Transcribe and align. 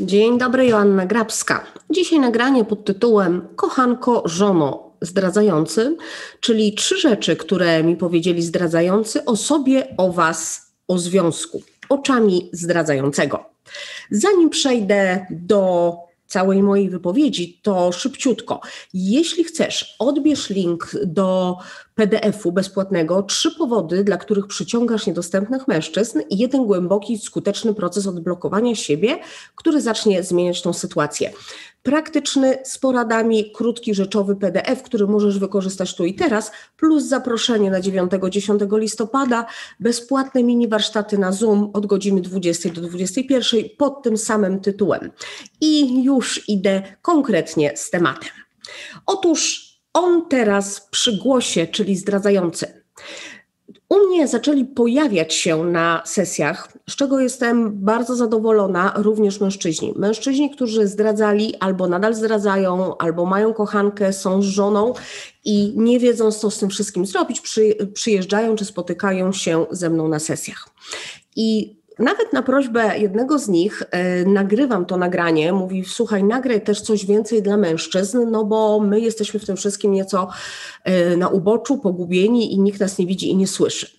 Dzień 0.00 0.38
dobry, 0.38 0.66
Joanna 0.66 1.06
Grabska. 1.06 1.66
Dzisiaj 1.90 2.18
nagranie 2.18 2.64
pod 2.64 2.84
tytułem 2.84 3.48
Kochanko, 3.56 4.22
żono 4.24 4.92
zdradzający, 5.00 5.96
czyli 6.40 6.74
trzy 6.74 6.96
rzeczy, 6.98 7.36
które 7.36 7.82
mi 7.82 7.96
powiedzieli 7.96 8.42
zdradzający 8.42 9.24
o 9.24 9.36
sobie, 9.36 9.94
o 9.96 10.12
was, 10.12 10.70
o 10.88 10.98
związku, 10.98 11.62
oczami 11.88 12.50
zdradzającego. 12.52 13.44
Zanim 14.10 14.50
przejdę 14.50 15.26
do 15.30 15.92
całej 16.28 16.62
mojej 16.62 16.90
wypowiedzi, 16.90 17.60
to 17.62 17.92
szybciutko. 17.92 18.60
Jeśli 18.94 19.44
chcesz, 19.44 19.96
odbierz 19.98 20.50
link 20.50 20.90
do 21.04 21.56
PDF-u 21.94 22.52
bezpłatnego 22.52 23.22
trzy 23.22 23.50
powody, 23.50 24.04
dla 24.04 24.16
których 24.16 24.46
przyciągasz 24.46 25.06
niedostępnych 25.06 25.68
mężczyzn 25.68 26.20
i 26.30 26.38
jeden 26.38 26.66
głęboki, 26.66 27.18
skuteczny 27.18 27.74
proces 27.74 28.06
odblokowania 28.06 28.74
siebie, 28.74 29.18
który 29.54 29.80
zacznie 29.80 30.22
zmieniać 30.22 30.62
tą 30.62 30.72
sytuację. 30.72 31.32
Praktyczny, 31.82 32.58
z 32.64 32.78
poradami, 32.78 33.52
krótki, 33.52 33.94
rzeczowy 33.94 34.36
PDF, 34.36 34.82
który 34.82 35.06
możesz 35.06 35.38
wykorzystać 35.38 35.94
tu 35.94 36.04
i 36.04 36.14
teraz, 36.14 36.52
plus 36.76 37.04
zaproszenie 37.04 37.70
na 37.70 37.80
9-10 37.80 38.78
listopada, 38.78 39.46
bezpłatne 39.80 40.42
mini 40.42 40.68
warsztaty 40.68 41.18
na 41.18 41.32
Zoom 41.32 41.70
od 41.72 41.86
godziny 41.86 42.20
20 42.20 42.68
do 42.68 42.80
21 42.80 43.64
pod 43.78 44.02
tym 44.02 44.18
samym 44.18 44.60
tytułem. 44.60 45.10
I 45.60 46.02
już 46.04 46.48
idę 46.48 46.82
konkretnie 47.02 47.76
z 47.76 47.90
tematem. 47.90 48.30
Otóż 49.06 49.68
on 49.92 50.28
teraz 50.28 50.88
przy 50.90 51.18
głosie, 51.18 51.66
czyli 51.66 51.96
zdradzający. 51.96 52.82
U 53.88 53.98
mnie 54.06 54.28
zaczęli 54.28 54.64
pojawiać 54.64 55.34
się 55.34 55.64
na 55.64 56.02
sesjach, 56.06 56.72
z 56.90 56.96
czego 56.96 57.20
jestem 57.20 57.84
bardzo 57.84 58.16
zadowolona, 58.16 58.92
również 58.96 59.40
mężczyźni. 59.40 59.92
Mężczyźni, 59.96 60.50
którzy 60.50 60.86
zdradzali 60.86 61.54
albo 61.60 61.88
nadal 61.88 62.14
zdradzają, 62.14 62.96
albo 62.98 63.26
mają 63.26 63.54
kochankę, 63.54 64.12
są 64.12 64.42
z 64.42 64.44
żoną 64.44 64.94
i 65.44 65.72
nie 65.76 65.98
wiedzą, 66.00 66.32
co 66.32 66.50
z 66.50 66.58
tym 66.58 66.68
wszystkim 66.68 67.06
zrobić, 67.06 67.40
przy, 67.40 67.76
przyjeżdżają 67.94 68.56
czy 68.56 68.64
spotykają 68.64 69.32
się 69.32 69.66
ze 69.70 69.90
mną 69.90 70.08
na 70.08 70.18
sesjach. 70.18 70.68
I 71.36 71.77
nawet 71.98 72.32
na 72.32 72.42
prośbę 72.42 72.98
jednego 72.98 73.38
z 73.38 73.48
nich 73.48 73.82
e, 73.90 74.24
nagrywam 74.24 74.86
to 74.86 74.96
nagranie. 74.96 75.52
Mówi: 75.52 75.84
Słuchaj, 75.84 76.24
nagraj 76.24 76.60
też 76.60 76.80
coś 76.80 77.06
więcej 77.06 77.42
dla 77.42 77.56
mężczyzn, 77.56 78.30
no 78.30 78.44
bo 78.44 78.80
my 78.80 79.00
jesteśmy 79.00 79.40
w 79.40 79.46
tym 79.46 79.56
wszystkim 79.56 79.92
nieco 79.92 80.28
e, 80.84 81.16
na 81.16 81.28
uboczu, 81.28 81.78
pogubieni 81.78 82.54
i 82.54 82.60
nikt 82.60 82.80
nas 82.80 82.98
nie 82.98 83.06
widzi 83.06 83.30
i 83.30 83.36
nie 83.36 83.46
słyszy. 83.46 83.90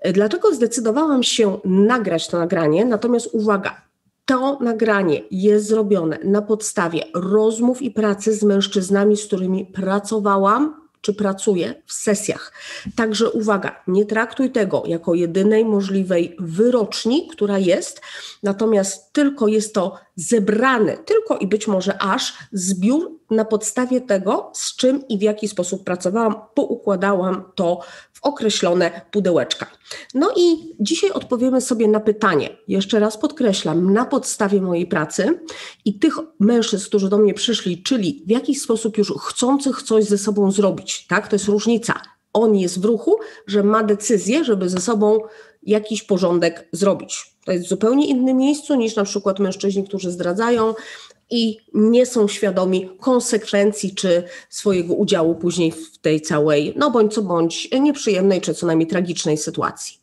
E, 0.00 0.12
dlatego 0.12 0.54
zdecydowałam 0.54 1.22
się 1.22 1.58
nagrać 1.64 2.28
to 2.28 2.38
nagranie. 2.38 2.84
Natomiast 2.84 3.28
uwaga, 3.32 3.86
to 4.24 4.58
nagranie 4.60 5.22
jest 5.30 5.66
zrobione 5.66 6.18
na 6.24 6.42
podstawie 6.42 7.04
rozmów 7.14 7.82
i 7.82 7.90
pracy 7.90 8.34
z 8.34 8.42
mężczyznami, 8.42 9.16
z 9.16 9.26
którymi 9.26 9.66
pracowałam 9.66 10.85
czy 11.06 11.14
pracuje 11.14 11.82
w 11.86 11.92
sesjach. 11.92 12.52
Także 12.96 13.30
uwaga, 13.30 13.82
nie 13.86 14.04
traktuj 14.04 14.50
tego 14.50 14.82
jako 14.86 15.14
jedynej 15.14 15.64
możliwej 15.64 16.36
wyroczni, 16.38 17.28
która 17.28 17.58
jest, 17.58 18.00
natomiast 18.42 19.12
tylko 19.12 19.48
jest 19.48 19.74
to 19.74 19.98
zebrany, 20.16 20.98
tylko 21.04 21.38
i 21.38 21.46
być 21.46 21.68
może 21.68 22.02
aż 22.02 22.34
zbiór 22.52 23.10
na 23.30 23.44
podstawie 23.44 24.00
tego, 24.00 24.50
z 24.54 24.76
czym 24.76 25.08
i 25.08 25.18
w 25.18 25.22
jaki 25.22 25.48
sposób 25.48 25.84
pracowałam, 25.84 26.34
poukładałam 26.54 27.42
to 27.54 27.80
w 28.12 28.18
określone 28.22 29.00
pudełeczka. 29.10 29.66
No 30.14 30.32
i 30.36 30.74
dzisiaj 30.80 31.10
odpowiemy 31.10 31.60
sobie 31.60 31.88
na 31.88 32.00
pytanie, 32.00 32.56
jeszcze 32.68 33.00
raz 33.00 33.18
podkreślam, 33.18 33.92
na 33.92 34.04
podstawie 34.04 34.60
mojej 34.60 34.86
pracy 34.86 35.40
i 35.84 35.98
tych 35.98 36.14
mężczyzn, 36.40 36.86
którzy 36.86 37.08
do 37.08 37.18
mnie 37.18 37.34
przyszli, 37.34 37.82
czyli 37.82 38.22
w 38.26 38.30
jakiś 38.30 38.62
sposób 38.62 38.98
już 38.98 39.12
chcących 39.20 39.82
coś 39.82 40.04
ze 40.04 40.18
sobą 40.18 40.50
zrobić, 40.50 41.06
tak? 41.06 41.28
To 41.28 41.36
jest 41.36 41.48
różnica. 41.48 42.00
On 42.32 42.56
jest 42.56 42.80
w 42.80 42.84
ruchu, 42.84 43.16
że 43.46 43.62
ma 43.62 43.82
decyzję, 43.82 44.44
żeby 44.44 44.68
ze 44.68 44.80
sobą 44.80 45.18
jakiś 45.66 46.02
porządek 46.02 46.68
zrobić. 46.72 47.36
To 47.44 47.52
jest 47.52 47.64
w 47.64 47.68
zupełnie 47.68 48.06
innym 48.06 48.36
miejscu 48.36 48.74
niż 48.74 48.96
na 48.96 49.04
przykład 49.04 49.38
mężczyźni, 49.38 49.84
którzy 49.84 50.10
zdradzają, 50.10 50.74
i 51.30 51.58
nie 51.74 52.06
są 52.06 52.28
świadomi 52.28 52.90
konsekwencji 53.00 53.94
czy 53.94 54.22
swojego 54.50 54.94
udziału 54.94 55.34
później 55.34 55.72
w 55.72 55.98
tej 55.98 56.20
całej, 56.20 56.74
no 56.76 56.90
bądź 56.90 57.14
co 57.14 57.22
bądź, 57.22 57.68
nieprzyjemnej 57.80 58.40
czy 58.40 58.54
co 58.54 58.66
najmniej 58.66 58.86
tragicznej 58.86 59.36
sytuacji. 59.36 59.98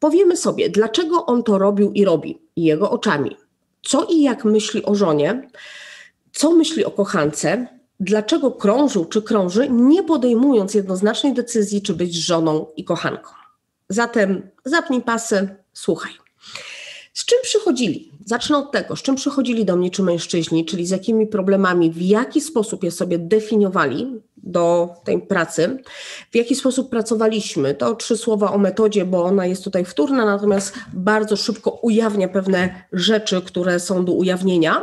Powiemy 0.00 0.36
sobie, 0.36 0.70
dlaczego 0.70 1.26
on 1.26 1.42
to 1.42 1.58
robił 1.58 1.92
i 1.92 2.04
robi, 2.04 2.38
jego 2.56 2.90
oczami. 2.90 3.36
Co 3.82 4.04
i 4.04 4.22
jak 4.22 4.44
myśli 4.44 4.84
o 4.84 4.94
żonie, 4.94 5.50
co 6.32 6.50
myśli 6.50 6.84
o 6.84 6.90
kochance, 6.90 7.66
dlaczego 8.00 8.50
krążył 8.50 9.04
czy 9.04 9.22
krąży, 9.22 9.68
nie 9.70 10.02
podejmując 10.02 10.74
jednoznacznej 10.74 11.34
decyzji, 11.34 11.82
czy 11.82 11.94
być 11.94 12.14
żoną 12.14 12.66
i 12.76 12.84
kochanką. 12.84 13.37
Zatem 13.88 14.50
zapnij 14.64 15.02
pasy, 15.02 15.48
słuchaj. 15.72 16.12
Z 17.14 17.24
czym 17.24 17.38
przychodzili? 17.42 18.12
Zacznę 18.26 18.56
od 18.56 18.72
tego, 18.72 18.96
z 18.96 19.02
czym 19.02 19.14
przychodzili 19.14 19.64
do 19.64 19.76
mnie 19.76 19.90
czy 19.90 20.02
mężczyźni, 20.02 20.64
czyli 20.64 20.86
z 20.86 20.90
jakimi 20.90 21.26
problemami, 21.26 21.90
w 21.90 22.02
jaki 22.02 22.40
sposób 22.40 22.84
je 22.84 22.90
sobie 22.90 23.18
definiowali 23.18 24.20
do 24.36 24.88
tej 25.04 25.18
pracy, 25.22 25.82
w 26.30 26.36
jaki 26.36 26.54
sposób 26.54 26.90
pracowaliśmy. 26.90 27.74
To 27.74 27.94
trzy 27.94 28.16
słowa 28.16 28.52
o 28.52 28.58
metodzie, 28.58 29.04
bo 29.04 29.24
ona 29.24 29.46
jest 29.46 29.64
tutaj 29.64 29.84
wtórna, 29.84 30.24
natomiast 30.24 30.74
bardzo 30.92 31.36
szybko 31.36 31.70
ujawnia 31.70 32.28
pewne 32.28 32.84
rzeczy, 32.92 33.42
które 33.42 33.80
są 33.80 34.04
do 34.04 34.12
ujawnienia. 34.12 34.82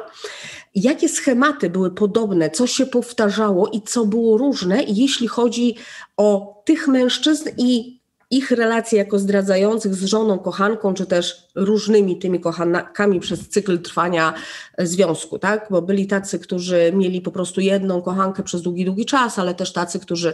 Jakie 0.75 1.09
schematy 1.09 1.69
były 1.69 1.91
podobne, 1.91 2.49
co 2.49 2.67
się 2.67 2.85
powtarzało 2.85 3.67
i 3.67 3.81
co 3.81 4.05
było 4.05 4.37
różne, 4.37 4.83
jeśli 4.83 5.27
chodzi 5.27 5.75
o 6.17 6.61
tych 6.65 6.87
mężczyzn 6.87 7.49
i 7.57 7.99
ich 8.35 8.51
relacje 8.51 8.97
jako 8.97 9.19
zdradzających 9.19 9.95
z 9.95 10.05
żoną, 10.05 10.39
kochanką, 10.39 10.93
czy 10.93 11.05
też 11.05 11.47
różnymi 11.55 12.19
tymi 12.19 12.39
kochankami 12.39 13.19
przez 13.19 13.49
cykl 13.49 13.79
trwania 13.79 14.33
związku, 14.77 15.39
tak? 15.39 15.67
Bo 15.69 15.81
byli 15.81 16.07
tacy, 16.07 16.39
którzy 16.39 16.91
mieli 16.93 17.21
po 17.21 17.31
prostu 17.31 17.61
jedną 17.61 18.01
kochankę 18.01 18.43
przez 18.43 18.61
długi, 18.61 18.85
długi 18.85 19.05
czas, 19.05 19.39
ale 19.39 19.53
też 19.53 19.73
tacy, 19.73 19.99
którzy 19.99 20.33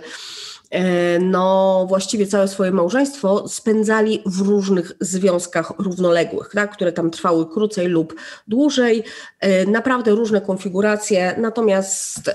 e, 0.69 1.19
no 1.19 1.85
właściwie 1.89 2.27
całe 2.27 2.47
swoje 2.47 2.71
małżeństwo 2.71 3.47
spędzali 3.47 4.21
w 4.25 4.41
różnych 4.41 4.91
związkach 4.99 5.73
równoległych, 5.77 6.51
tak, 6.53 6.73
które 6.73 6.91
tam 6.91 7.11
trwały 7.11 7.49
krócej 7.49 7.87
lub 7.87 8.15
dłużej, 8.47 9.03
e, 9.39 9.65
naprawdę 9.65 10.11
różne 10.11 10.41
konfiguracje, 10.41 11.35
natomiast, 11.37 12.27
e, 12.27 12.33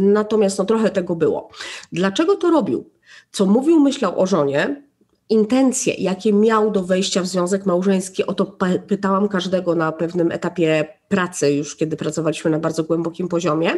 natomiast 0.00 0.58
no 0.58 0.64
trochę 0.64 0.90
tego 0.90 1.16
było. 1.16 1.48
Dlaczego 1.92 2.36
to 2.36 2.50
robił? 2.50 2.90
Co 3.32 3.46
mówił, 3.46 3.80
myślał 3.80 4.20
o 4.20 4.26
żonie, 4.26 4.82
intencje, 5.32 5.94
jakie 5.94 6.32
miał 6.32 6.70
do 6.70 6.82
wejścia 6.82 7.22
w 7.22 7.26
związek 7.26 7.66
małżeński, 7.66 8.26
o 8.26 8.34
to 8.34 8.56
pytałam 8.86 9.28
każdego 9.28 9.74
na 9.74 9.92
pewnym 9.92 10.32
etapie 10.32 10.98
pracy, 11.08 11.52
już 11.52 11.76
kiedy 11.76 11.96
pracowaliśmy 11.96 12.50
na 12.50 12.58
bardzo 12.58 12.84
głębokim 12.84 13.28
poziomie. 13.28 13.70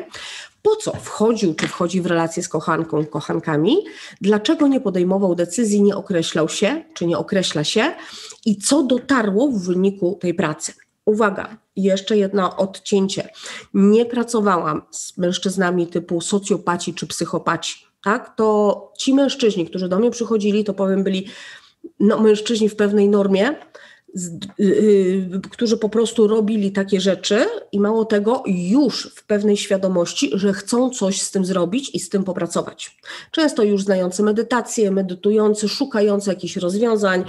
Po 0.62 0.76
co 0.76 0.92
wchodził, 0.92 1.54
czy 1.54 1.68
wchodzi 1.68 2.00
w 2.00 2.06
relację 2.06 2.42
z 2.42 2.48
kochanką, 2.48 3.06
kochankami? 3.06 3.76
Dlaczego 4.20 4.66
nie 4.66 4.80
podejmował 4.80 5.34
decyzji, 5.34 5.82
nie 5.82 5.96
określał 5.96 6.48
się, 6.48 6.84
czy 6.94 7.06
nie 7.06 7.18
określa 7.18 7.64
się? 7.64 7.94
I 8.46 8.56
co 8.56 8.82
dotarło 8.82 9.48
w 9.48 9.66
wyniku 9.66 10.18
tej 10.20 10.34
pracy? 10.34 10.72
Uwaga, 11.04 11.56
jeszcze 11.76 12.16
jedno 12.16 12.56
odcięcie. 12.56 13.28
Nie 13.74 14.06
pracowałam 14.06 14.82
z 14.90 15.18
mężczyznami 15.18 15.86
typu 15.86 16.20
socjopaci 16.20 16.94
czy 16.94 17.06
psychopaci 17.06 17.86
tak, 18.04 18.36
to 18.36 18.92
ci 18.98 19.14
mężczyźni, 19.14 19.66
którzy 19.66 19.88
do 19.88 19.98
mnie 19.98 20.10
przychodzili, 20.10 20.64
to 20.64 20.74
powiem, 20.74 21.04
byli 21.04 21.26
no, 22.00 22.20
mężczyźni 22.20 22.68
w 22.68 22.76
pewnej 22.76 23.08
normie, 23.08 23.54
yy, 24.58 25.40
którzy 25.50 25.76
po 25.76 25.88
prostu 25.88 26.26
robili 26.26 26.72
takie 26.72 27.00
rzeczy 27.00 27.46
i 27.72 27.80
mało 27.80 28.04
tego, 28.04 28.42
już 28.46 29.14
w 29.14 29.26
pewnej 29.26 29.56
świadomości, 29.56 30.30
że 30.32 30.52
chcą 30.52 30.90
coś 30.90 31.20
z 31.20 31.30
tym 31.30 31.44
zrobić 31.44 31.94
i 31.94 32.00
z 32.00 32.08
tym 32.08 32.24
popracować. 32.24 32.96
Często 33.30 33.62
już 33.62 33.82
znający 33.82 34.22
medytację, 34.22 34.90
medytujący, 34.90 35.68
szukający 35.68 36.30
jakichś 36.30 36.56
rozwiązań, 36.56 37.24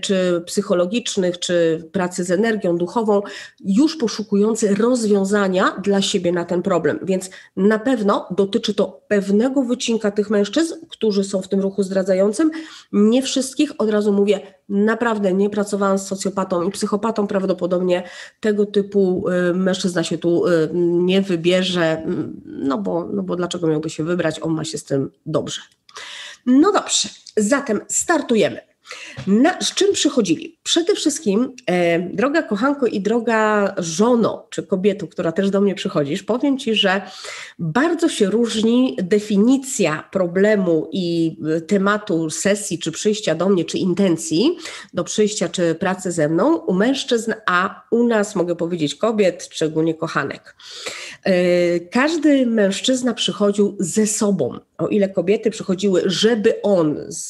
czy 0.00 0.42
psychologicznych, 0.46 1.38
czy 1.38 1.88
pracy 1.92 2.24
z 2.24 2.30
energią 2.30 2.76
duchową, 2.78 3.22
już 3.60 3.96
poszukujący 3.96 4.74
rozwiązania 4.74 5.80
dla 5.84 6.02
siebie 6.02 6.32
na 6.32 6.44
ten 6.44 6.62
problem. 6.62 6.98
Więc 7.02 7.30
na 7.56 7.78
pewno 7.78 8.28
dotyczy 8.30 8.74
to 8.74 9.00
pewnego 9.08 9.62
wycinka 9.62 10.10
tych 10.10 10.30
mężczyzn, 10.30 10.74
którzy 10.88 11.24
są 11.24 11.42
w 11.42 11.48
tym 11.48 11.60
ruchu 11.60 11.82
zdradzającym. 11.82 12.50
Nie 12.92 13.22
wszystkich, 13.22 13.72
od 13.78 13.90
razu 13.90 14.12
mówię, 14.12 14.40
naprawdę 14.68 15.34
nie 15.34 15.50
pracowałam 15.50 15.98
z 15.98 16.06
socjopatą 16.06 16.62
i 16.62 16.70
psychopatą, 16.70 17.26
prawdopodobnie 17.26 18.02
tego 18.40 18.66
typu 18.66 19.24
y, 19.28 19.54
mężczyzna 19.54 20.04
się 20.04 20.18
tu 20.18 20.46
y, 20.46 20.70
nie 20.74 21.22
wybierze, 21.22 22.02
no 22.46 22.78
bo, 22.78 23.08
no 23.12 23.22
bo 23.22 23.36
dlaczego 23.36 23.66
miałby 23.66 23.90
się 23.90 24.04
wybrać, 24.04 24.40
on 24.42 24.54
ma 24.54 24.64
się 24.64 24.78
z 24.78 24.84
tym 24.84 25.10
dobrze. 25.26 25.60
No 26.46 26.72
dobrze, 26.72 27.08
zatem 27.36 27.80
startujemy. 27.88 28.67
Na, 29.26 29.60
z 29.60 29.74
czym 29.74 29.92
przychodzili? 29.92 30.58
Przede 30.62 30.94
wszystkim, 30.94 31.52
e, 31.66 32.00
droga 32.00 32.42
kochanko 32.42 32.86
i 32.86 33.00
droga 33.00 33.74
żono, 33.78 34.46
czy 34.50 34.62
kobieto, 34.62 35.06
która 35.06 35.32
też 35.32 35.50
do 35.50 35.60
mnie 35.60 35.74
przychodzisz, 35.74 36.22
powiem 36.22 36.58
Ci, 36.58 36.74
że 36.74 37.02
bardzo 37.58 38.08
się 38.08 38.30
różni 38.30 38.96
definicja 39.02 40.08
problemu 40.12 40.88
i 40.92 41.36
e, 41.56 41.60
tematu 41.60 42.30
sesji, 42.30 42.78
czy 42.78 42.92
przyjścia 42.92 43.34
do 43.34 43.48
mnie, 43.48 43.64
czy 43.64 43.78
intencji 43.78 44.56
do 44.94 45.04
przyjścia, 45.04 45.48
czy 45.48 45.74
pracy 45.74 46.12
ze 46.12 46.28
mną 46.28 46.56
u 46.56 46.74
mężczyzn, 46.74 47.34
a 47.46 47.82
u 47.90 48.06
nas, 48.06 48.34
mogę 48.34 48.56
powiedzieć, 48.56 48.94
kobiet, 48.94 49.48
szczególnie 49.50 49.94
kochanek. 49.94 50.56
E, 51.24 51.80
każdy 51.80 52.46
mężczyzna 52.46 53.14
przychodził 53.14 53.76
ze 53.78 54.06
sobą, 54.06 54.58
o 54.78 54.88
ile 54.88 55.08
kobiety 55.08 55.50
przychodziły, 55.50 56.02
żeby 56.06 56.62
on, 56.62 56.96
z, 57.08 57.28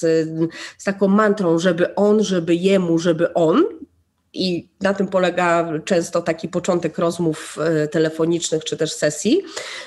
z 0.79 0.85
taką 0.85 1.09
mantrą, 1.09 1.59
żeby 1.59 1.95
on, 1.95 2.25
żeby 2.25 2.55
jemu, 2.55 2.99
żeby 2.99 3.35
on, 3.35 3.65
i 4.33 4.69
na 4.81 4.95
tym 4.95 5.07
polega 5.09 5.73
często 5.85 6.23
taki 6.23 6.49
początek 6.49 6.99
rozmów 6.99 7.59
e, 7.61 7.89
telefonicznych 7.89 8.65
czy 8.65 8.77
też 8.77 8.93
sesji, 8.93 9.43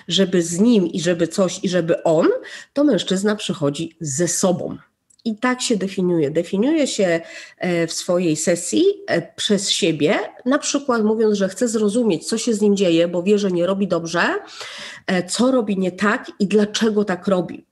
żeby 0.07 0.41
z 0.41 0.59
nim 0.59 0.87
i 0.87 1.01
żeby 1.01 1.27
coś 1.27 1.59
i 1.63 1.69
żeby 1.69 2.03
on, 2.03 2.27
to 2.73 2.83
mężczyzna 2.83 3.35
przychodzi 3.35 3.97
ze 3.99 4.27
sobą. 4.27 4.77
I 5.25 5.35
tak 5.35 5.61
się 5.61 5.77
definiuje. 5.77 6.31
Definiuje 6.31 6.87
się 6.87 7.21
e, 7.57 7.87
w 7.87 7.93
swojej 7.93 8.35
sesji 8.35 8.83
e, 9.07 9.33
przez 9.35 9.69
siebie, 9.69 10.19
na 10.45 10.59
przykład 10.59 11.03
mówiąc, 11.03 11.37
że 11.37 11.49
chce 11.49 11.67
zrozumieć, 11.67 12.27
co 12.27 12.37
się 12.37 12.53
z 12.53 12.61
nim 12.61 12.75
dzieje, 12.75 13.07
bo 13.07 13.23
wie, 13.23 13.39
że 13.39 13.51
nie 13.51 13.65
robi 13.65 13.87
dobrze, 13.87 14.21
co 15.27 15.51
robi 15.51 15.77
nie 15.77 15.91
tak 15.91 16.31
i 16.39 16.47
dlaczego 16.47 17.05
tak 17.05 17.27
robi. 17.27 17.65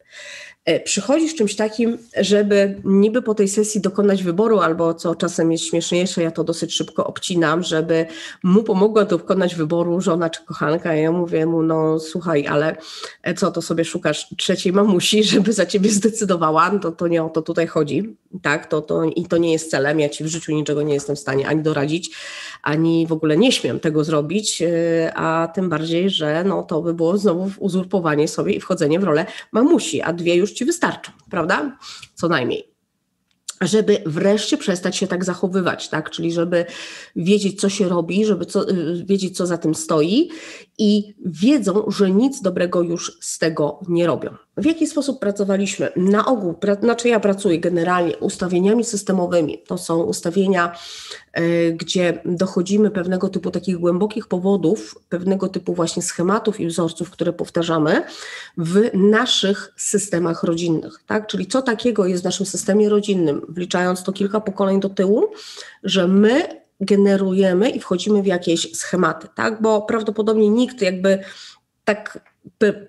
E, 0.70 0.80
przychodzi 0.80 1.30
z 1.30 1.36
czymś 1.36 1.56
takim, 1.56 1.98
żeby 2.18 2.82
niby 2.84 3.22
po 3.22 3.36
tej 3.36 3.48
sesji 3.48 3.82
dokonać 3.82 4.24
wyboru, 4.24 4.60
albo 4.60 4.94
co 4.94 5.16
czasem 5.16 5.52
jest 5.52 5.64
śmieszniejsze, 5.64 6.24
ja 6.24 6.32
to 6.32 6.44
dosyć 6.44 6.74
szybko 6.74 7.08
obcinam, 7.08 7.64
żeby 7.64 8.06
mu 8.44 8.64
pomogła 8.64 9.06
dokonać 9.06 9.56
wyboru 9.56 10.02
żona 10.02 10.30
czy 10.30 10.46
kochanka. 10.46 10.94
Ja 10.94 11.12
mówię 11.12 11.46
mu, 11.46 11.64
no 11.64 12.00
słuchaj, 12.00 12.48
ale 12.48 12.76
e, 13.24 13.34
co, 13.34 13.52
to 13.52 13.62
sobie 13.62 13.86
szukasz 13.86 14.28
trzeciej 14.38 14.74
mamusi, 14.74 15.24
żeby 15.34 15.54
za 15.54 15.66
ciebie 15.66 15.90
zdecydowała, 15.90 16.80
to, 16.80 16.92
to 16.92 17.08
nie 17.08 17.24
o 17.24 17.30
to 17.30 17.42
tutaj 17.42 17.68
chodzi, 17.68 18.16
tak, 18.42 18.68
to, 18.68 18.82
to, 18.82 19.04
i 19.04 19.26
to 19.26 19.38
nie 19.38 19.52
jest 19.52 19.72
celem, 19.72 20.00
ja 20.00 20.10
ci 20.10 20.24
w 20.24 20.28
życiu 20.28 20.52
niczego 20.52 20.82
nie 20.82 20.94
jestem 20.94 21.16
w 21.16 21.20
stanie 21.20 21.48
ani 21.48 21.62
doradzić, 21.62 22.12
ani 22.62 23.08
w 23.08 23.12
ogóle 23.12 23.38
nie 23.38 23.52
śmiem 23.52 23.80
tego 23.80 24.04
zrobić, 24.04 24.62
e, 24.62 25.14
a 25.16 25.48
tym 25.48 25.70
bardziej, 25.70 26.10
że 26.10 26.44
no, 26.44 26.64
to 26.64 26.82
by 26.82 26.94
było 26.94 27.18
znowu 27.18 27.52
uzurpowanie 27.60 28.28
sobie 28.28 28.54
i 28.54 28.60
wchodzenie 28.60 29.00
w 29.00 29.04
rolę 29.04 29.26
mamusi, 29.52 30.02
a 30.02 30.14
dwie 30.14 30.36
już 30.36 30.52
ci 30.52 30.66
wystarczą, 30.66 31.12
prawda? 31.30 31.78
Co 32.16 32.28
najmniej 32.28 32.70
żeby 33.62 34.04
wreszcie 34.06 34.58
przestać 34.58 34.98
się 34.98 35.08
tak 35.08 35.26
zachowywać, 35.26 35.90
tak? 35.90 36.10
Czyli 36.10 36.32
żeby 36.32 36.66
wiedzieć, 37.16 37.62
co 37.62 37.70
się 37.70 37.90
robi, 37.90 38.26
żeby 38.26 38.46
co, 38.46 38.70
y, 38.70 39.04
wiedzieć, 39.06 39.38
co 39.38 39.46
za 39.46 39.58
tym 39.58 39.76
stoi 39.76 40.30
i 40.80 41.16
wiedzą, 41.26 41.84
że 41.88 42.12
nic 42.12 42.42
dobrego 42.42 42.82
już 42.82 43.18
z 43.22 43.40
tego 43.40 43.80
nie 43.88 44.08
robią. 44.08 44.30
W 44.58 44.66
jaki 44.66 44.88
sposób 44.88 45.20
pracowaliśmy? 45.20 45.90
Na 45.96 46.26
ogół, 46.26 46.54
pra, 46.54 46.76
znaczy 46.76 47.10
ja 47.10 47.20
pracuję 47.20 47.60
generalnie 47.60 48.18
ustawieniami 48.18 48.84
systemowymi. 48.84 49.64
To 49.68 49.78
są 49.78 50.04
ustawienia, 50.04 50.76
y, 51.40 51.76
gdzie 51.80 52.22
dochodzimy 52.26 52.92
pewnego 52.92 53.30
typu 53.30 53.52
takich 53.52 53.78
głębokich 53.78 54.28
powodów, 54.28 55.00
pewnego 55.10 55.48
typu 55.48 55.74
właśnie 55.74 56.02
schematów 56.02 56.60
i 56.60 56.68
wzorców, 56.68 57.10
które 57.10 57.34
powtarzamy 57.34 58.04
w 58.58 58.90
naszych 58.94 59.74
systemach 59.78 60.44
rodzinnych. 60.44 61.04
Tak? 61.08 61.28
Czyli 61.28 61.48
co 61.48 61.62
takiego 61.62 62.06
jest 62.06 62.22
w 62.22 62.26
naszym 62.26 62.46
systemie 62.46 62.90
rodzinnym, 62.90 63.42
wliczając 63.50 64.04
to 64.04 64.14
kilka 64.14 64.42
pokoleń 64.42 64.80
do 64.80 64.90
tyłu, 64.90 65.26
że 65.84 66.08
my 66.08 66.60
generujemy 66.80 67.70
i 67.70 67.80
wchodzimy 67.80 68.22
w 68.22 68.26
jakieś 68.26 68.72
schematy, 68.76 69.28
tak? 69.36 69.62
Bo 69.62 69.82
prawdopodobnie 69.82 70.50
nikt 70.50 70.82
jakby 70.82 71.20
tak 71.86 72.20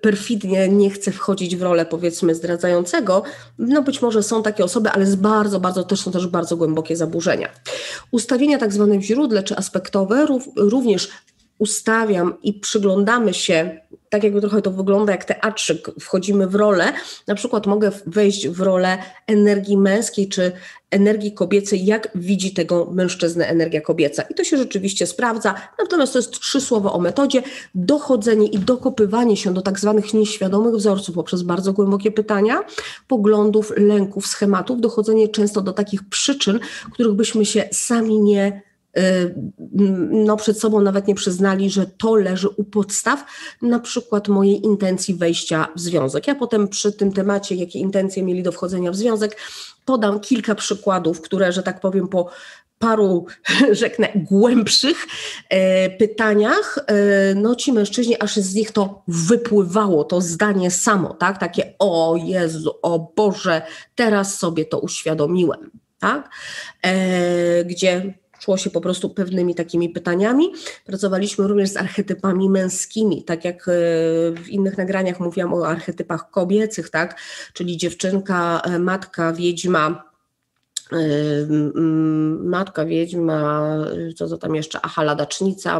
perfidnie 0.01 0.69
nie 0.69 0.89
chce 0.89 1.11
wchodzić 1.11 1.55
w 1.55 1.61
rolę 1.61 1.85
powiedzmy 1.85 2.35
zdradzającego, 2.35 3.23
no 3.57 3.81
być 3.81 4.01
może 4.01 4.23
są 4.23 4.43
takie 4.43 4.63
osoby, 4.63 4.89
ale 4.89 5.05
z 5.05 5.15
bardzo, 5.15 5.59
bardzo 5.59 5.83
też 5.83 6.01
są 6.01 6.11
też 6.11 6.27
bardzo 6.27 6.57
głębokie 6.57 6.95
zaburzenia. 6.95 7.49
Ustawienia 8.11 8.57
tak 8.57 8.73
zwane 8.73 8.97
w 8.97 9.01
źródle 9.01 9.43
czy 9.43 9.57
aspektowe 9.57 10.25
również 10.55 11.09
ustawiam 11.61 12.33
i 12.43 12.53
przyglądamy 12.53 13.33
się, 13.33 13.79
tak 14.09 14.23
jakby 14.23 14.41
trochę 14.41 14.61
to 14.61 14.71
wygląda 14.71 15.11
jak 15.11 15.25
teatrzyk, 15.25 15.91
wchodzimy 15.99 16.47
w 16.47 16.55
rolę, 16.55 16.93
na 17.27 17.35
przykład 17.35 17.67
mogę 17.67 17.91
wejść 18.05 18.47
w 18.47 18.61
rolę 18.61 18.97
energii 19.27 19.77
męskiej 19.77 20.29
czy 20.29 20.51
energii 20.91 21.31
kobiecej, 21.31 21.85
jak 21.85 22.09
widzi 22.15 22.53
tego 22.53 22.91
mężczyznę 22.91 23.47
energia 23.47 23.81
kobieca. 23.81 24.23
I 24.23 24.33
to 24.33 24.43
się 24.43 24.57
rzeczywiście 24.57 25.07
sprawdza, 25.07 25.55
natomiast 25.79 26.13
to 26.13 26.19
jest 26.19 26.39
trzy 26.39 26.61
słowa 26.61 26.93
o 26.93 26.99
metodzie, 26.99 27.43
dochodzenie 27.75 28.47
i 28.47 28.59
dokopywanie 28.59 29.37
się 29.37 29.53
do 29.53 29.61
tak 29.61 29.79
zwanych 29.79 30.13
nieświadomych 30.13 30.75
wzorców 30.75 31.15
poprzez 31.15 31.43
bardzo 31.43 31.73
głębokie 31.73 32.11
pytania, 32.11 32.63
poglądów, 33.07 33.73
lęków, 33.77 34.27
schematów, 34.27 34.81
dochodzenie 34.81 35.27
często 35.27 35.61
do 35.61 35.73
takich 35.73 36.09
przyczyn, 36.09 36.59
których 36.93 37.13
byśmy 37.13 37.45
się 37.45 37.69
sami 37.71 38.19
nie 38.19 38.70
no 40.11 40.37
przed 40.37 40.59
sobą 40.59 40.81
nawet 40.81 41.07
nie 41.07 41.15
przyznali, 41.15 41.69
że 41.69 41.85
to 41.85 42.15
leży 42.15 42.49
u 42.49 42.63
podstaw 42.63 43.25
na 43.61 43.79
przykład 43.79 44.27
mojej 44.27 44.65
intencji 44.65 45.15
wejścia 45.15 45.67
w 45.75 45.79
związek. 45.79 46.27
Ja 46.27 46.35
potem 46.35 46.67
przy 46.67 46.91
tym 46.91 47.13
temacie, 47.13 47.55
jakie 47.55 47.79
intencje 47.79 48.23
mieli 48.23 48.43
do 48.43 48.51
wchodzenia 48.51 48.91
w 48.91 48.95
związek, 48.95 49.37
podam 49.85 50.19
kilka 50.19 50.55
przykładów, 50.55 51.21
które, 51.21 51.51
że 51.51 51.63
tak 51.63 51.79
powiem, 51.79 52.07
po 52.07 52.29
paru, 52.81 53.25
rzeknę, 53.81 54.09
głębszych 54.15 55.07
e, 55.49 55.89
pytaniach, 55.89 56.77
e, 56.87 57.35
no 57.35 57.55
ci 57.55 57.73
mężczyźni, 57.73 58.21
aż 58.21 58.35
z 58.35 58.55
nich 58.55 58.71
to 58.71 59.03
wypływało, 59.07 60.03
to 60.03 60.21
zdanie 60.21 60.71
samo, 60.71 61.13
tak? 61.13 61.37
Takie 61.37 61.73
o 61.79 62.15
Jezu, 62.23 62.73
o 62.81 63.13
Boże, 63.15 63.61
teraz 63.95 64.37
sobie 64.37 64.65
to 64.65 64.79
uświadomiłem, 64.79 65.71
tak? 65.99 66.29
E, 66.81 67.65
gdzie 67.65 68.20
szło 68.41 68.57
się 68.57 68.69
po 68.69 68.81
prostu 68.81 69.09
pewnymi 69.09 69.55
takimi 69.55 69.89
pytaniami. 69.89 70.51
Pracowaliśmy 70.85 71.47
również 71.47 71.69
z 71.69 71.77
archetypami 71.77 72.49
męskimi, 72.49 73.23
tak 73.23 73.45
jak 73.45 73.67
e, 73.67 73.71
w 74.31 74.49
innych 74.49 74.77
nagraniach 74.77 75.19
mówiłam 75.19 75.53
o 75.53 75.67
archetypach 75.67 76.29
kobiecych, 76.29 76.89
tak? 76.89 77.19
Czyli 77.53 77.77
dziewczynka, 77.77 78.61
e, 78.63 78.79
matka, 78.79 79.33
wiedźma, 79.33 80.10
Matka 82.43 82.85
Wiedźma, 82.85 83.77
co 84.15 84.27
to 84.27 84.37
tam 84.37 84.55
jeszcze, 84.55 84.79
aha, 84.81 85.03
ladacznica 85.03 85.79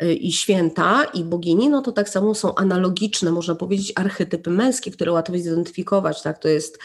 y, 0.00 0.06
y, 0.06 0.14
i 0.14 0.32
święta 0.32 1.04
i 1.04 1.24
bogini, 1.24 1.68
no 1.68 1.82
to 1.82 1.92
tak 1.92 2.08
samo 2.08 2.34
są 2.34 2.54
analogiczne, 2.54 3.32
można 3.32 3.54
powiedzieć, 3.54 3.92
archetypy 3.96 4.50
męskie, 4.50 4.90
które 4.90 5.12
łatwo 5.12 5.38
zidentyfikować, 5.38 6.22
tak, 6.22 6.38
to 6.38 6.48
jest 6.48 6.78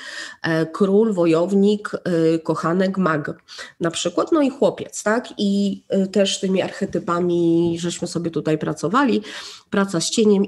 e, 0.43 0.65
król, 0.65 1.13
wojownik, 1.13 1.91
y, 2.35 2.39
kochanek, 2.39 2.97
mag. 2.97 3.43
Na 3.79 3.91
przykład, 3.91 4.31
no 4.31 4.41
i 4.41 4.49
chłopiec, 4.49 5.03
tak, 5.03 5.27
i 5.37 5.83
też 6.11 6.39
tymi 6.39 6.61
archetypami 6.61 7.75
żeśmy 7.79 8.07
sobie 8.07 8.31
tutaj 8.31 8.57
pracowali, 8.57 9.21
praca 9.69 9.99
z 9.99 10.09
cieniem 10.09 10.45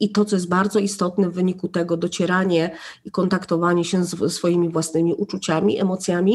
i 0.00 0.10
to, 0.10 0.24
co 0.24 0.36
jest 0.36 0.48
bardzo 0.48 0.78
istotne 0.78 1.30
w 1.30 1.32
wyniku 1.32 1.68
tego, 1.68 1.96
docieranie 1.96 2.70
i 3.04 3.10
kontaktowanie 3.10 3.84
się 3.84 4.04
z 4.04 4.32
swoimi 4.32 4.68
własnymi 4.68 5.14
uczuciami, 5.14 5.80
emocjami, 5.80 6.25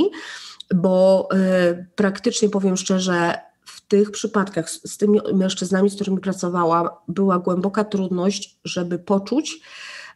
bo 0.75 1.29
y, 1.33 1.87
praktycznie 1.95 2.49
powiem 2.49 2.77
szczerze, 2.77 3.33
w 3.65 3.87
tych 3.87 4.11
przypadkach 4.11 4.69
z, 4.69 4.97
tymi 4.97 5.19
mężczyznami, 5.33 5.89
z 5.89 5.95
którymi 5.95 6.19
pracowałam, 6.19 6.89
była 7.07 7.39
głęboka 7.39 7.83
trudność, 7.83 8.59
żeby 8.63 8.99
poczuć, 8.99 9.59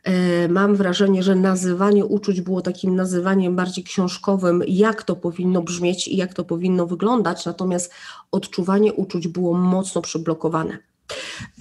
y, 0.08 0.50
Mam 0.50 0.76
wrażenie, 0.76 1.24
że 1.24 1.36
nazywanie 1.36 2.06
uczuć 2.06 2.42
było 2.42 2.62
takim 2.62 2.96
nazywaniem 2.96 3.56
bardziej 3.56 3.84
książkowym, 3.84 4.64
jak 4.68 5.04
to 5.04 5.16
powinno 5.16 5.62
brzmieć 5.62 6.08
i 6.08 6.18
jak 6.18 6.34
to 6.34 6.46
powinno 6.46 6.88
wyglądać, 6.88 7.46
natomiast 7.46 7.94
odczuwanie 8.32 8.94
uczuć 8.94 9.28
było 9.28 9.54
mocno 9.54 10.02
przyblokowane. 10.02 10.78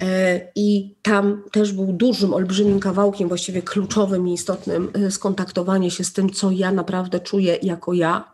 E, 0.01 0.41
I 0.55 0.95
tam 1.01 1.43
też 1.51 1.73
był 1.73 1.93
dużym, 1.93 2.33
olbrzymim 2.33 2.79
kawałkiem, 2.79 3.27
właściwie 3.27 3.61
kluczowym 3.61 4.27
i 4.27 4.33
istotnym 4.33 4.91
e, 4.93 5.11
skontaktowanie 5.11 5.91
się 5.91 6.03
z 6.03 6.13
tym, 6.13 6.29
co 6.29 6.51
ja 6.51 6.71
naprawdę 6.71 7.19
czuję 7.19 7.57
jako 7.61 7.93
ja, 7.93 8.31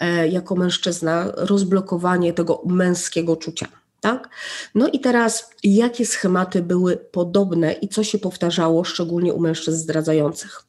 e, 0.00 0.28
jako 0.28 0.56
mężczyzna, 0.56 1.32
rozblokowanie 1.36 2.32
tego 2.32 2.62
męskiego 2.66 3.36
czucia. 3.36 3.66
Tak? 4.06 4.28
No 4.74 4.88
i 4.88 5.00
teraz, 5.00 5.50
jakie 5.64 6.06
schematy 6.06 6.62
były 6.62 6.96
podobne 6.96 7.72
i 7.72 7.88
co 7.88 8.04
się 8.04 8.18
powtarzało, 8.18 8.84
szczególnie 8.84 9.34
u 9.34 9.40
mężczyzn 9.40 9.78
zdradzających? 9.78 10.62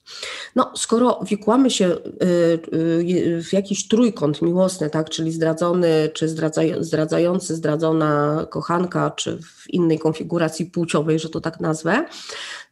No, 0.55 0.71
skoro 0.75 1.19
wikłamy 1.23 1.71
się 1.71 1.87
y, 1.87 1.95
y, 2.73 3.43
w 3.43 3.53
jakiś 3.53 3.87
trójkąt 3.87 4.41
miłosny, 4.41 4.89
tak, 4.89 5.09
czyli 5.09 5.31
zdradzony, 5.31 6.09
czy 6.13 6.27
zdradzający, 6.79 7.55
zdradzona 7.55 8.45
kochanka, 8.49 9.11
czy 9.11 9.37
w 9.37 9.73
innej 9.73 9.99
konfiguracji 9.99 10.65
płciowej, 10.65 11.19
że 11.19 11.29
to 11.29 11.41
tak 11.41 11.59
nazwę, 11.59 12.05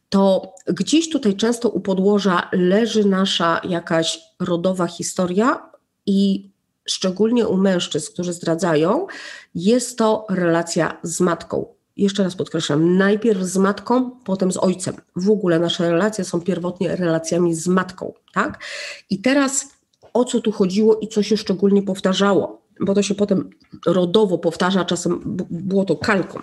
to 0.08 0.52
gdzieś 0.66 1.10
tutaj 1.10 1.36
często 1.36 1.68
u 1.68 1.80
podłoża 1.80 2.48
leży 2.52 3.04
nasza 3.04 3.60
jakaś 3.64 4.20
rodowa 4.40 4.86
historia, 4.86 5.76
i 6.06 6.50
szczególnie 6.86 7.48
u 7.48 7.56
mężczyzn, 7.56 8.12
którzy 8.12 8.32
zdradzają, 8.32 9.06
jest 9.54 9.98
to 9.98 10.26
relacja 10.30 11.00
z 11.02 11.20
matką. 11.20 11.66
Jeszcze 11.96 12.22
raz 12.22 12.36
podkreślam, 12.36 12.96
najpierw 12.96 13.42
z 13.42 13.56
matką, 13.56 14.10
potem 14.24 14.52
z 14.52 14.56
ojcem. 14.56 14.96
W 15.16 15.30
ogóle 15.30 15.58
nasze 15.58 15.90
relacje 15.90 16.24
są 16.24 16.40
pierwotnie 16.40 16.96
relacjami 16.96 17.54
z 17.54 17.68
matką, 17.68 18.12
tak? 18.32 18.64
I 19.10 19.20
teraz 19.20 19.68
o 20.12 20.24
co 20.24 20.40
tu 20.40 20.52
chodziło 20.52 20.98
i 20.98 21.08
co 21.08 21.22
się 21.22 21.36
szczególnie 21.36 21.82
powtarzało? 21.82 22.65
Bo 22.80 22.94
to 22.94 23.02
się 23.02 23.14
potem 23.14 23.50
rodowo 23.86 24.38
powtarza, 24.38 24.84
czasem 24.84 25.20
było 25.50 25.84
to 25.84 25.96
kalką, 25.96 26.40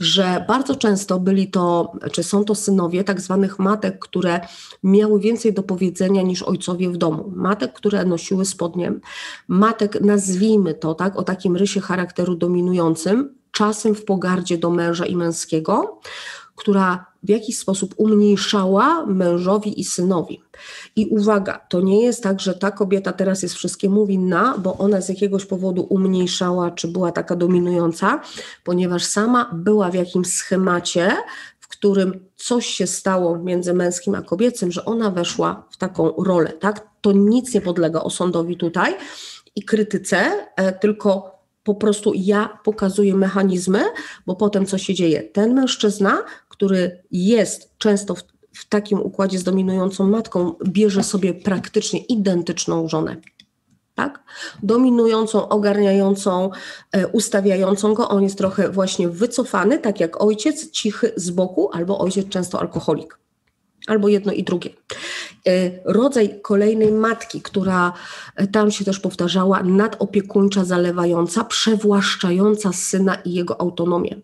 że 0.00 0.44
bardzo 0.48 0.76
często 0.76 1.20
byli 1.20 1.50
to, 1.50 1.92
czy 2.12 2.22
są 2.22 2.44
to 2.44 2.54
synowie 2.54 3.04
tak 3.04 3.20
zwanych 3.20 3.58
matek, 3.58 3.98
które 3.98 4.40
miały 4.82 5.20
więcej 5.20 5.54
do 5.54 5.62
powiedzenia 5.62 6.22
niż 6.22 6.42
ojcowie 6.42 6.90
w 6.90 6.96
domu. 6.96 7.32
Matek, 7.36 7.72
które 7.72 8.04
nosiły 8.04 8.44
spodnie, 8.44 8.92
matek, 9.48 10.00
nazwijmy 10.00 10.74
to 10.74 10.94
tak, 10.94 11.16
o 11.16 11.22
takim 11.22 11.56
rysie 11.56 11.80
charakteru 11.80 12.34
dominującym, 12.34 13.34
czasem 13.50 13.94
w 13.94 14.04
pogardzie 14.04 14.58
do 14.58 14.70
męża 14.70 15.06
i 15.06 15.16
męskiego, 15.16 16.00
która 16.56 17.06
w 17.22 17.28
jakiś 17.28 17.58
sposób 17.58 17.94
umniejszała 17.96 19.06
mężowi 19.06 19.80
i 19.80 19.84
synowi. 19.84 20.42
I 20.96 21.06
uwaga, 21.06 21.60
to 21.68 21.80
nie 21.80 22.02
jest 22.02 22.22
tak, 22.22 22.40
że 22.40 22.54
ta 22.54 22.70
kobieta 22.70 23.12
teraz 23.12 23.42
jest 23.42 23.54
wszystkiemu 23.54 24.06
winna, 24.06 24.58
bo 24.58 24.78
ona 24.78 25.00
z 25.00 25.08
jakiegoś 25.08 25.46
powodu 25.46 25.86
umniejszała, 25.90 26.70
czy 26.70 26.88
była 26.88 27.12
taka 27.12 27.36
dominująca, 27.36 28.20
ponieważ 28.64 29.04
sama 29.04 29.50
była 29.54 29.90
w 29.90 29.94
jakimś 29.94 30.26
schemacie, 30.26 31.12
w 31.60 31.68
którym 31.68 32.20
coś 32.36 32.66
się 32.66 32.86
stało 32.86 33.38
między 33.38 33.74
męskim 33.74 34.14
a 34.14 34.22
kobiecym, 34.22 34.72
że 34.72 34.84
ona 34.84 35.10
weszła 35.10 35.68
w 35.70 35.76
taką 35.76 36.12
rolę. 36.24 36.52
Tak? 36.52 36.88
To 37.00 37.12
nic 37.12 37.54
nie 37.54 37.60
podlega 37.60 38.00
osądowi 38.00 38.56
tutaj 38.56 38.94
i 39.56 39.62
krytyce, 39.62 40.48
e, 40.56 40.72
tylko 40.72 41.34
po 41.64 41.74
prostu 41.74 42.12
ja 42.14 42.58
pokazuję 42.64 43.14
mechanizmy, 43.14 43.84
bo 44.26 44.36
potem 44.36 44.66
co 44.66 44.78
się 44.78 44.94
dzieje? 44.94 45.22
Ten 45.22 45.54
mężczyzna, 45.54 46.22
który 46.54 47.02
jest 47.10 47.78
często 47.78 48.14
w, 48.14 48.22
w 48.56 48.68
takim 48.68 49.00
układzie 49.00 49.38
z 49.38 49.44
dominującą 49.44 50.06
matką, 50.06 50.54
bierze 50.68 51.02
sobie 51.02 51.34
praktycznie 51.34 52.00
identyczną 52.00 52.88
żonę. 52.88 53.16
Tak? 53.94 54.22
Dominującą, 54.62 55.48
ogarniającą, 55.48 56.50
e, 56.92 57.08
ustawiającą 57.08 57.94
go. 57.94 58.08
On 58.08 58.22
jest 58.22 58.38
trochę 58.38 58.70
właśnie 58.70 59.08
wycofany, 59.08 59.78
tak 59.78 60.00
jak 60.00 60.22
ojciec, 60.22 60.70
cichy 60.70 61.12
z 61.16 61.30
boku, 61.30 61.70
albo 61.72 61.98
ojciec 61.98 62.28
często 62.28 62.60
alkoholik. 62.60 63.18
Albo 63.86 64.08
jedno 64.08 64.32
i 64.32 64.42
drugie. 64.42 64.70
E, 65.46 65.70
rodzaj 65.84 66.40
kolejnej 66.42 66.92
matki, 66.92 67.42
która 67.42 67.92
e, 68.36 68.46
tam 68.46 68.70
się 68.70 68.84
też 68.84 69.00
powtarzała, 69.00 69.62
nadopiekuńcza, 69.62 70.64
zalewająca, 70.64 71.44
przewłaszczająca 71.44 72.72
syna 72.72 73.14
i 73.14 73.32
jego 73.32 73.60
autonomię. 73.60 74.16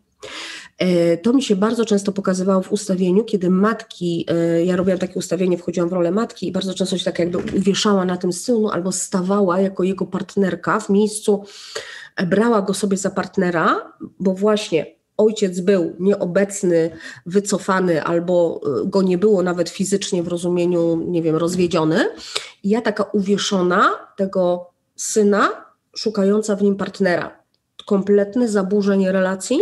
E, 0.81 1.17
to 1.17 1.33
mi 1.33 1.43
się 1.43 1.57
bardzo 1.57 1.85
często 1.85 2.13
pokazywało 2.13 2.63
w 2.63 2.73
ustawieniu, 2.73 3.25
kiedy 3.25 3.51
matki, 3.51 4.27
e, 4.29 4.65
ja 4.65 4.77
robiłam 4.77 4.99
takie 4.99 5.15
ustawienie, 5.15 5.59
wchodziłam 5.59 5.89
w 5.89 5.93
rolę 5.93 6.11
matki 6.11 6.49
i 6.49 6.53
bardzo 6.53 6.75
często 6.75 6.99
się 6.99 7.05
tak 7.05 7.19
jakby 7.19 7.39
uwieszała 7.39 8.05
na 8.05 8.17
tym 8.17 8.33
synu 8.33 8.69
albo 8.69 8.93
stawała 8.93 9.61
jako 9.61 9.83
jego 9.83 10.07
partnerka 10.07 10.81
w 10.81 10.89
miejscu, 10.89 11.45
e, 12.17 12.27
brała 12.27 12.63
go 12.63 12.75
sobie 12.75 12.97
za 12.97 13.11
partnera, 13.11 13.93
bo 14.21 14.35
właśnie 14.35 14.87
ojciec 15.17 15.61
był 15.61 15.97
nieobecny, 15.99 16.91
wycofany 17.27 18.03
albo 18.03 18.61
go 18.85 19.03
nie 19.03 19.19
było 19.19 19.43
nawet 19.43 19.69
fizycznie 19.69 20.23
w 20.23 20.29
rozumieniu, 20.29 20.97
nie 20.97 21.23
wiem, 21.23 21.37
rozwiedziony. 21.37 22.11
I 22.63 22.69
ja 22.69 22.81
taka 22.81 23.03
uwieszona 23.03 23.91
tego 24.17 24.71
syna, 24.97 25.65
szukająca 25.97 26.57
w 26.57 26.63
nim 26.63 26.77
partnera. 26.77 27.41
Kompletne 27.87 28.49
zaburzenie 28.49 29.13
relacji, 29.13 29.61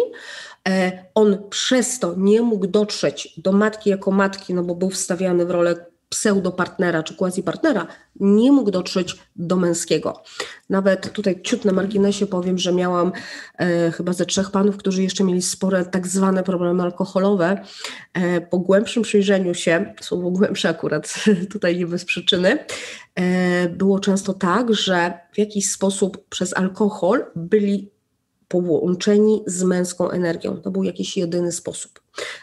on 1.14 1.38
przez 1.50 1.98
to 1.98 2.14
nie 2.16 2.42
mógł 2.42 2.66
dotrzeć 2.66 3.34
do 3.36 3.52
matki 3.52 3.90
jako 3.90 4.10
matki, 4.10 4.54
no 4.54 4.62
bo 4.62 4.74
był 4.74 4.90
wstawiany 4.90 5.46
w 5.46 5.50
rolę 5.50 5.86
pseudopartnera 6.08 7.02
czy 7.02 7.14
quasi-partnera, 7.14 7.86
nie 8.20 8.52
mógł 8.52 8.70
dotrzeć 8.70 9.16
do 9.36 9.56
męskiego. 9.56 10.22
Nawet 10.70 11.12
tutaj 11.12 11.42
ciut 11.42 11.64
na 11.64 11.72
marginesie 11.72 12.26
powiem, 12.26 12.58
że 12.58 12.72
miałam 12.72 13.12
e, 13.58 13.90
chyba 13.90 14.12
ze 14.12 14.26
trzech 14.26 14.50
panów, 14.50 14.76
którzy 14.76 15.02
jeszcze 15.02 15.24
mieli 15.24 15.42
spore 15.42 15.84
tak 15.84 16.06
zwane 16.06 16.42
problemy 16.42 16.82
alkoholowe. 16.82 17.64
E, 18.14 18.40
po 18.40 18.58
głębszym 18.58 19.02
przyjrzeniu 19.02 19.54
się, 19.54 19.94
słowo 20.00 20.30
głębsze 20.30 20.68
akurat 20.68 21.14
tutaj 21.52 21.76
nie 21.76 21.86
bez 21.86 22.04
przyczyny, 22.04 22.58
e, 23.14 23.68
było 23.68 24.00
często 24.00 24.34
tak, 24.34 24.74
że 24.74 25.18
w 25.32 25.38
jakiś 25.38 25.70
sposób 25.70 26.28
przez 26.28 26.56
alkohol 26.56 27.24
byli 27.36 27.97
połączeni 28.48 29.42
z 29.46 29.62
męską 29.62 30.10
energią. 30.10 30.56
To 30.56 30.70
był 30.70 30.84
jakiś 30.84 31.16
jedyny 31.16 31.52
sposób. 31.52 31.97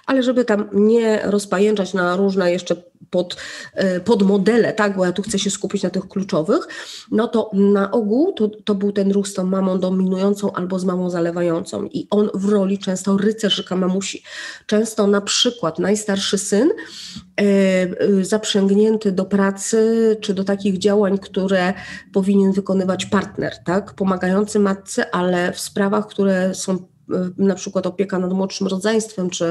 Ale 0.05 0.23
żeby 0.23 0.45
tam 0.45 0.69
nie 0.73 1.19
rozpajęczać 1.23 1.93
na 1.93 2.15
różne 2.15 2.51
jeszcze 2.51 2.75
pod, 3.09 3.37
e, 3.73 3.99
pod 3.99 4.23
modele, 4.23 4.73
tak, 4.73 4.97
bo 4.97 5.05
ja 5.05 5.11
tu 5.11 5.21
chcę 5.21 5.39
się 5.39 5.49
skupić 5.49 5.83
na 5.83 5.89
tych 5.89 6.07
kluczowych, 6.07 6.67
no 7.11 7.27
to 7.27 7.51
na 7.53 7.91
ogół 7.91 8.33
to, 8.33 8.47
to 8.47 8.75
był 8.75 8.91
ten 8.91 9.11
ruch 9.11 9.27
z 9.27 9.33
tą 9.33 9.45
mamą 9.45 9.79
dominującą 9.79 10.51
albo 10.51 10.79
z 10.79 10.85
mamą 10.85 11.09
zalewającą 11.09 11.83
i 11.85 12.07
on 12.09 12.29
w 12.33 12.49
roli 12.49 12.79
często 12.79 13.17
rycerzyka 13.17 13.75
mamusi. 13.75 14.23
Często 14.65 15.07
na 15.07 15.21
przykład 15.21 15.79
najstarszy 15.79 16.37
syn 16.37 16.69
e, 16.69 17.43
e, 17.43 18.25
zaprzęgnięty 18.25 19.11
do 19.11 19.25
pracy 19.25 20.17
czy 20.21 20.33
do 20.33 20.43
takich 20.43 20.77
działań, 20.77 21.17
które 21.17 21.73
powinien 22.13 22.51
wykonywać 22.51 23.05
partner, 23.05 23.53
tak, 23.65 23.93
pomagający 23.93 24.59
matce, 24.59 25.15
ale 25.15 25.51
w 25.51 25.59
sprawach, 25.59 26.07
które 26.07 26.55
są 26.55 26.94
na 27.37 27.55
przykład 27.55 27.87
opieka 27.87 28.19
nad 28.19 28.33
młodszym 28.33 28.67
rodzeństwem, 28.67 29.29
czy 29.29 29.45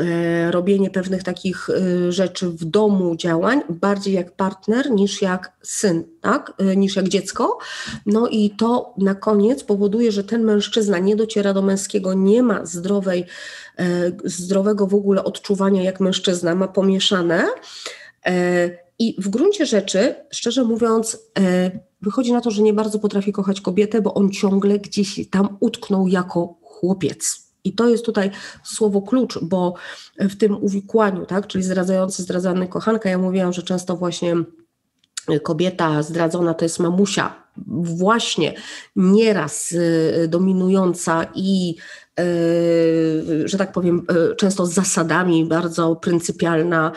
e, 0.00 0.50
robienie 0.50 0.90
pewnych 0.90 1.22
takich 1.22 1.70
e, 1.70 2.12
rzeczy 2.12 2.48
w 2.48 2.64
domu, 2.64 3.16
działań, 3.16 3.62
bardziej 3.68 4.14
jak 4.14 4.36
partner 4.36 4.90
niż 4.90 5.22
jak 5.22 5.52
syn, 5.62 6.04
tak? 6.20 6.52
E, 6.58 6.76
niż 6.76 6.96
jak 6.96 7.08
dziecko. 7.08 7.58
No 8.06 8.28
i 8.28 8.50
to 8.50 8.94
na 8.98 9.14
koniec 9.14 9.64
powoduje, 9.64 10.12
że 10.12 10.24
ten 10.24 10.44
mężczyzna 10.44 10.98
nie 10.98 11.16
dociera 11.16 11.54
do 11.54 11.62
męskiego, 11.62 12.14
nie 12.14 12.42
ma 12.42 12.66
zdrowej, 12.66 13.24
zdrowego 14.24 14.86
w 14.86 14.94
ogóle 14.94 15.24
odczuwania 15.24 15.82
jak 15.82 16.00
mężczyzna, 16.00 16.54
ma 16.54 16.68
pomieszane. 16.68 17.46
I 18.98 19.16
w 19.18 19.28
gruncie 19.28 19.66
rzeczy, 19.66 20.14
szczerze 20.30 20.64
mówiąc, 20.64 21.18
wychodzi 22.02 22.32
na 22.32 22.40
to, 22.40 22.50
że 22.50 22.62
nie 22.62 22.74
bardzo 22.74 22.98
potrafi 22.98 23.32
kochać 23.32 23.60
kobietę, 23.60 24.02
bo 24.02 24.14
on 24.14 24.30
ciągle 24.30 24.78
gdzieś 24.78 25.28
tam 25.30 25.56
utknął 25.60 26.08
jako 26.08 26.59
chłopiec. 26.80 27.50
I 27.64 27.72
to 27.72 27.88
jest 27.88 28.04
tutaj 28.04 28.30
słowo 28.64 29.02
klucz, 29.02 29.38
bo 29.42 29.74
w 30.18 30.36
tym 30.36 30.64
uwikłaniu, 30.64 31.26
tak, 31.26 31.46
czyli 31.46 31.64
zdradzający, 31.64 32.22
zdradzany 32.22 32.68
kochanka, 32.68 33.10
ja 33.10 33.18
mówiłam, 33.18 33.52
że 33.52 33.62
często 33.62 33.96
właśnie 33.96 34.36
kobieta 35.42 36.02
zdradzona 36.02 36.54
to 36.54 36.64
jest 36.64 36.78
mamusia, 36.78 37.34
właśnie 37.82 38.54
nieraz 38.96 39.72
y, 39.72 40.28
dominująca 40.28 41.26
i 41.34 41.76
y, 42.20 43.48
że 43.48 43.58
tak 43.58 43.72
powiem, 43.72 44.06
y, 44.32 44.36
często 44.36 44.66
z 44.66 44.72
zasadami, 44.72 45.44
bardzo 45.44 45.96
pryncypialna, 45.96 46.92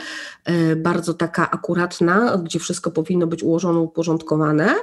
bardzo 0.75 1.13
taka 1.13 1.51
akuratna, 1.51 2.37
gdzie 2.37 2.59
wszystko 2.59 2.91
powinno 2.91 3.27
być 3.27 3.43
ułożone, 3.43 3.79
uporządkowane. 3.79 4.75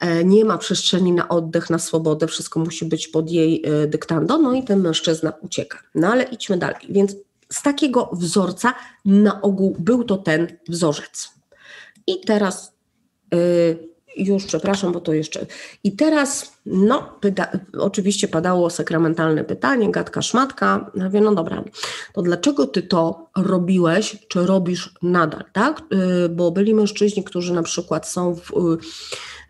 E, 0.00 0.24
nie 0.24 0.44
ma 0.44 0.58
przestrzeni 0.58 1.12
na 1.12 1.28
oddech, 1.28 1.70
na 1.70 1.78
swobodę, 1.78 2.26
wszystko 2.26 2.60
musi 2.60 2.84
być 2.84 3.08
pod 3.08 3.30
jej 3.30 3.62
e, 3.66 3.86
dyktando, 3.86 4.38
no 4.38 4.54
i 4.54 4.64
ten 4.64 4.80
mężczyzna 4.80 5.32
ucieka. 5.40 5.78
No 5.94 6.08
ale 6.08 6.22
idźmy 6.22 6.56
dalej. 6.56 6.86
Więc 6.88 7.16
z 7.52 7.62
takiego 7.62 8.10
wzorca 8.12 8.74
na 9.04 9.42
ogół 9.42 9.76
był 9.78 10.04
to 10.04 10.16
ten 10.16 10.46
wzorzec. 10.68 11.30
I 12.06 12.20
teraz 12.20 12.72
yy, 13.32 13.88
już 14.16 14.44
przepraszam, 14.44 14.92
bo 14.92 15.00
to 15.00 15.12
jeszcze. 15.12 15.46
I 15.84 15.96
teraz, 15.96 16.52
no, 16.66 17.18
pyta, 17.20 17.48
oczywiście 17.78 18.28
padało 18.28 18.70
sakramentalne 18.70 19.44
pytanie, 19.44 19.90
gadka 19.90 20.22
szmatka. 20.22 20.90
Ja 20.94 21.04
mówię, 21.04 21.20
no 21.20 21.34
dobra, 21.34 21.64
to 22.12 22.22
dlaczego 22.22 22.66
ty 22.66 22.82
to 22.82 23.30
robiłeś, 23.36 24.16
czy 24.28 24.46
robisz 24.46 24.94
nadal, 25.02 25.44
tak? 25.52 25.82
Bo 26.30 26.50
byli 26.50 26.74
mężczyźni, 26.74 27.24
którzy 27.24 27.52
na 27.52 27.62
przykład 27.62 28.08
są 28.08 28.34
w. 28.34 28.52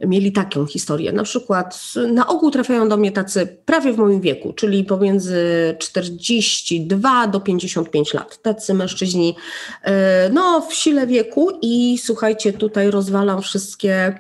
Mieli 0.07 0.33
taką 0.33 0.67
historię. 0.67 1.13
Na 1.13 1.23
przykład 1.23 1.81
na 2.13 2.27
ogół 2.27 2.51
trafiają 2.51 2.89
do 2.89 2.97
mnie 2.97 3.13
tacy 3.13 3.59
prawie 3.65 3.93
w 3.93 3.99
moim 3.99 4.21
wieku, 4.21 4.53
czyli 4.53 4.85
pomiędzy 4.85 5.37
42 5.79 7.27
do 7.27 7.41
55 7.41 8.15
lat. 8.15 8.43
Tacy 8.43 8.75
mężczyźni 8.75 9.37
e, 9.83 10.31
no, 10.33 10.61
w 10.61 10.75
sile 10.75 11.07
wieku 11.07 11.51
i 11.63 11.99
słuchajcie, 11.99 12.53
tutaj 12.53 12.91
rozwalam 12.91 13.43
wszystkie 13.43 14.19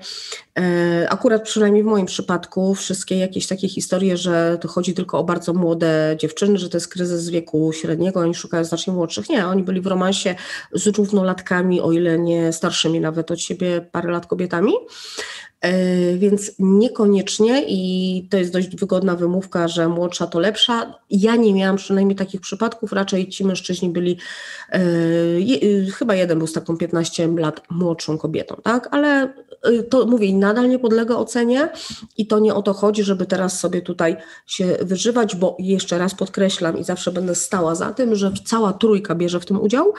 Akurat 1.08 1.42
przynajmniej 1.42 1.82
w 1.82 1.86
moim 1.86 2.06
przypadku 2.06 2.74
wszystkie 2.74 3.18
jakieś 3.18 3.46
takie 3.46 3.68
historie, 3.68 4.16
że 4.16 4.58
to 4.60 4.68
chodzi 4.68 4.94
tylko 4.94 5.18
o 5.18 5.24
bardzo 5.24 5.54
młode 5.54 6.16
dziewczyny, 6.18 6.58
że 6.58 6.68
to 6.68 6.76
jest 6.76 6.88
kryzys 6.88 7.28
wieku 7.28 7.72
średniego, 7.72 8.20
oni 8.20 8.34
szukają 8.34 8.64
znacznie 8.64 8.92
młodszych. 8.92 9.28
Nie, 9.28 9.46
oni 9.46 9.62
byli 9.62 9.80
w 9.80 9.86
romansie 9.86 10.34
z 10.72 10.86
równolatkami, 10.86 11.80
o 11.80 11.92
ile 11.92 12.18
nie 12.18 12.52
starszymi 12.52 13.00
nawet 13.00 13.30
od 13.30 13.40
siebie 13.40 13.80
parę 13.92 14.10
lat 14.10 14.26
kobietami. 14.26 14.72
E, 15.60 16.16
więc 16.16 16.52
niekoniecznie 16.58 17.64
i 17.68 18.28
to 18.30 18.36
jest 18.36 18.52
dość 18.52 18.76
wygodna 18.76 19.16
wymówka, 19.16 19.68
że 19.68 19.88
młodsza 19.88 20.26
to 20.26 20.38
lepsza. 20.38 20.94
Ja 21.10 21.36
nie 21.36 21.54
miałam 21.54 21.76
przynajmniej 21.76 22.16
takich 22.16 22.40
przypadków, 22.40 22.92
raczej 22.92 23.28
ci 23.28 23.44
mężczyźni 23.44 23.88
byli, 23.88 24.18
e, 24.72 24.80
chyba 25.94 26.14
jeden 26.14 26.38
był 26.38 26.46
z 26.46 26.52
taką 26.52 26.76
15 26.76 27.28
lat 27.38 27.60
młodszą 27.70 28.18
kobietą, 28.18 28.56
tak? 28.64 28.88
Ale 28.90 29.32
e, 29.62 29.82
to 29.82 30.06
mówię, 30.06 30.26
nadal 30.48 30.68
nie 30.68 30.78
podlega 30.78 31.16
ocenie 31.16 31.68
i 32.16 32.26
to 32.26 32.38
nie 32.38 32.54
o 32.54 32.62
to 32.62 32.72
chodzi, 32.72 33.02
żeby 33.04 33.26
teraz 33.26 33.60
sobie 33.60 33.82
tutaj 33.82 34.16
się 34.46 34.76
wyżywać, 34.80 35.36
bo 35.36 35.56
jeszcze 35.58 35.98
raz 35.98 36.14
podkreślam 36.14 36.78
i 36.78 36.84
zawsze 36.84 37.12
będę 37.12 37.34
stała 37.34 37.74
za 37.74 37.92
tym, 37.92 38.14
że 38.14 38.32
cała 38.44 38.72
trójka 38.72 39.14
bierze 39.14 39.40
w 39.40 39.46
tym 39.46 39.60
udział. 39.60 39.94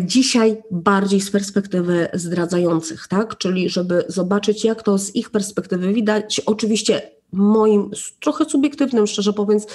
Dzisiaj 0.00 0.62
bardziej 0.70 1.20
z 1.20 1.30
perspektywy 1.30 2.08
zdradzających, 2.14 3.08
tak? 3.08 3.38
Czyli 3.38 3.68
żeby 3.68 4.04
zobaczyć, 4.08 4.64
jak 4.64 4.82
to 4.82 4.98
z 4.98 5.16
ich 5.16 5.30
perspektywy 5.30 5.92
widać. 5.92 6.40
Oczywiście 6.46 7.19
moim 7.32 7.90
trochę 8.20 8.44
subiektywnym, 8.44 9.06
szczerze 9.06 9.32
mówiąc, 9.36 9.66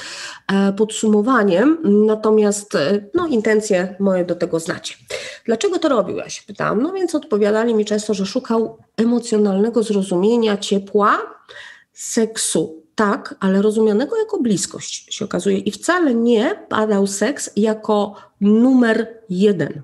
e, 0.53 0.73
podsumowaniem, 0.73 1.77
natomiast 1.83 2.75
e, 2.75 3.05
no, 3.13 3.27
intencje 3.27 3.95
moje 3.99 4.25
do 4.25 4.35
tego 4.35 4.59
znacie. 4.59 4.95
Dlaczego 5.45 5.79
to 5.79 5.89
robił? 5.89 6.17
Ja 6.17 6.29
się 6.29 6.41
pytałam. 6.47 6.81
No 6.81 6.93
więc 6.93 7.15
odpowiadali 7.15 7.75
mi 7.75 7.85
często, 7.85 8.13
że 8.13 8.25
szukał 8.25 8.77
emocjonalnego 8.97 9.83
zrozumienia, 9.83 10.57
ciepła, 10.57 11.17
seksu. 11.93 12.85
Tak, 12.95 13.35
ale 13.39 13.61
rozumianego 13.61 14.17
jako 14.17 14.41
bliskość 14.41 15.15
się 15.15 15.25
okazuje. 15.25 15.57
I 15.57 15.71
wcale 15.71 16.13
nie 16.13 16.65
padał 16.69 17.07
seks 17.07 17.49
jako 17.55 18.15
numer 18.41 19.07
jeden. 19.29 19.81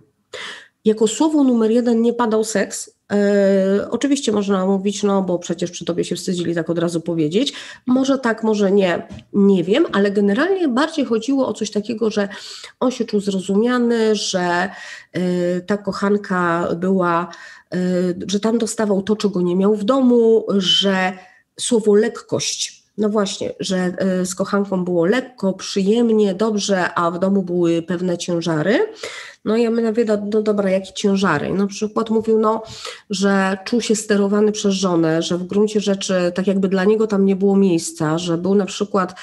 Jako 0.85 1.07
słowo 1.07 1.43
numer 1.43 1.71
jeden 1.71 2.01
nie 2.01 2.13
padał 2.13 2.43
seks, 2.43 3.01
E, 3.11 3.87
oczywiście 3.89 4.31
można 4.31 4.65
mówić, 4.65 5.03
no 5.03 5.21
bo 5.21 5.39
przecież 5.39 5.71
przy 5.71 5.85
tobie 5.85 6.03
się 6.03 6.15
wstydzili 6.15 6.55
tak 6.55 6.69
od 6.69 6.79
razu 6.79 7.01
powiedzieć. 7.01 7.53
Może 7.85 8.17
tak, 8.17 8.43
może 8.43 8.71
nie, 8.71 9.07
nie 9.33 9.63
wiem, 9.63 9.85
ale 9.91 10.11
generalnie 10.11 10.67
bardziej 10.67 11.05
chodziło 11.05 11.47
o 11.47 11.53
coś 11.53 11.71
takiego, 11.71 12.09
że 12.09 12.29
on 12.79 12.91
się 12.91 13.05
czuł 13.05 13.19
zrozumiany, 13.19 14.15
że 14.15 14.69
y, 15.17 15.61
ta 15.67 15.77
kochanka 15.77 16.67
była, 16.75 17.27
y, 17.75 17.77
że 18.27 18.39
tam 18.39 18.57
dostawał 18.57 19.01
to, 19.01 19.15
czego 19.15 19.41
nie 19.41 19.55
miał 19.55 19.75
w 19.75 19.83
domu, 19.83 20.45
że 20.57 21.13
słowo 21.59 21.95
lekkość 21.95 22.80
no 22.97 23.09
właśnie, 23.09 23.53
że 23.59 23.93
z 24.25 24.35
kochanką 24.35 24.85
było 24.85 25.05
lekko, 25.05 25.53
przyjemnie, 25.53 26.33
dobrze, 26.33 26.93
a 26.93 27.11
w 27.11 27.19
domu 27.19 27.43
były 27.43 27.81
pewne 27.81 28.17
ciężary. 28.17 28.87
No 29.45 29.57
i 29.57 29.63
ja 29.63 29.71
mówię, 29.71 30.05
no, 30.05 30.17
no 30.33 30.41
dobra, 30.41 30.69
jakie 30.69 30.93
ciężary? 30.93 31.49
No, 31.49 31.55
na 31.55 31.67
przykład 31.67 32.09
mówił, 32.09 32.39
no, 32.39 32.63
że 33.09 33.57
czuł 33.65 33.81
się 33.81 33.95
sterowany 33.95 34.51
przez 34.51 34.73
żonę, 34.73 35.21
że 35.21 35.37
w 35.37 35.43
gruncie 35.43 35.79
rzeczy 35.79 36.31
tak 36.35 36.47
jakby 36.47 36.67
dla 36.67 36.83
niego 36.85 37.07
tam 37.07 37.25
nie 37.25 37.35
było 37.35 37.55
miejsca, 37.55 38.17
że 38.17 38.37
był 38.37 38.55
na 38.55 38.65
przykład 38.65 39.15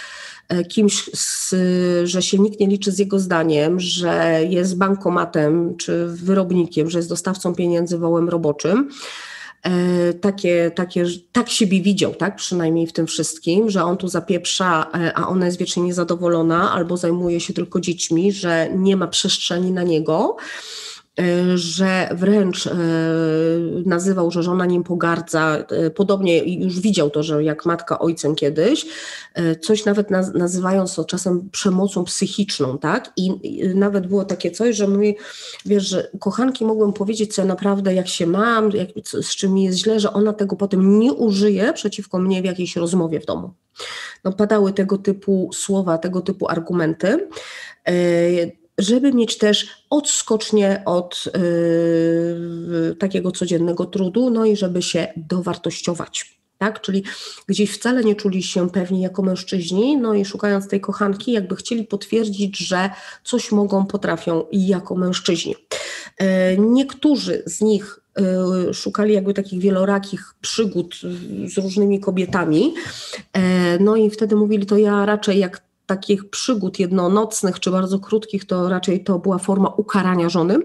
e, 0.49 0.65
kimś, 0.65 1.11
z, 1.15 1.55
że 2.05 2.23
się 2.23 2.39
nikt 2.39 2.61
nie 2.61 2.67
liczy 2.67 2.93
z 2.93 2.99
jego 2.99 3.19
zdaniem, 3.19 3.81
że 3.81 4.41
jest 4.49 4.77
bankomatem 4.77 5.77
czy 5.77 6.07
wyrobnikiem, 6.07 6.91
że 6.91 6.99
jest 6.99 7.09
dostawcą 7.09 7.55
pieniędzy 7.55 7.99
wołem 7.99 8.29
roboczym. 8.29 8.91
E, 9.63 10.13
takie, 10.15 10.71
takie, 10.75 11.05
tak 11.33 11.49
siebie 11.49 11.83
widział, 11.83 12.15
tak? 12.15 12.37
przynajmniej 12.37 12.87
w 12.87 12.93
tym 12.93 13.07
wszystkim, 13.07 13.71
że 13.71 13.85
on 13.85 13.97
tu 13.97 14.09
zapieprza, 14.09 14.91
e, 14.95 15.13
a 15.15 15.27
ona 15.27 15.47
jest 15.47 15.59
wiecznie 15.59 15.83
niezadowolona 15.83 16.73
albo 16.73 16.97
zajmuje 16.97 17.41
się 17.41 17.53
tylko 17.53 17.81
dziećmi, 17.81 18.33
że 18.33 18.69
nie 18.77 18.97
ma 18.97 19.07
przestrzeni 19.07 19.71
na 19.71 19.83
niego. 19.83 20.37
E, 21.19 21.59
że 21.59 22.09
wręcz 22.13 22.67
e, 22.67 22.73
nazywał, 23.87 24.31
że 24.31 24.43
żona 24.43 24.67
nim 24.67 24.85
pogardza. 24.85 25.57
E, 25.57 25.91
podobnie 25.91 26.39
już 26.55 26.81
widział 26.81 27.11
to, 27.11 27.23
że 27.23 27.45
jak 27.45 27.67
matka 27.67 27.99
ojcem 27.99 28.35
kiedyś, 28.35 28.87
coś 29.61 29.85
nawet 29.85 30.11
nazywając 30.35 30.95
to 30.95 31.05
czasem 31.05 31.51
przemocą 31.51 32.05
psychiczną, 32.05 32.79
tak? 32.79 33.13
I 33.17 33.31
nawet 33.75 34.07
było 34.07 34.25
takie 34.25 34.51
coś, 34.51 34.77
że 34.77 34.89
mówi, 34.89 35.17
wiesz, 35.67 35.89
że 35.89 36.11
kochanki 36.21 36.65
mogłem 36.65 36.93
powiedzieć 36.93 37.35
co 37.35 37.45
naprawdę, 37.45 37.95
jak 37.95 38.09
się 38.09 38.27
mam, 38.27 38.71
jak, 38.71 38.89
z 39.23 39.37
czym 39.37 39.55
mi 39.55 39.65
jest 39.65 39.79
źle, 39.79 40.01
że 40.01 40.13
ona 40.13 40.33
tego 40.33 40.57
potem 40.57 40.99
nie 40.99 41.13
użyje 41.13 41.73
przeciwko 41.73 42.19
mnie 42.19 42.43
w 42.43 42.45
jakiejś 42.45 42.77
rozmowie 42.77 43.21
w 43.21 43.27
domu. 43.27 43.51
No, 44.25 44.33
padały 44.33 44.73
tego 44.73 44.99
typu 44.99 45.51
słowa, 45.53 45.99
tego 45.99 46.21
typu 46.21 46.49
argumenty 46.49 47.29
żeby 48.79 49.13
mieć 49.13 49.39
też 49.39 49.67
odskocznie 49.91 50.83
od 50.87 51.25
yy, 51.27 52.97
takiego 52.97 53.33
codziennego 53.33 53.87
trudu, 53.87 54.31
no 54.31 54.45
i 54.45 54.57
żeby 54.57 54.83
się 54.83 55.09
dowartościować. 55.17 56.39
Tak? 56.59 56.81
Czyli 56.81 57.05
gdzieś 57.47 57.71
wcale 57.71 58.05
nie 58.05 58.15
czuli 58.15 58.43
się 58.43 58.71
pewni 58.71 59.01
jako 59.01 59.23
mężczyźni, 59.23 59.97
no 59.97 60.15
i 60.15 60.25
szukając 60.25 60.69
tej 60.69 60.81
kochanki, 60.81 61.33
jakby 61.33 61.57
chcieli 61.57 61.85
potwierdzić, 61.85 62.59
że 62.59 62.91
coś 63.25 63.53
mogą, 63.53 63.87
potrafią 63.87 64.45
jako 64.53 64.95
mężczyźni. 64.95 65.55
Yy, 66.21 66.27
niektórzy 66.59 67.43
z 67.47 67.61
nich 67.61 68.01
yy, 68.67 68.75
szukali 68.75 69.15
jakby 69.15 69.35
takich 69.35 69.61
wielorakich 69.61 70.35
przygód 70.41 70.95
z 71.47 71.59
różnymi 71.59 72.01
kobietami, 72.01 72.75
no 73.81 73.97
i 73.97 74.11
wtedy 74.11 74.37
mówili, 74.37 74.67
to 74.67 74.77
ja 74.79 75.07
raczej 75.07 75.39
jak 75.39 75.68
takich 75.89 76.31
przygód 76.31 76.79
jednonocnych 76.79 77.61
czy 77.61 77.71
bardzo 77.71 77.99
krótkich, 77.99 78.45
to 78.45 78.69
raczej 78.69 79.05
to 79.05 79.19
była 79.19 79.39
forma 79.39 79.69
ukarania 79.69 80.29
żony, 80.29 80.59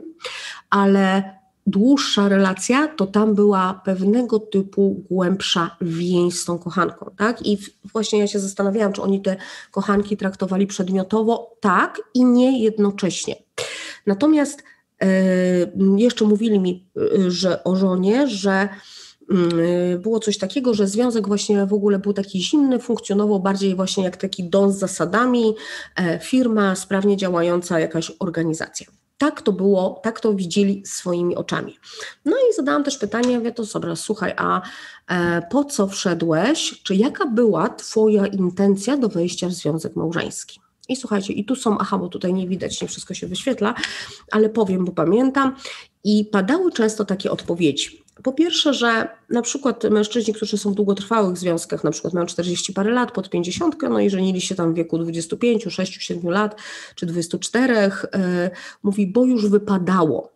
ale 0.69 1.23
dłuższa 1.67 2.29
relacja, 2.29 2.87
to 2.87 3.07
tam 3.07 3.35
była 3.35 3.81
pewnego 3.85 4.39
typu 4.39 5.03
głębsza 5.09 5.77
więź 5.81 6.39
z 6.39 6.45
tą 6.45 6.59
kochanką, 6.59 7.11
tak? 7.17 7.47
I 7.47 7.57
właśnie 7.93 8.19
ja 8.19 8.27
się 8.27 8.39
zastanawiałam, 8.39 8.93
czy 8.93 9.01
oni 9.01 9.21
te 9.21 9.35
kochanki 9.71 10.17
traktowali 10.17 10.67
przedmiotowo, 10.67 11.55
tak 11.59 12.01
i 12.13 12.25
nie 12.25 12.63
jednocześnie. 12.63 13.35
Natomiast 14.05 14.63
e, 15.01 15.07
jeszcze 15.97 16.25
mówili 16.25 16.59
mi, 16.59 16.85
e, 16.97 17.31
że 17.31 17.63
o 17.63 17.75
żonie, 17.75 18.27
że 18.27 18.69
było 19.99 20.19
coś 20.19 20.37
takiego, 20.37 20.73
że 20.73 20.87
związek 20.87 21.27
właśnie 21.27 21.65
w 21.65 21.73
ogóle 21.73 21.99
był 21.99 22.13
taki 22.13 22.41
zimny, 22.41 22.79
funkcjonował 22.79 23.39
bardziej 23.39 23.75
właśnie 23.75 24.03
jak 24.03 24.17
taki 24.17 24.43
dom 24.43 24.71
z 24.71 24.75
zasadami, 24.75 25.55
e, 25.95 26.19
firma, 26.19 26.75
sprawnie 26.75 27.17
działająca 27.17 27.79
jakaś 27.79 28.11
organizacja. 28.19 28.87
Tak 29.17 29.41
to 29.41 29.51
było, 29.51 29.99
tak 30.03 30.19
to 30.19 30.33
widzieli 30.33 30.83
swoimi 30.85 31.35
oczami. 31.35 31.77
No 32.25 32.35
i 32.35 32.53
zadałam 32.55 32.83
też 32.83 32.97
pytanie, 32.97 33.41
wie 33.41 33.51
to 33.51 33.65
sobie, 33.65 33.95
słuchaj, 33.95 34.33
a 34.37 34.61
e, 35.07 35.41
po 35.51 35.65
co 35.65 35.87
wszedłeś, 35.87 36.81
czy 36.83 36.95
jaka 36.95 37.25
była 37.25 37.69
Twoja 37.69 38.27
intencja 38.27 38.97
do 38.97 39.09
wejścia 39.09 39.47
w 39.47 39.53
związek 39.53 39.95
małżeński? 39.95 40.62
I 40.89 40.95
słuchajcie, 40.95 41.33
i 41.33 41.45
tu 41.45 41.55
są, 41.55 41.77
aha, 41.77 41.97
bo 41.97 42.07
tutaj 42.07 42.33
nie 42.33 42.47
widać, 42.47 42.81
nie 42.81 42.87
wszystko 42.87 43.13
się 43.13 43.27
wyświetla, 43.27 43.73
ale 44.31 44.49
powiem, 44.49 44.85
bo 44.85 44.91
pamiętam. 44.91 45.55
I 46.03 46.25
padały 46.25 46.71
często 46.71 47.05
takie 47.05 47.31
odpowiedzi. 47.31 48.03
Po 48.23 48.33
pierwsze, 48.33 48.73
że 48.73 49.07
na 49.29 49.41
przykład 49.41 49.83
mężczyźni, 49.83 50.33
którzy 50.33 50.57
są 50.57 50.71
w 50.71 50.75
długotrwałych 50.75 51.37
związkach, 51.37 51.83
na 51.83 51.91
przykład 51.91 52.13
mają 52.13 52.25
40 52.25 52.73
parę 52.73 52.91
lat, 52.91 53.11
pod 53.11 53.29
50, 53.29 53.75
no 53.89 53.99
i 53.99 54.09
żenili 54.09 54.41
się 54.41 54.55
tam 54.55 54.73
w 54.73 54.75
wieku 54.75 54.97
25, 54.97 55.63
6, 55.69 56.03
7 56.03 56.31
lat 56.31 56.55
czy 56.95 57.05
24, 57.05 57.73
yy, 57.73 57.89
mówi, 58.83 59.07
bo 59.07 59.25
już 59.25 59.49
wypadało. 59.49 60.31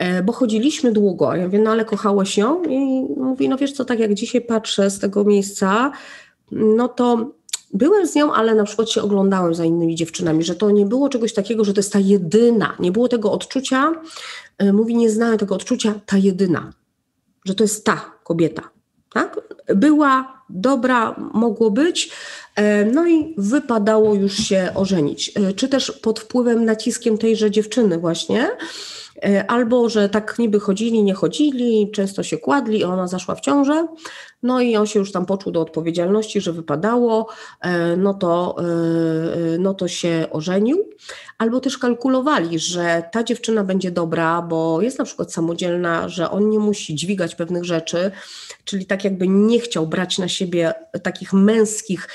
Yy, 0.00 0.22
bo 0.22 0.32
chodziliśmy 0.32 0.92
długo. 0.92 1.34
Ja 1.34 1.44
mówię, 1.44 1.58
no 1.58 1.70
ale 1.70 1.84
kochałeś 1.84 2.38
ją? 2.38 2.62
I 2.64 3.02
mówi, 3.16 3.48
no 3.48 3.56
wiesz 3.56 3.72
co, 3.72 3.84
tak 3.84 3.98
jak 3.98 4.14
dzisiaj 4.14 4.40
patrzę 4.40 4.90
z 4.90 4.98
tego 4.98 5.24
miejsca, 5.24 5.92
no 6.52 6.88
to 6.88 7.32
byłem 7.76 8.06
z 8.06 8.14
nią, 8.14 8.32
ale 8.32 8.54
na 8.54 8.64
przykład 8.64 8.90
się 8.90 9.02
oglądałem 9.02 9.54
za 9.54 9.64
innymi 9.64 9.94
dziewczynami, 9.94 10.44
że 10.44 10.54
to 10.54 10.70
nie 10.70 10.86
było 10.86 11.08
czegoś 11.08 11.34
takiego, 11.34 11.64
że 11.64 11.72
to 11.72 11.78
jest 11.78 11.92
ta 11.92 11.98
jedyna. 11.98 12.76
Nie 12.80 12.92
było 12.92 13.08
tego 13.08 13.32
odczucia, 13.32 13.92
yy, 14.62 14.72
mówi, 14.72 14.96
nie 14.96 15.10
znałem 15.10 15.38
tego 15.38 15.54
odczucia, 15.54 15.94
ta 16.06 16.16
jedyna 16.16 16.72
że 17.46 17.54
to 17.54 17.64
jest 17.64 17.84
ta 17.84 18.12
kobieta. 18.24 18.62
Tak? 19.12 19.40
Była 19.66 20.42
dobra, 20.50 21.16
mogło 21.34 21.70
być, 21.70 22.10
e, 22.54 22.84
no 22.84 23.08
i 23.08 23.34
wypadało 23.38 24.14
już 24.14 24.36
się 24.36 24.70
ożenić. 24.74 25.32
E, 25.34 25.52
czy 25.52 25.68
też 25.68 25.90
pod 25.90 26.20
wpływem, 26.20 26.64
naciskiem 26.64 27.18
tejże 27.18 27.50
dziewczyny, 27.50 27.98
właśnie. 27.98 28.48
E, 29.24 29.50
albo 29.50 29.88
że 29.88 30.08
tak 30.08 30.38
niby 30.38 30.60
chodzili, 30.60 31.02
nie 31.02 31.14
chodzili, 31.14 31.90
często 31.90 32.22
się 32.22 32.38
kładli, 32.38 32.84
ona 32.84 33.08
zaszła 33.08 33.34
w 33.34 33.40
ciążę, 33.40 33.86
no 34.42 34.60
i 34.60 34.76
on 34.76 34.86
się 34.86 34.98
już 34.98 35.12
tam 35.12 35.26
poczuł 35.26 35.52
do 35.52 35.60
odpowiedzialności, 35.60 36.40
że 36.40 36.52
wypadało, 36.52 37.28
no 37.96 38.14
to, 38.14 38.56
no 39.58 39.74
to 39.74 39.88
się 39.88 40.26
ożenił. 40.30 40.90
Albo 41.38 41.60
też 41.60 41.78
kalkulowali, 41.78 42.58
że 42.58 43.02
ta 43.12 43.24
dziewczyna 43.24 43.64
będzie 43.64 43.90
dobra, 43.90 44.42
bo 44.42 44.82
jest 44.82 44.98
na 44.98 45.04
przykład 45.04 45.32
samodzielna, 45.32 46.08
że 46.08 46.30
on 46.30 46.50
nie 46.50 46.58
musi 46.58 46.94
dźwigać 46.94 47.34
pewnych 47.34 47.64
rzeczy, 47.64 48.10
czyli 48.64 48.86
tak 48.86 49.04
jakby 49.04 49.28
nie 49.28 49.60
chciał 49.60 49.86
brać 49.86 50.18
na 50.18 50.28
siebie 50.28 50.74
takich 51.02 51.32
męskich 51.32 52.08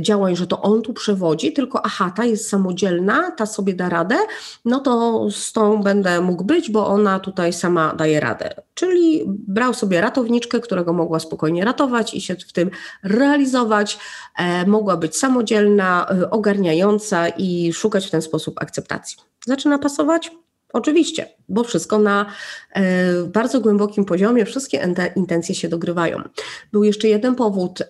działań, 0.00 0.36
że 0.36 0.46
to 0.46 0.62
on 0.62 0.82
tu 0.82 0.92
przewodzi, 0.92 1.52
tylko 1.52 1.86
aha, 1.86 2.12
ta 2.16 2.24
jest 2.24 2.48
samodzielna, 2.48 3.30
ta 3.30 3.46
sobie 3.46 3.74
da 3.74 3.88
radę, 3.88 4.16
no 4.64 4.80
to 4.80 5.26
z 5.30 5.52
tą 5.52 5.82
będę 5.82 6.20
mógł 6.20 6.44
być, 6.44 6.70
bo 6.70 6.86
ona 6.86 7.20
tutaj 7.20 7.52
sama 7.52 7.94
daje 7.94 8.20
radę. 8.20 8.54
Czyli 8.74 9.24
brał 9.26 9.74
sobie 9.74 10.00
ratowniczkę, 10.00 10.60
którego 10.60 10.92
mogła 10.92 11.20
spokojnie 11.20 11.64
ratować 11.64 12.14
i 12.14 12.20
się 12.20 12.36
w 12.36 12.52
tym 12.52 12.70
realizować, 13.02 13.98
e, 14.38 14.66
mogła 14.66 14.96
być 14.96 15.16
samodzielna, 15.16 16.06
e, 16.10 16.30
ogarniająca 16.30 17.28
i 17.28 17.72
szukać 17.72 18.06
w 18.06 18.10
ten 18.10 18.22
sposób 18.22 18.54
akceptacji. 18.68 19.18
Zaczyna 19.46 19.78
pasować? 19.78 20.30
Oczywiście, 20.72 21.28
bo 21.48 21.64
wszystko 21.64 21.98
na 21.98 22.26
e, 22.72 23.24
bardzo 23.24 23.60
głębokim 23.60 24.04
poziomie, 24.04 24.44
wszystkie 24.44 24.94
intencje 25.16 25.54
się 25.54 25.68
dogrywają. 25.68 26.22
Był 26.72 26.84
jeszcze 26.84 27.08
jeden 27.08 27.34
powód, 27.34 27.80
e, 27.80 27.86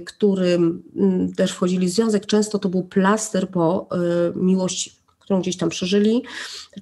którym 0.00 0.82
m, 0.96 1.32
też 1.36 1.52
wchodzili 1.52 1.86
w 1.86 1.90
związek, 1.90 2.26
często 2.26 2.58
to 2.58 2.68
był 2.68 2.82
plaster 2.82 3.50
po 3.50 3.88
e, 3.92 3.96
miłości, 4.38 4.92
którą 5.18 5.40
gdzieś 5.40 5.56
tam 5.56 5.68
przeżyli, 5.68 6.22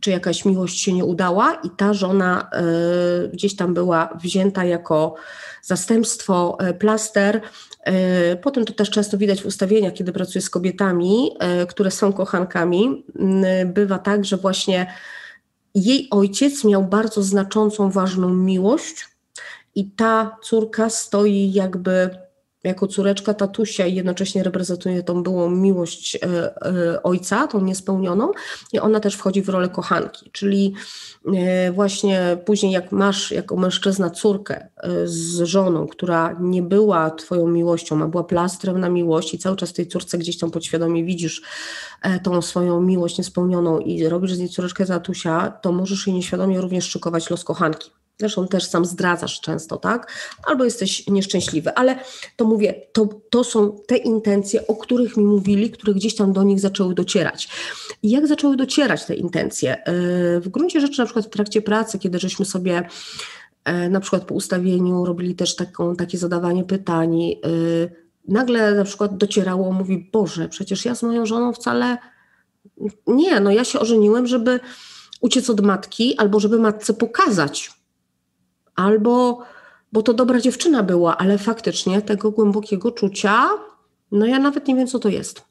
czy 0.01 0.11
jakaś 0.11 0.45
miłość 0.45 0.81
się 0.81 0.93
nie 0.93 1.05
udała 1.05 1.55
i 1.55 1.71
ta 1.71 1.95
żona 1.95 2.51
gdzieś 3.33 3.57
tam 3.57 3.75
była 3.75 4.19
wzięta 4.23 4.65
jako 4.65 5.15
zastępstwo, 5.63 6.59
plaster. 6.79 7.41
E, 7.85 8.37
potem 8.37 8.65
to 8.65 8.73
też 8.73 8.91
często 8.91 9.19
widać 9.19 9.43
w 9.43 9.47
ustawieniach, 9.47 9.93
kiedy 9.93 10.13
pracuję 10.13 10.43
z 10.43 10.51
kobietami, 10.51 11.31
które 11.69 11.91
są 11.91 12.13
kochankami. 12.13 13.05
Bywa 13.67 13.99
tak, 13.99 14.25
że 14.25 14.37
właśnie 14.37 14.87
jej 15.75 16.09
ojciec 16.11 16.65
miał 16.65 16.85
bardzo 16.85 17.23
znaczącą, 17.23 17.91
ważną 17.91 18.29
miłość, 18.29 19.15
i 19.75 19.91
ta 19.91 20.37
córka 20.43 20.91
stoi 20.91 21.53
jakby 21.53 22.11
jako 22.65 22.87
córeczka 22.87 23.35
tatusia 23.35 23.87
i 23.87 23.95
jednocześnie 23.95 24.43
reprezentuje 24.43 25.03
tą 25.03 25.23
byłą 25.23 25.51
miłość 25.51 26.17
e, 26.17 26.19
e, 26.23 27.03
ojca, 27.03 27.47
tą 27.47 27.61
niespełnioną 27.61 28.33
i 28.73 28.79
ona 28.79 29.01
też 29.01 29.15
wchodzi 29.15 29.43
w 29.43 29.49
rolę 29.49 29.69
kochanki, 29.69 30.31
czyli 30.33 30.75
e, 31.35 31.73
właśnie 31.73 32.37
później 32.45 32.73
jak 32.73 32.93
masz 32.93 33.31
jako 33.31 33.57
mężczyzna 33.57 34.11
córkę 34.11 34.69
z 35.05 35.43
żoną, 35.43 35.87
która 35.87 36.37
nie 36.41 36.63
była 36.63 37.11
twoją 37.11 37.49
miłością, 37.49 38.03
a 38.03 38.09
była 38.09 38.25
plastrem 38.25 38.81
na 38.81 38.89
miłość 38.89 39.35
i 39.35 39.39
cały 39.39 39.57
czas 39.57 39.73
tej 39.73 39.87
córce 39.87 40.19
gdzieś 40.19 40.39
tam 40.39 40.51
podświadomie 40.51 41.05
widzisz 41.05 41.43
tą 42.23 42.43
swoją 42.43 42.81
miłość 42.81 43.19
niespełnioną 43.19 43.79
i 43.79 44.09
robisz 44.09 44.35
z 44.35 44.39
niej 44.39 44.49
córeczkę 44.49 44.87
tatusia, 44.87 45.51
to 45.63 45.73
możesz 45.73 46.07
jej 46.07 46.17
nieświadomie 46.17 46.61
również 46.61 46.85
szykować 46.85 47.31
los 47.31 47.45
kochanki. 47.45 47.91
Zresztą 48.19 48.49
też 48.49 48.65
sam 48.65 48.85
zdradzasz 48.85 49.41
często, 49.41 49.77
tak? 49.77 50.13
Albo 50.47 50.65
jesteś 50.65 51.07
nieszczęśliwy, 51.07 51.75
ale 51.75 51.99
to 52.37 52.45
mówię, 52.45 52.75
to, 52.93 53.09
to 53.31 53.45
są 53.45 53.79
te 53.87 53.97
intencje, 53.97 54.67
o 54.67 54.77
których 54.77 55.17
mi 55.17 55.25
mówili, 55.25 55.71
które 55.71 55.95
gdzieś 55.95 56.15
tam 56.15 56.33
do 56.33 56.43
nich 56.43 56.61
zaczęły 56.61 56.95
docierać. 56.95 57.49
I 58.03 58.11
jak 58.11 58.27
zaczęły 58.27 58.57
docierać 58.57 59.05
te 59.05 59.15
intencje? 59.15 59.83
Yy, 59.87 60.41
w 60.41 60.49
gruncie 60.49 60.81
rzeczy, 60.81 60.99
na 60.99 61.05
przykład 61.05 61.27
w 61.27 61.31
trakcie 61.31 61.63
pracy, 61.63 61.99
kiedy 61.99 62.19
żeśmy 62.19 62.45
sobie 62.45 62.89
yy, 63.67 63.89
na 63.89 64.01
przykład 64.01 64.25
po 64.25 64.35
ustawieniu 64.35 65.05
robili 65.05 65.35
też 65.35 65.57
taką, 65.57 65.97
takie 65.97 66.19
zadawanie 66.19 66.65
pytań, 66.65 67.19
yy, 67.19 68.05
nagle 68.29 68.75
na 68.75 68.85
przykład 68.85 69.17
docierało, 69.17 69.73
mówi, 69.73 70.11
Boże, 70.13 70.49
przecież 70.49 70.85
ja 70.85 70.95
z 70.95 71.03
moją 71.03 71.27
żoną 71.27 71.53
wcale 71.53 71.99
nie, 73.07 73.41
no 73.41 73.51
ja 73.51 73.65
się 73.65 73.81
ożeniłem, 73.81 74.27
żeby 74.27 74.61
uciec 75.21 75.51
od 75.51 75.61
matki 75.61 76.17
albo 76.17 76.41
żeby 76.41 76.59
matce 76.59 76.95
pokazać, 76.95 77.71
albo 78.77 79.43
bo 79.95 80.03
to 80.03 80.15
dobra 80.15 80.41
dziewczyna 80.41 80.83
była, 80.83 81.19
ale 81.19 81.39
faktycznie 81.39 82.03
tego 82.03 82.31
głębokiego 82.31 82.91
czucia, 82.91 83.49
no 84.13 84.27
ja 84.27 84.39
nawet 84.39 84.69
nie 84.69 84.75
wiem, 84.75 84.87
co 84.87 84.99
to 84.99 85.09
jest. 85.09 85.45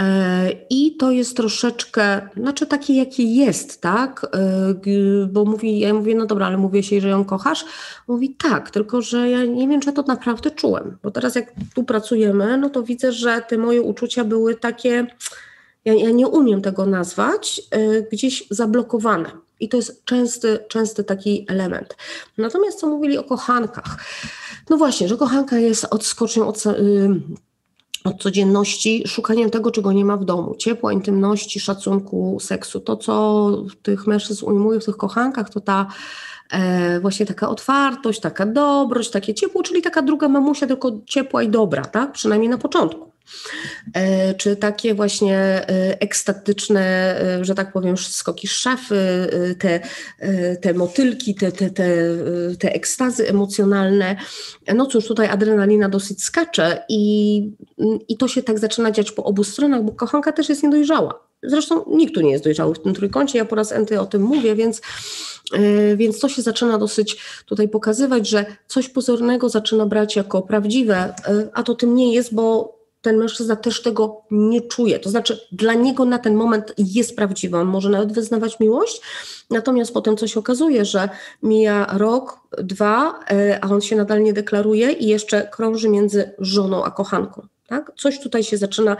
E, 0.00 0.50
I 0.70 0.96
to 0.96 1.10
jest 1.10 1.36
troszeczkę, 1.36 2.28
znaczy 2.36 2.66
takie, 2.66 2.94
jakie 2.94 3.22
jest, 3.22 3.80
tak? 3.80 4.26
E, 4.34 5.26
bo 5.26 5.44
mówi, 5.44 5.78
ja 5.78 5.94
mówię, 5.94 6.14
no 6.14 6.26
dobra, 6.26 6.46
ale 6.46 6.56
mówię 6.56 6.82
się, 6.82 7.00
że 7.00 7.08
ją 7.08 7.24
kochasz. 7.24 7.64
Mówi 8.08 8.34
tak, 8.34 8.70
tylko 8.70 9.02
że 9.02 9.30
ja 9.30 9.44
nie 9.44 9.68
wiem, 9.68 9.80
czy 9.80 9.92
to 9.92 10.02
naprawdę 10.02 10.50
czułem. 10.50 10.98
Bo 11.02 11.10
teraz 11.10 11.34
jak 11.34 11.52
tu 11.74 11.84
pracujemy, 11.84 12.58
no 12.58 12.70
to 12.70 12.82
widzę, 12.82 13.12
że 13.12 13.42
te 13.48 13.58
moje 13.58 13.82
uczucia 13.82 14.24
były 14.24 14.54
takie, 14.54 15.06
ja, 15.84 15.94
ja 15.94 16.10
nie 16.10 16.28
umiem 16.28 16.62
tego 16.62 16.86
nazwać, 16.86 17.62
e, 17.70 18.02
gdzieś 18.02 18.44
zablokowane. 18.50 19.47
I 19.60 19.68
to 19.68 19.76
jest 19.76 20.04
częsty, 20.04 20.58
częsty 20.68 21.04
taki 21.04 21.46
element. 21.48 21.96
Natomiast 22.38 22.80
co 22.80 22.86
mówili 22.86 23.18
o 23.18 23.24
kochankach? 23.24 24.04
No 24.70 24.76
właśnie, 24.76 25.08
że 25.08 25.16
kochanka 25.16 25.58
jest 25.58 25.84
odskocznią 25.90 26.48
od, 26.48 26.64
od 28.04 28.22
codzienności, 28.22 29.04
szukaniem 29.06 29.50
tego, 29.50 29.70
czego 29.70 29.92
nie 29.92 30.04
ma 30.04 30.16
w 30.16 30.24
domu. 30.24 30.54
Ciepła, 30.54 30.92
intymności, 30.92 31.60
szacunku, 31.60 32.38
seksu. 32.40 32.80
To, 32.80 32.96
co 32.96 33.50
tych 33.82 34.06
mężczyzn 34.06 34.44
ujmuje 34.46 34.80
w 34.80 34.84
tych 34.84 34.96
kochankach, 34.96 35.50
to 35.50 35.60
ta 35.60 35.86
e, 36.50 37.00
właśnie 37.00 37.26
taka 37.26 37.48
otwartość, 37.48 38.20
taka 38.20 38.46
dobrość, 38.46 39.10
takie 39.10 39.34
ciepło, 39.34 39.62
czyli 39.62 39.82
taka 39.82 40.02
druga 40.02 40.28
mamusia, 40.28 40.66
tylko 40.66 40.92
ciepła 41.06 41.42
i 41.42 41.48
dobra, 41.48 41.84
tak? 41.84 42.12
Przynajmniej 42.12 42.50
na 42.50 42.58
początku. 42.58 43.07
E, 43.94 44.34
czy 44.34 44.56
takie 44.56 44.94
właśnie 44.94 45.36
e, 45.38 46.00
ekstatyczne, 46.00 46.80
e, 47.20 47.44
że 47.44 47.54
tak 47.54 47.72
powiem, 47.72 47.96
skoki 47.96 48.48
szafy, 48.48 48.98
te, 49.58 49.80
te 50.60 50.74
motylki, 50.74 51.34
te, 51.34 51.52
te, 51.52 51.70
te, 51.70 51.88
te 52.58 52.72
ekstazy 52.72 53.28
emocjonalne. 53.28 54.16
No 54.74 54.86
cóż, 54.86 55.06
tutaj 55.06 55.28
adrenalina 55.28 55.88
dosyć 55.88 56.24
skacze 56.24 56.84
i, 56.88 57.42
i 58.08 58.16
to 58.16 58.28
się 58.28 58.42
tak 58.42 58.58
zaczyna 58.58 58.90
dziać 58.90 59.12
po 59.12 59.24
obu 59.24 59.44
stronach, 59.44 59.82
bo 59.82 59.92
kochanka 59.92 60.32
też 60.32 60.48
jest 60.48 60.62
niedojrzała. 60.62 61.28
Zresztą 61.42 61.84
nikt 61.88 62.14
tu 62.14 62.20
nie 62.20 62.30
jest 62.30 62.44
dojrzały 62.44 62.74
w 62.74 62.82
tym 62.82 62.94
trójkącie, 62.94 63.38
ja 63.38 63.44
po 63.44 63.56
raz 63.56 63.72
enty 63.72 64.00
o 64.00 64.06
tym 64.06 64.22
mówię, 64.22 64.54
więc, 64.54 64.80
więc 65.96 66.18
to 66.18 66.28
się 66.28 66.42
zaczyna 66.42 66.78
dosyć 66.78 67.16
tutaj 67.46 67.68
pokazywać, 67.68 68.28
że 68.28 68.46
coś 68.66 68.88
pozornego 68.88 69.48
zaczyna 69.48 69.86
brać 69.86 70.16
jako 70.16 70.42
prawdziwe, 70.42 71.14
a 71.52 71.62
to 71.62 71.74
tym 71.74 71.94
nie 71.94 72.14
jest, 72.14 72.34
bo 72.34 72.77
ten 73.02 73.16
mężczyzna 73.16 73.56
też 73.56 73.82
tego 73.82 74.22
nie 74.30 74.60
czuje. 74.60 74.98
To 74.98 75.10
znaczy, 75.10 75.40
dla 75.52 75.74
niego 75.74 76.04
na 76.04 76.18
ten 76.18 76.34
moment 76.34 76.74
jest 76.78 77.16
prawdziwy, 77.16 77.56
on 77.56 77.66
może 77.66 77.88
nawet 77.88 78.12
wyznawać 78.12 78.60
miłość, 78.60 79.00
natomiast 79.50 79.94
potem 79.94 80.16
coś 80.16 80.36
okazuje, 80.36 80.84
że 80.84 81.08
mija 81.42 81.86
rok, 81.98 82.40
dwa, 82.58 83.20
e, 83.30 83.64
a 83.64 83.68
on 83.68 83.80
się 83.80 83.96
nadal 83.96 84.22
nie 84.22 84.32
deklaruje 84.32 84.92
i 84.92 85.06
jeszcze 85.06 85.48
krąży 85.52 85.88
między 85.88 86.34
żoną 86.38 86.84
a 86.84 86.90
kochanką. 86.90 87.46
Tak? 87.66 87.92
Coś 87.96 88.20
tutaj 88.20 88.44
się 88.44 88.56
zaczyna 88.56 88.96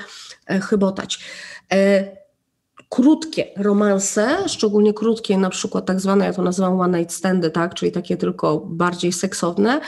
e, 0.47 0.61
chybotać. 0.61 1.19
Krótkie 2.88 3.44
romanse, 3.57 4.48
szczególnie 4.48 4.94
krótkie, 4.94 5.38
na 5.38 5.51
przykład 5.51 5.87
tak 5.87 6.01
zwane, 6.01 6.24
ja 6.24 6.33
to 6.33 6.42
nazywam 6.42 6.81
one 6.81 6.98
night 6.98 7.14
standy, 7.14 7.51
tak, 7.51 7.74
czyli 7.74 7.92
takie 7.92 8.16
tylko 8.16 8.61
bardziej 8.66 9.12
seksowne, 9.12 9.81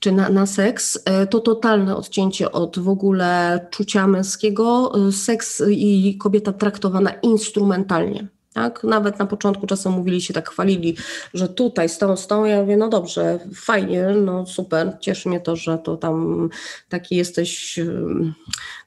czy 0.00 0.12
na, 0.12 0.28
na 0.28 0.46
seks, 0.46 0.98
e, 1.04 1.26
to 1.26 1.40
totalne 1.40 1.96
odcięcie 1.96 2.52
od 2.52 2.78
w 2.78 2.88
ogóle 2.88 3.60
czucia 3.70 4.06
męskiego, 4.06 4.92
e, 5.08 5.12
seks 5.12 5.62
i 5.70 6.18
kobieta 6.18 6.52
traktowana 6.52 7.10
instrumentalnie. 7.22 8.28
Tak? 8.52 8.84
Nawet 8.84 9.18
na 9.18 9.26
początku 9.26 9.66
czasem 9.66 9.92
mówili 9.92 10.20
się, 10.20 10.34
tak 10.34 10.50
chwalili, 10.50 10.96
że 11.34 11.48
tutaj 11.48 11.88
z 11.88 11.98
tą, 11.98 12.16
z 12.16 12.26
tą, 12.26 12.44
ja 12.44 12.60
mówię, 12.60 12.76
no 12.76 12.88
dobrze, 12.88 13.38
fajnie, 13.54 14.06
no 14.24 14.46
super, 14.46 14.96
cieszy 15.00 15.28
mnie 15.28 15.40
to, 15.40 15.56
że 15.56 15.78
to 15.78 15.96
tam 15.96 16.48
taki 16.88 17.16
jesteś 17.16 17.80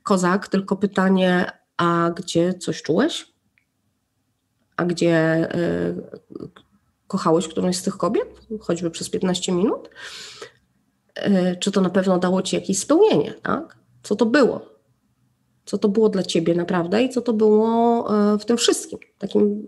kozak, 0.04 0.48
tylko 0.48 0.76
pytanie, 0.76 1.52
a 1.78 2.12
gdzie 2.16 2.54
coś 2.54 2.82
czułeś? 2.82 3.39
A 4.80 4.86
gdzie 4.86 5.48
y, 5.56 6.50
kochałeś 7.08 7.48
którąś 7.48 7.78
z 7.78 7.84
tych 7.84 7.98
kobiet, 7.98 8.42
choćby 8.60 8.92
przez 8.92 9.10
15 9.10 9.52
minut? 9.52 9.90
Y, 11.18 11.56
czy 11.60 11.72
to 11.72 11.82
na 11.82 11.90
pewno 11.90 12.20
dało 12.20 12.42
ci 12.42 12.56
jakieś 12.56 12.80
spełnienie, 12.80 13.34
tak? 13.44 13.78
Co 14.04 14.16
to 14.16 14.26
było? 14.26 14.62
Co 15.66 15.78
to 15.78 15.90
było 15.90 16.10
dla 16.10 16.24
ciebie 16.24 16.56
naprawdę 16.56 17.04
i 17.04 17.10
co 17.10 17.22
to 17.22 17.34
było 17.34 18.08
y, 18.34 18.38
w 18.38 18.46
tym 18.46 18.58
wszystkim, 18.58 19.00
takim 19.18 19.68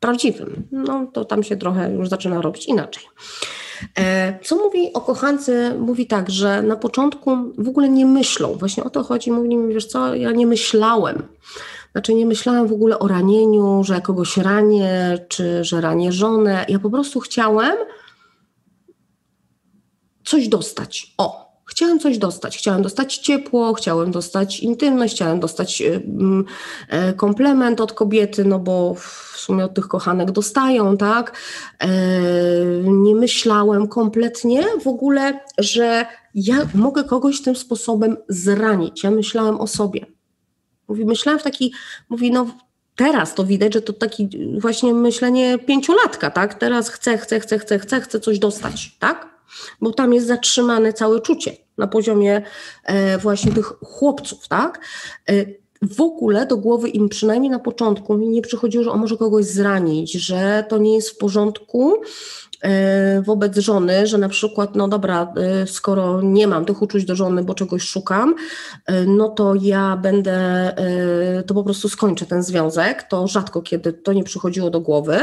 prawdziwym? 0.00 0.68
No 0.72 1.06
to 1.12 1.24
tam 1.24 1.42
się 1.42 1.56
trochę 1.56 1.92
już 1.92 2.08
zaczyna 2.08 2.40
robić 2.42 2.66
inaczej. 2.66 3.04
E, 3.98 4.38
co 4.42 4.56
mówi 4.56 4.92
o 4.92 5.00
kochance? 5.00 5.74
Mówi 5.78 6.06
tak, 6.06 6.30
że 6.30 6.62
na 6.62 6.76
początku 6.76 7.30
w 7.58 7.68
ogóle 7.68 7.88
nie 7.88 8.06
myślą. 8.06 8.54
Właśnie 8.54 8.84
o 8.84 8.90
to 8.90 9.02
chodzi. 9.02 9.32
Mówi 9.32 9.56
mi, 9.56 9.74
wiesz 9.74 9.86
co, 9.86 10.14
ja 10.14 10.32
nie 10.32 10.46
myślałem. 10.46 11.22
Znaczy 11.92 12.14
nie 12.14 12.26
myślałam 12.26 12.68
w 12.68 12.72
ogóle 12.72 12.98
o 12.98 13.08
ranieniu, 13.08 13.84
że 13.84 14.00
kogoś 14.00 14.36
ranię, 14.36 15.18
czy 15.28 15.64
że 15.64 15.80
ranię 15.80 16.12
żonę. 16.12 16.64
Ja 16.68 16.78
po 16.78 16.90
prostu 16.90 17.20
chciałem 17.20 17.76
coś 20.24 20.48
dostać. 20.48 21.14
O, 21.18 21.50
Chciałem 21.70 21.98
coś 21.98 22.18
dostać. 22.18 22.58
Chciałem 22.58 22.82
dostać 22.82 23.16
ciepło, 23.16 23.74
chciałem 23.74 24.10
dostać 24.10 24.60
intymność, 24.60 25.14
chciałem 25.14 25.40
dostać 25.40 25.82
e, 26.88 27.12
komplement 27.12 27.80
od 27.80 27.92
kobiety, 27.92 28.44
no 28.44 28.58
bo 28.58 28.94
w 28.94 29.34
sumie 29.36 29.64
od 29.64 29.74
tych 29.74 29.88
kochanek 29.88 30.30
dostają, 30.30 30.96
tak? 30.96 31.36
E, 31.78 31.88
nie 32.84 33.14
myślałem 33.14 33.88
kompletnie 33.88 34.62
w 34.82 34.86
ogóle, 34.86 35.40
że 35.58 36.06
ja 36.34 36.56
mogę 36.74 37.04
kogoś 37.04 37.42
tym 37.42 37.56
sposobem 37.56 38.16
zranić. 38.28 39.04
Ja 39.04 39.10
myślałem 39.10 39.60
o 39.60 39.66
sobie. 39.66 40.06
Mówi, 40.90 41.04
myślałem 41.04 41.38
w 41.38 41.42
taki, 41.42 41.72
mówi, 42.08 42.30
no 42.30 42.46
teraz 42.96 43.34
to 43.34 43.44
widać, 43.44 43.74
że 43.74 43.82
to 43.82 43.92
taki 43.92 44.28
właśnie 44.58 44.94
myślenie 44.94 45.58
pięciolatka, 45.58 46.30
tak? 46.30 46.54
Teraz 46.54 46.88
chcę, 46.88 47.18
chcę, 47.18 47.40
chcę, 47.40 47.58
chcę, 47.58 47.78
chcę, 47.78 48.00
chcę 48.00 48.20
coś 48.20 48.38
dostać, 48.38 48.96
tak? 48.98 49.28
Bo 49.80 49.92
tam 49.92 50.14
jest 50.14 50.26
zatrzymane 50.26 50.92
całe 50.92 51.20
czucie 51.20 51.56
na 51.78 51.86
poziomie 51.86 52.42
e, 52.84 53.18
właśnie 53.18 53.52
tych 53.52 53.66
chłopców, 53.66 54.48
tak? 54.48 54.80
E, 55.28 55.46
w 55.82 56.00
ogóle 56.00 56.46
do 56.46 56.56
głowy 56.56 56.88
im 56.88 57.08
przynajmniej 57.08 57.50
na 57.50 57.58
początku 57.58 58.16
mi 58.16 58.28
nie 58.28 58.42
przychodziło, 58.42 58.84
że 58.84 58.90
on 58.90 59.00
może 59.00 59.16
kogoś 59.16 59.44
zranić, 59.44 60.12
że 60.12 60.64
to 60.68 60.78
nie 60.78 60.94
jest 60.94 61.10
w 61.10 61.16
porządku, 61.16 61.94
wobec 63.22 63.58
żony, 63.58 64.06
że 64.06 64.18
na 64.18 64.28
przykład, 64.28 64.76
no 64.76 64.88
dobra, 64.88 65.32
e, 65.36 65.66
skoro 65.66 66.22
nie 66.22 66.46
mam 66.46 66.64
tych 66.64 66.82
uczuć 66.82 67.04
do 67.04 67.16
żony, 67.16 67.44
bo 67.44 67.54
czegoś 67.54 67.82
szukam, 67.82 68.34
e, 68.86 69.04
no 69.04 69.28
to 69.28 69.54
ja 69.54 69.96
będę, 69.96 70.40
to 71.46 71.54
po 71.54 71.64
prostu 71.64 71.88
skończę 71.88 72.26
ten 72.26 72.42
związek. 72.42 73.02
To 73.02 73.26
rzadko 73.26 73.62
kiedy 73.62 73.92
to 73.92 74.12
nie 74.12 74.24
przychodziło 74.24 74.70
do 74.70 74.80
głowy. 74.80 75.18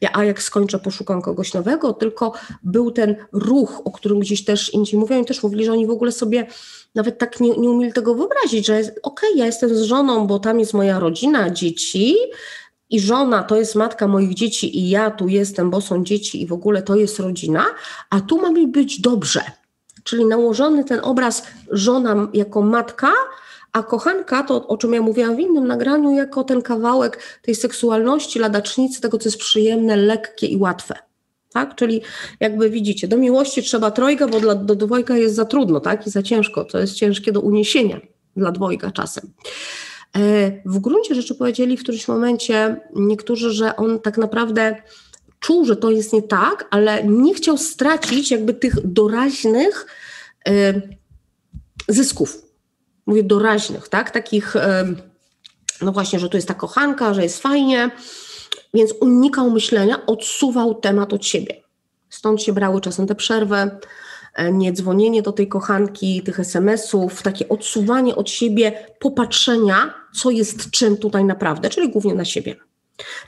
Ja, 0.00 0.10
a 0.12 0.24
jak 0.24 0.42
skończę, 0.42 0.78
poszukam 0.78 1.22
kogoś 1.22 1.54
nowego, 1.54 1.92
tylko 1.92 2.32
był 2.62 2.90
ten 2.90 3.16
ruch, 3.32 3.82
o 3.84 3.90
którym 3.90 4.20
gdzieś 4.20 4.44
też 4.44 4.74
inni 4.74 4.92
mówią 4.94 5.22
i 5.22 5.24
też 5.24 5.42
mówili, 5.42 5.64
że 5.64 5.72
oni 5.72 5.86
w 5.86 5.90
ogóle 5.90 6.12
sobie 6.12 6.46
nawet 6.94 7.18
tak 7.18 7.40
nie, 7.40 7.56
nie 7.56 7.70
umieli 7.70 7.92
tego 7.92 8.14
wyobrazić, 8.14 8.66
że 8.66 8.78
okej, 8.78 8.92
okay, 9.02 9.30
ja 9.36 9.46
jestem 9.46 9.76
z 9.76 9.82
żoną, 9.82 10.26
bo 10.26 10.38
tam 10.38 10.60
jest 10.60 10.74
moja 10.74 10.98
rodzina, 10.98 11.50
dzieci, 11.50 12.16
i 12.92 13.00
żona 13.00 13.42
to 13.42 13.56
jest 13.56 13.74
matka 13.74 14.08
moich 14.08 14.34
dzieci 14.34 14.78
i 14.78 14.90
ja 14.90 15.10
tu 15.10 15.28
jestem, 15.28 15.70
bo 15.70 15.80
są 15.80 16.04
dzieci 16.04 16.42
i 16.42 16.46
w 16.46 16.52
ogóle 16.52 16.82
to 16.82 16.96
jest 16.96 17.20
rodzina, 17.20 17.64
a 18.10 18.20
tu 18.20 18.40
ma 18.40 18.50
mi 18.50 18.66
być 18.66 19.00
dobrze. 19.00 19.42
Czyli 20.04 20.24
nałożony 20.24 20.84
ten 20.84 21.00
obraz 21.02 21.42
żona 21.70 22.28
jako 22.32 22.62
matka, 22.62 23.12
a 23.72 23.82
kochanka, 23.82 24.42
to 24.42 24.66
o 24.66 24.76
czym 24.76 24.92
ja 24.92 25.02
mówiłam 25.02 25.36
w 25.36 25.40
innym 25.40 25.66
nagraniu, 25.66 26.10
jako 26.10 26.44
ten 26.44 26.62
kawałek 26.62 27.40
tej 27.42 27.54
seksualności, 27.54 28.38
ladacznicy, 28.38 29.00
tego, 29.00 29.18
co 29.18 29.28
jest 29.28 29.38
przyjemne, 29.38 29.96
lekkie 29.96 30.46
i 30.46 30.56
łatwe. 30.56 30.94
Tak? 31.52 31.74
Czyli 31.74 32.02
jakby 32.40 32.70
widzicie, 32.70 33.08
do 33.08 33.16
miłości 33.16 33.62
trzeba 33.62 33.90
trojga, 33.90 34.28
bo 34.28 34.40
dla, 34.40 34.54
do 34.54 34.76
dwojga 34.76 35.16
jest 35.16 35.34
za 35.34 35.44
trudno 35.44 35.80
tak? 35.80 36.06
i 36.06 36.10
za 36.10 36.22
ciężko. 36.22 36.64
To 36.64 36.78
jest 36.78 36.94
ciężkie 36.94 37.32
do 37.32 37.40
uniesienia 37.40 38.00
dla 38.36 38.52
dwojga 38.52 38.90
czasem. 38.90 39.30
E, 40.16 40.52
w 40.64 40.78
gruncie 40.78 41.14
rzeczy 41.14 41.34
powiedzieli 41.34 41.76
w 41.76 41.82
którymś 41.82 42.08
momencie 42.08 42.80
niektórzy, 42.94 43.50
że 43.52 43.76
on 43.76 44.00
tak 44.00 44.18
naprawdę 44.18 44.76
czuł, 45.40 45.64
że 45.64 45.76
to 45.76 45.90
jest 45.90 46.12
nie 46.12 46.22
tak, 46.22 46.68
ale 46.70 47.04
nie 47.04 47.34
chciał 47.34 47.58
stracić 47.58 48.30
jakby 48.30 48.54
tych 48.54 48.86
doraźnych 48.86 49.86
e, 50.48 50.74
zysków. 51.88 52.42
Mówię 53.06 53.22
doraźnych, 53.22 53.88
tak? 53.88 54.10
Takich, 54.10 54.56
e, 54.56 54.94
no 55.82 55.92
właśnie, 55.92 56.18
że 56.18 56.28
tu 56.28 56.36
jest 56.36 56.48
ta 56.48 56.54
kochanka, 56.54 57.14
że 57.14 57.22
jest 57.22 57.42
fajnie, 57.42 57.90
więc 58.74 58.92
unikał 59.00 59.50
myślenia, 59.50 60.06
odsuwał 60.06 60.74
temat 60.74 61.12
od 61.12 61.26
siebie. 61.26 61.62
Stąd 62.10 62.42
się 62.42 62.52
brały 62.52 62.80
czasem 62.80 63.06
te 63.06 63.14
przerwy, 63.14 63.70
nie 64.52 64.72
dzwonienie 64.72 65.22
do 65.22 65.32
tej 65.32 65.48
kochanki, 65.48 66.22
tych 66.22 66.40
SMS-ów, 66.40 67.22
takie 67.22 67.48
odsuwanie 67.48 68.16
od 68.16 68.30
siebie, 68.30 68.86
popatrzenia, 68.98 69.94
co 70.14 70.30
jest 70.30 70.70
czym 70.70 70.96
tutaj 70.96 71.24
naprawdę, 71.24 71.70
czyli 71.70 71.88
głównie 71.88 72.14
na 72.14 72.24
siebie. 72.24 72.56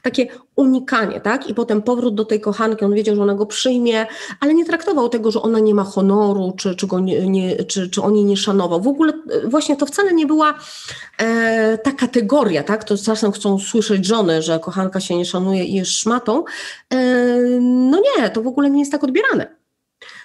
Takie 0.02 0.26
unikanie, 0.56 1.20
tak? 1.20 1.48
I 1.48 1.54
potem 1.54 1.82
powrót 1.82 2.14
do 2.14 2.24
tej 2.24 2.40
kochanki, 2.40 2.84
on 2.84 2.94
wiedział, 2.94 3.16
że 3.16 3.22
ona 3.22 3.34
go 3.34 3.46
przyjmie, 3.46 4.06
ale 4.40 4.54
nie 4.54 4.64
traktował 4.64 5.08
tego, 5.08 5.30
że 5.30 5.42
ona 5.42 5.58
nie 5.58 5.74
ma 5.74 5.84
honoru, 5.84 6.52
czy, 6.56 6.74
czy, 6.74 6.86
go 6.86 7.00
nie, 7.00 7.28
nie 7.28 7.64
czy, 7.64 7.90
czy 7.90 8.02
on 8.02 8.16
jej 8.16 8.24
nie 8.24 8.36
szanował. 8.36 8.80
W 8.80 8.88
ogóle 8.88 9.12
e, 9.12 9.48
właśnie 9.48 9.76
to 9.76 9.86
wcale 9.86 10.12
nie 10.12 10.26
była 10.26 10.54
e, 11.18 11.78
ta 11.78 11.92
kategoria, 11.92 12.62
tak? 12.62 12.84
To 12.84 12.98
czasem 12.98 13.32
chcą 13.32 13.58
słyszeć 13.58 14.06
żony, 14.06 14.42
że 14.42 14.58
kochanka 14.58 15.00
się 15.00 15.16
nie 15.16 15.24
szanuje 15.24 15.64
i 15.64 15.74
jest 15.74 15.90
szmatą. 15.90 16.44
E, 16.90 16.96
no 17.60 18.00
nie, 18.00 18.30
to 18.30 18.42
w 18.42 18.46
ogóle 18.46 18.70
nie 18.70 18.80
jest 18.80 18.92
tak 18.92 19.04
odbierane. 19.04 19.63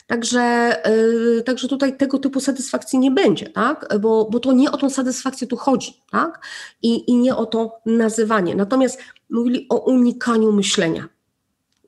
Także, 0.09 0.75
yy, 0.85 1.43
także 1.43 1.67
tutaj 1.67 1.97
tego 1.97 2.19
typu 2.19 2.39
satysfakcji 2.39 2.99
nie 2.99 3.11
będzie, 3.11 3.49
tak? 3.49 3.99
bo, 3.99 4.29
bo 4.31 4.39
to 4.39 4.51
nie 4.51 4.71
o 4.71 4.77
tą 4.77 4.89
satysfakcję 4.89 5.47
tu 5.47 5.57
chodzi 5.57 5.93
tak? 6.11 6.45
I, 6.81 7.11
i 7.11 7.15
nie 7.15 7.35
o 7.35 7.45
to 7.45 7.81
nazywanie. 7.85 8.55
Natomiast 8.55 8.99
mówili 9.29 9.65
o 9.69 9.77
unikaniu 9.77 10.51
myślenia. 10.51 11.09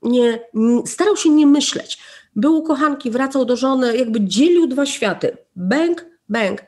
Nie, 0.01 0.39
nie, 0.53 0.87
starał 0.87 1.17
się 1.17 1.29
nie 1.29 1.47
myśleć. 1.47 1.99
Był 2.35 2.57
u 2.57 2.63
kochanki, 2.63 3.11
wracał 3.11 3.45
do 3.45 3.55
żony, 3.55 3.97
jakby 3.97 4.21
dzielił 4.21 4.67
dwa 4.67 4.85
światy. 4.85 5.37
Bęk, 5.55 6.05
bęk 6.29 6.63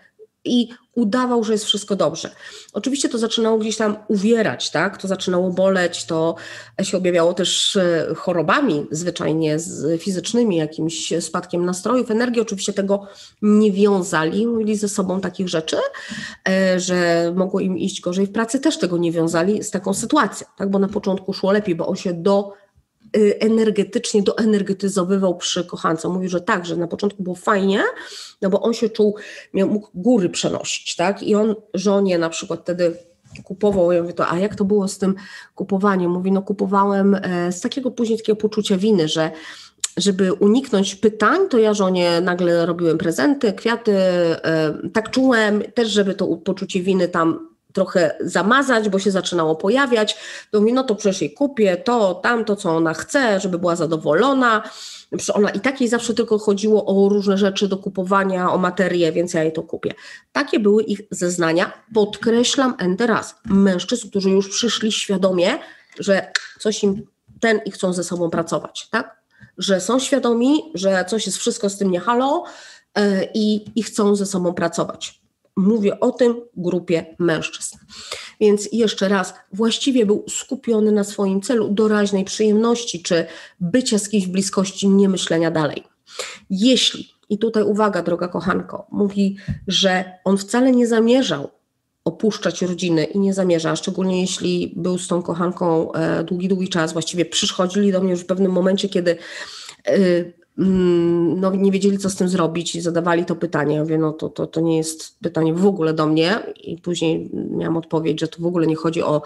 i 0.45 0.69
udawał, 0.95 1.43
że 1.43 1.53
jest 1.53 1.65
wszystko 1.65 1.95
dobrze. 1.95 2.29
Oczywiście 2.73 3.09
to 3.09 3.17
zaczynało 3.17 3.57
gdzieś 3.57 3.77
tam 3.77 3.95
uwierać, 4.07 4.71
tak? 4.71 4.97
To 4.97 5.07
zaczynało 5.07 5.49
boleć, 5.49 6.05
to 6.05 6.35
się 6.81 6.97
objawiało 6.97 7.33
też 7.33 7.75
e, 7.75 8.07
chorobami, 8.15 8.85
zwyczajnie 8.91 9.57
fizycznymi, 9.97 10.57
jakimś 10.57 11.13
spadkiem 11.19 11.65
nastrojów, 11.65 12.11
energii. 12.11 12.41
Oczywiście 12.41 12.73
tego 12.73 13.07
nie 13.41 13.71
wiązali, 13.71 14.47
mówili 14.47 14.75
ze 14.75 14.89
sobą 14.89 15.21
takich 15.21 15.49
rzeczy, 15.49 15.77
e, 16.49 16.79
że 16.79 17.31
mogło 17.35 17.59
im 17.59 17.77
iść 17.77 18.01
gorzej 18.01 18.27
w 18.27 18.31
pracy, 18.31 18.59
też 18.59 18.77
tego 18.77 18.97
nie 18.97 19.11
wiązali 19.11 19.63
z 19.63 19.71
taką 19.71 19.93
sytuacją, 19.93 20.47
tak? 20.57 20.69
Bo 20.69 20.79
na 20.79 20.87
początku 20.87 21.33
szło 21.33 21.51
lepiej, 21.51 21.75
bo 21.75 21.87
on 21.87 21.95
się 21.95 22.13
do 22.13 22.62
energetycznie 23.39 24.21
doenergetyzowywał 24.23 25.37
przy 25.37 25.63
kochance. 25.65 26.09
Mówił, 26.09 26.29
że 26.29 26.41
tak, 26.41 26.65
że 26.65 26.75
na 26.75 26.87
początku 26.87 27.23
było 27.23 27.35
fajnie, 27.35 27.83
no 28.41 28.49
bo 28.49 28.61
on 28.61 28.73
się 28.73 28.89
czuł, 28.89 29.15
miał, 29.53 29.67
mógł 29.67 29.89
góry 29.95 30.29
przenosić, 30.29 30.95
tak? 30.95 31.23
I 31.23 31.35
on 31.35 31.55
żonie 31.73 32.17
na 32.17 32.29
przykład 32.29 32.59
wtedy 32.61 32.97
kupował, 33.43 33.91
ja 33.91 34.01
mówię 34.01 34.13
to, 34.13 34.27
a 34.27 34.39
jak 34.39 34.55
to 34.55 34.65
było 34.65 34.87
z 34.87 34.97
tym 34.97 35.15
kupowaniem? 35.55 36.11
Mówi, 36.11 36.31
no 36.31 36.41
kupowałem 36.41 37.15
e, 37.15 37.51
z 37.51 37.61
takiego 37.61 37.91
później 37.91 38.17
takiego 38.17 38.35
poczucia 38.35 38.77
winy, 38.77 39.07
że 39.07 39.31
żeby 39.97 40.33
uniknąć 40.33 40.95
pytań, 40.95 41.49
to 41.49 41.59
ja 41.59 41.73
żonie 41.73 42.21
nagle 42.21 42.65
robiłem 42.65 42.97
prezenty, 42.97 43.53
kwiaty, 43.53 43.97
e, 43.97 44.73
tak 44.93 45.11
czułem 45.11 45.63
też, 45.73 45.89
żeby 45.89 46.13
to 46.13 46.27
poczucie 46.27 46.81
winy 46.81 47.07
tam 47.07 47.52
trochę 47.73 48.15
zamazać, 48.19 48.89
bo 48.89 48.99
się 48.99 49.11
zaczynało 49.11 49.55
pojawiać. 49.55 50.17
To 50.51 50.59
mówi, 50.59 50.73
no 50.73 50.83
to 50.83 50.95
przecież 50.95 51.21
jej 51.21 51.33
kupię 51.33 51.77
to, 51.77 52.15
tamto, 52.15 52.55
co 52.55 52.75
ona 52.75 52.93
chce, 52.93 53.39
żeby 53.39 53.59
była 53.59 53.75
zadowolona. 53.75 54.63
Ona 55.33 55.49
i 55.49 55.59
tak 55.59 55.81
jej 55.81 55.89
zawsze 55.89 56.13
tylko 56.13 56.39
chodziło 56.39 56.85
o 56.85 57.09
różne 57.09 57.37
rzeczy 57.37 57.67
do 57.67 57.77
kupowania, 57.77 58.51
o 58.51 58.57
materię, 58.57 59.11
więc 59.11 59.33
ja 59.33 59.43
jej 59.43 59.53
to 59.53 59.63
kupię. 59.63 59.93
Takie 60.31 60.59
były 60.59 60.83
ich 60.83 61.01
zeznania. 61.11 61.73
Podkreślam 61.93 62.75
N 62.79 62.95
raz. 62.99 63.35
Mężczyzn, 63.45 64.09
którzy 64.09 64.29
już 64.29 64.49
przyszli 64.49 64.91
świadomie, 64.91 65.59
że 65.99 66.31
coś 66.59 66.83
im 66.83 67.07
ten 67.39 67.59
i 67.65 67.71
chcą 67.71 67.93
ze 67.93 68.03
sobą 68.03 68.29
pracować, 68.29 68.87
tak? 68.91 69.23
Że 69.57 69.81
są 69.81 69.99
świadomi, 69.99 70.71
że 70.73 71.05
coś 71.07 71.25
jest 71.25 71.37
wszystko 71.37 71.69
z 71.69 71.77
tym 71.77 71.91
nie 71.91 71.99
halo 71.99 72.43
yy, 72.95 73.03
i, 73.33 73.65
i 73.75 73.83
chcą 73.83 74.15
ze 74.15 74.25
sobą 74.25 74.53
pracować. 74.53 75.22
Mówię 75.57 75.99
o 75.99 76.11
tym 76.11 76.41
grupie 76.57 77.15
mężczyzn. 77.19 77.77
Więc 78.39 78.69
jeszcze 78.71 79.09
raz, 79.09 79.33
właściwie 79.53 80.05
był 80.05 80.25
skupiony 80.29 80.91
na 80.91 81.03
swoim 81.03 81.41
celu 81.41 81.69
doraźnej 81.69 82.25
przyjemności 82.25 83.03
czy 83.03 83.25
bycia 83.59 83.99
z 83.99 84.09
kimś 84.09 84.27
w 84.27 84.31
bliskości, 84.31 84.87
nie 84.87 85.09
myślenia 85.09 85.51
dalej. 85.51 85.83
Jeśli, 86.49 87.09
i 87.29 87.37
tutaj 87.37 87.63
uwaga, 87.63 88.03
droga 88.03 88.27
kochanko, 88.27 88.87
mówi, 88.91 89.37
że 89.67 90.19
on 90.23 90.37
wcale 90.37 90.71
nie 90.71 90.87
zamierzał 90.87 91.49
opuszczać 92.05 92.61
rodziny 92.61 93.03
i 93.03 93.19
nie 93.19 93.33
zamierza, 93.33 93.75
szczególnie 93.75 94.21
jeśli 94.21 94.73
był 94.75 94.97
z 94.97 95.07
tą 95.07 95.21
kochanką 95.21 95.91
e, 95.91 96.23
długi, 96.23 96.47
długi 96.47 96.69
czas, 96.69 96.93
właściwie 96.93 97.25
przychodzili 97.25 97.91
do 97.91 98.01
mnie 98.01 98.11
już 98.11 98.21
w 98.21 98.25
pewnym 98.25 98.51
momencie, 98.51 98.89
kiedy 98.89 99.17
e, 99.85 99.97
no, 100.57 101.51
nie 101.51 101.71
wiedzieli, 101.71 101.97
co 101.97 102.09
z 102.09 102.15
tym 102.15 102.27
zrobić 102.27 102.75
i 102.75 102.81
zadawali 102.81 103.25
to 103.25 103.35
pytanie. 103.35 103.75
Ja 103.75 103.81
mówię, 103.81 103.97
no 103.97 104.11
to, 104.11 104.29
to, 104.29 104.47
to 104.47 104.61
nie 104.61 104.77
jest 104.77 105.19
pytanie 105.19 105.53
w 105.53 105.65
ogóle 105.65 105.93
do 105.93 106.07
mnie 106.07 106.39
i 106.63 106.77
później 106.77 107.29
miałam 107.33 107.77
odpowiedź, 107.77 108.19
że 108.19 108.27
to 108.27 108.41
w 108.41 108.45
ogóle 108.45 108.67
nie 108.67 108.75
chodzi 108.75 109.03
o 109.03 109.21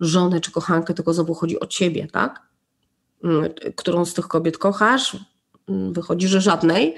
żonę 0.00 0.40
czy 0.40 0.52
kochankę, 0.52 0.94
tylko 0.94 1.12
znowu 1.12 1.34
chodzi 1.34 1.60
o 1.60 1.66
ciebie, 1.66 2.06
tak? 2.12 2.42
Mm, 3.24 3.50
którą 3.76 4.04
z 4.04 4.14
tych 4.14 4.28
kobiet 4.28 4.58
kochasz? 4.58 5.16
Mm, 5.68 5.92
wychodzi, 5.92 6.28
że 6.28 6.40
żadnej. 6.40 6.96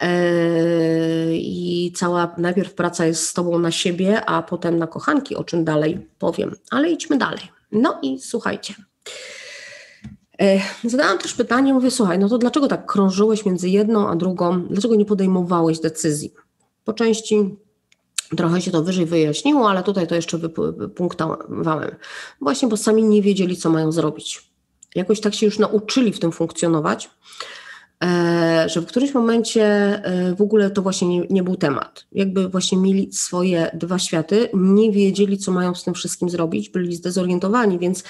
E, 0.00 1.34
I 1.34 1.92
cała 1.96 2.34
najpierw 2.38 2.74
praca 2.74 3.06
jest 3.06 3.26
z 3.26 3.34
tobą 3.34 3.58
na 3.58 3.70
siebie, 3.70 4.24
a 4.24 4.42
potem 4.42 4.78
na 4.78 4.86
kochanki, 4.86 5.36
o 5.36 5.44
czym 5.44 5.64
dalej 5.64 6.06
powiem. 6.18 6.56
Ale 6.70 6.90
idźmy 6.90 7.18
dalej. 7.18 7.42
No 7.72 7.98
i 8.02 8.18
słuchajcie. 8.18 8.74
E, 10.40 10.60
zadałam 10.84 11.18
też 11.18 11.34
pytanie, 11.34 11.74
mówię, 11.74 11.90
słuchaj, 11.90 12.18
no 12.18 12.28
to 12.28 12.38
dlaczego 12.38 12.68
tak 12.68 12.86
krążyłeś 12.86 13.46
między 13.46 13.68
jedną 13.68 14.08
a 14.08 14.16
drugą, 14.16 14.62
dlaczego 14.62 14.96
nie 14.96 15.04
podejmowałeś 15.04 15.80
decyzji? 15.80 16.32
Po 16.84 16.92
części 16.92 17.56
Trochę 18.36 18.60
się 18.60 18.70
to 18.70 18.82
wyżej 18.82 19.06
wyjaśniło, 19.06 19.70
ale 19.70 19.82
tutaj 19.82 20.06
to 20.06 20.14
jeszcze 20.14 20.38
wypunktowałem. 20.78 21.94
Właśnie, 22.40 22.68
bo 22.68 22.76
sami 22.76 23.02
nie 23.02 23.22
wiedzieli, 23.22 23.56
co 23.56 23.70
mają 23.70 23.92
zrobić. 23.92 24.50
Jakoś 24.94 25.20
tak 25.20 25.34
się 25.34 25.46
już 25.46 25.58
nauczyli 25.58 26.12
w 26.12 26.20
tym 26.20 26.32
funkcjonować, 26.32 27.10
że 28.66 28.80
w 28.80 28.86
którymś 28.86 29.14
momencie 29.14 29.64
e, 29.64 30.34
w 30.34 30.42
ogóle 30.42 30.70
to 30.70 30.82
właśnie 30.82 31.08
nie, 31.08 31.26
nie, 31.30 31.42
był 31.42 31.56
temat. 31.56 32.06
Jakby 32.12 32.48
właśnie 32.48 32.78
mieli 32.78 33.12
swoje 33.12 33.70
dwa 33.74 33.98
światy, 33.98 34.48
nie 34.54 34.92
wiedzieli, 34.92 35.38
co 35.38 35.52
mają 35.52 35.74
z 35.74 35.84
tym 35.84 35.94
wszystkim 35.94 36.30
zrobić, 36.30 36.68
byli 36.68 36.96
zdezorientowani, 36.96 37.78
więc 37.78 38.02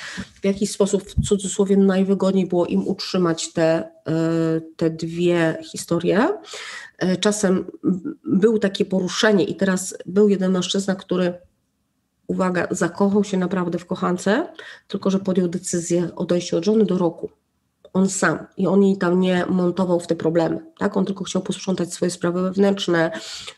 w 0.42 0.44
jakiś 0.44 0.70
sposób, 0.70 1.02
w 1.02 1.28
cudzysłowie, 1.28 1.76
najwygodniej 1.76 2.46
było 2.46 2.66
im 2.66 2.88
utrzymać 2.88 3.52
te, 3.52 3.62
e, 3.64 4.60
te 4.76 4.90
dwie 4.90 5.58
historie. 5.72 6.28
Czasem 7.20 7.64
był 8.24 8.58
takie 8.58 8.84
poruszenie 8.84 9.44
i 9.44 9.54
teraz 9.54 9.94
był 10.06 10.28
jeden 10.28 10.52
mężczyzna, 10.52 10.94
który 10.94 11.34
uwaga, 12.26 12.66
zakochał 12.70 13.24
się 13.24 13.36
naprawdę 13.36 13.78
w 13.78 13.86
kochance, 13.86 14.46
tylko 14.88 15.10
że 15.10 15.18
podjął 15.18 15.48
decyzję 15.48 16.08
o 16.16 16.26
od 16.56 16.64
żony 16.64 16.84
do 16.84 16.98
roku. 16.98 17.30
On 17.92 18.08
sam 18.08 18.38
i 18.56 18.66
on 18.66 18.82
jej 18.82 18.98
tam 18.98 19.20
nie 19.20 19.46
montował 19.46 20.00
w 20.00 20.06
te 20.06 20.16
problemy. 20.16 20.60
Tak? 20.78 20.96
On 20.96 21.04
tylko 21.04 21.24
chciał 21.24 21.42
posprzątać 21.42 21.94
swoje 21.94 22.10
sprawy 22.10 22.42
wewnętrzne, 22.42 23.10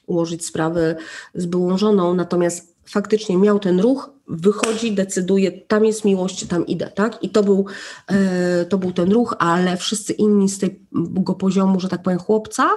ułożyć 0.07 0.47
sprawy 0.47 0.97
z 1.35 1.47
byłą 1.47 1.79
żoną, 1.79 2.14
natomiast 2.14 2.73
faktycznie 2.85 3.37
miał 3.38 3.59
ten 3.59 3.81
ruch, 3.81 4.11
wychodzi, 4.29 4.92
decyduje, 4.92 5.53
tam 5.53 5.85
jest 5.85 6.05
miłość, 6.05 6.47
tam 6.47 6.66
idę, 6.66 6.90
tak? 6.95 7.18
I 7.23 7.31
to 7.31 7.42
był, 7.42 7.66
e, 8.07 8.64
to 8.64 8.79
był 8.79 8.92
ten 8.92 9.12
ruch, 9.12 9.35
ale 9.38 9.77
wszyscy 9.77 10.12
inni 10.12 10.49
z 10.49 10.59
tego 10.59 11.35
poziomu, 11.35 11.81
że 11.81 11.88
tak 11.88 12.03
powiem, 12.03 12.18
chłopca, 12.18 12.71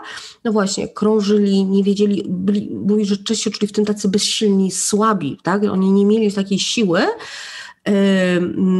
no 0.43 0.51
właśnie, 0.51 0.87
krążyli, 0.87 1.65
nie 1.65 1.83
wiedzieli, 1.83 2.23
byli, 2.27 2.69
byli 2.71 3.05
rzeczywiście 3.05 3.51
czuli 3.51 3.67
w 3.67 3.71
tym 3.71 3.85
tacy 3.85 4.09
bezsilni, 4.09 4.71
słabi, 4.71 5.37
tak? 5.43 5.63
Oni 5.63 5.91
nie 5.91 6.05
mieli 6.05 6.33
takiej 6.33 6.59
siły, 6.59 7.01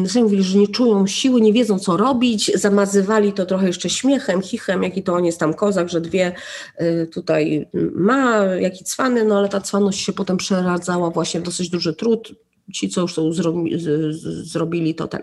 Sami 0.08 0.24
mówili, 0.24 0.44
że 0.44 0.58
nie 0.58 0.68
czują 0.68 1.08
siły, 1.08 1.42
nie 1.42 1.54
wiedzą 1.54 1.80
co 1.80 1.98
robić, 1.98 2.52
zamazywali 2.56 3.34
to 3.34 3.46
trochę 3.46 3.68
jeszcze 3.68 3.90
śmiechem, 3.90 4.42
chichem, 4.42 4.84
jaki 4.84 5.04
to 5.04 5.14
on 5.14 5.26
jest 5.26 5.40
tam 5.40 5.54
kozak, 5.54 5.90
że 5.90 6.02
dwie 6.02 6.34
y, 6.82 7.10
tutaj 7.14 7.68
ma, 7.96 8.46
jaki 8.46 8.84
cwany, 8.84 9.26
no 9.26 9.38
ale 9.38 9.50
ta 9.50 9.62
cwaność 9.62 10.06
się 10.06 10.14
potem 10.14 10.38
przeradzała 10.38 11.10
właśnie 11.10 11.40
w 11.40 11.44
dosyć 11.44 11.70
duży 11.70 11.94
trud, 11.94 12.32
ci, 12.74 12.90
co 12.90 13.02
już 13.02 13.14
to 13.14 13.34
zrobili, 14.44 14.96
to 14.96 15.08
ten. 15.08 15.22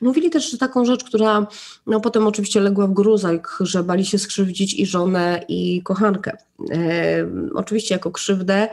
Mówili 0.00 0.30
też 0.30 0.58
taką 0.58 0.84
rzecz, 0.84 1.04
która 1.04 1.46
no, 1.86 2.00
potem 2.00 2.26
oczywiście 2.26 2.60
legła 2.60 2.86
w 2.86 2.92
gruzach, 2.92 3.58
że 3.60 3.82
bali 3.82 4.06
się 4.06 4.18
skrzywdzić 4.18 4.74
i 4.74 4.86
żonę, 4.86 5.44
i 5.48 5.82
kochankę. 5.82 6.36
E, 6.70 7.26
oczywiście 7.54 7.94
jako 7.94 8.10
krzywdę, 8.10 8.68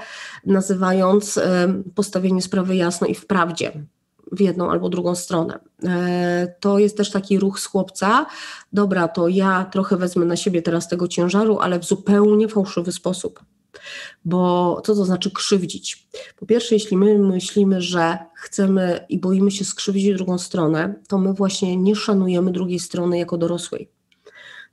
nazywając 0.45 1.38
e, 1.38 1.74
postawienie 1.95 2.41
sprawy 2.41 2.76
jasno 2.76 3.08
i 3.08 3.15
w 3.15 3.26
prawdzie 3.26 3.72
w 4.32 4.42
jedną 4.42 4.72
albo 4.72 4.89
drugą 4.89 5.15
stronę. 5.15 5.60
E, 5.84 6.56
to 6.60 6.80
jest 6.80 6.98
też 6.98 7.12
taki 7.12 7.39
ruch 7.39 7.60
z 7.60 7.65
chłopca. 7.65 8.26
Dobra, 8.74 9.08
to 9.08 9.28
ja 9.28 9.65
trochę 9.72 9.98
wezmę 9.98 10.26
na 10.26 10.36
siebie 10.36 10.62
teraz 10.62 10.88
tego 10.88 11.08
ciężaru, 11.08 11.60
ale 11.60 11.80
w 11.80 11.86
zupełnie 11.86 12.48
fałszywy 12.48 12.92
sposób. 12.92 13.39
Bo 14.26 14.82
co 14.86 14.96
to 14.96 15.06
znaczy 15.06 15.32
krzywdzić? 15.32 16.08
Po 16.36 16.46
pierwsze, 16.46 16.76
jeśli 16.76 16.98
my 16.98 17.20
myślimy, 17.20 17.82
że 17.82 18.18
chcemy 18.36 19.06
i 19.10 19.20
boimy 19.20 19.52
się 19.52 19.65
skrzywdzić 19.65 20.13
drugą 20.13 20.38
stronę, 20.38 20.94
to 21.08 21.18
my 21.18 21.34
właśnie 21.34 21.78
nie 21.78 21.96
szanujemy 21.96 22.52
drugiej 22.52 22.80
strony 22.80 23.20
jako 23.20 23.38
dorosłej. 23.38 23.89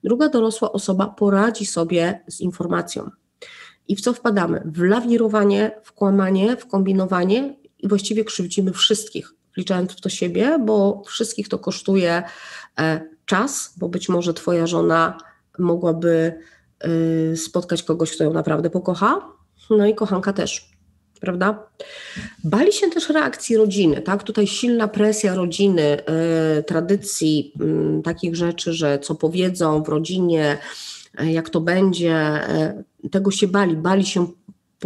Druga 0.05 0.29
dorosła 0.29 0.73
osoba 0.73 1.07
poradzi 1.07 1.67
sobie 1.67 2.25
z 2.27 2.41
informacją. 2.41 3.11
I 3.89 3.97
w 3.97 4.01
co 4.01 4.13
wpadamy? 4.13 4.63
W 4.67 4.83
lawirowanie, 4.83 5.81
w 5.83 5.93
kłamanie, 5.93 6.57
w 6.57 6.67
kombinowanie 6.67 7.57
i 7.79 7.89
właściwie 7.89 8.25
krzywdzimy 8.25 8.73
wszystkich 8.73 9.35
wliczając 9.57 9.93
w 9.93 10.01
to 10.01 10.09
siebie, 10.09 10.59
bo 10.67 11.03
wszystkich 11.07 11.49
to 11.49 11.59
kosztuje 11.59 12.23
e, 12.79 13.01
czas, 13.27 13.75
bo 13.77 13.89
być 13.89 14.09
może 14.09 14.35
Twoja 14.35 14.67
żona 14.67 15.19
mogłaby 15.59 16.35
y, 17.33 17.37
spotkać 17.37 17.83
kogoś, 17.83 18.13
kto 18.13 18.25
ją 18.25 18.33
naprawdę 18.33 18.71
pokocha, 18.71 19.21
no 19.71 19.87
i 19.87 19.95
kochanka 19.95 20.33
też, 20.33 20.71
prawda? 21.21 21.67
Bali 22.45 22.73
się 22.73 22.91
też 22.91 23.09
reakcji 23.09 23.57
rodziny, 23.57 24.03
tak? 24.03 24.23
Tutaj 24.23 24.47
silna 24.47 24.89
presja 24.89 25.35
rodziny, 25.35 25.99
y, 26.59 26.63
tradycji, 26.63 27.53
y, 27.99 28.03
takich 28.03 28.37
rzeczy, 28.37 28.73
że 28.73 28.99
co 28.99 29.15
powiedzą 29.15 29.83
w 29.83 29.89
rodzinie, 29.89 30.59
jak 31.25 31.51
to 31.51 31.61
będzie, 31.61 32.41
tego 33.11 33.31
się 33.31 33.49
bali, 33.49 33.77
bali 33.77 34.07
się 34.07 34.27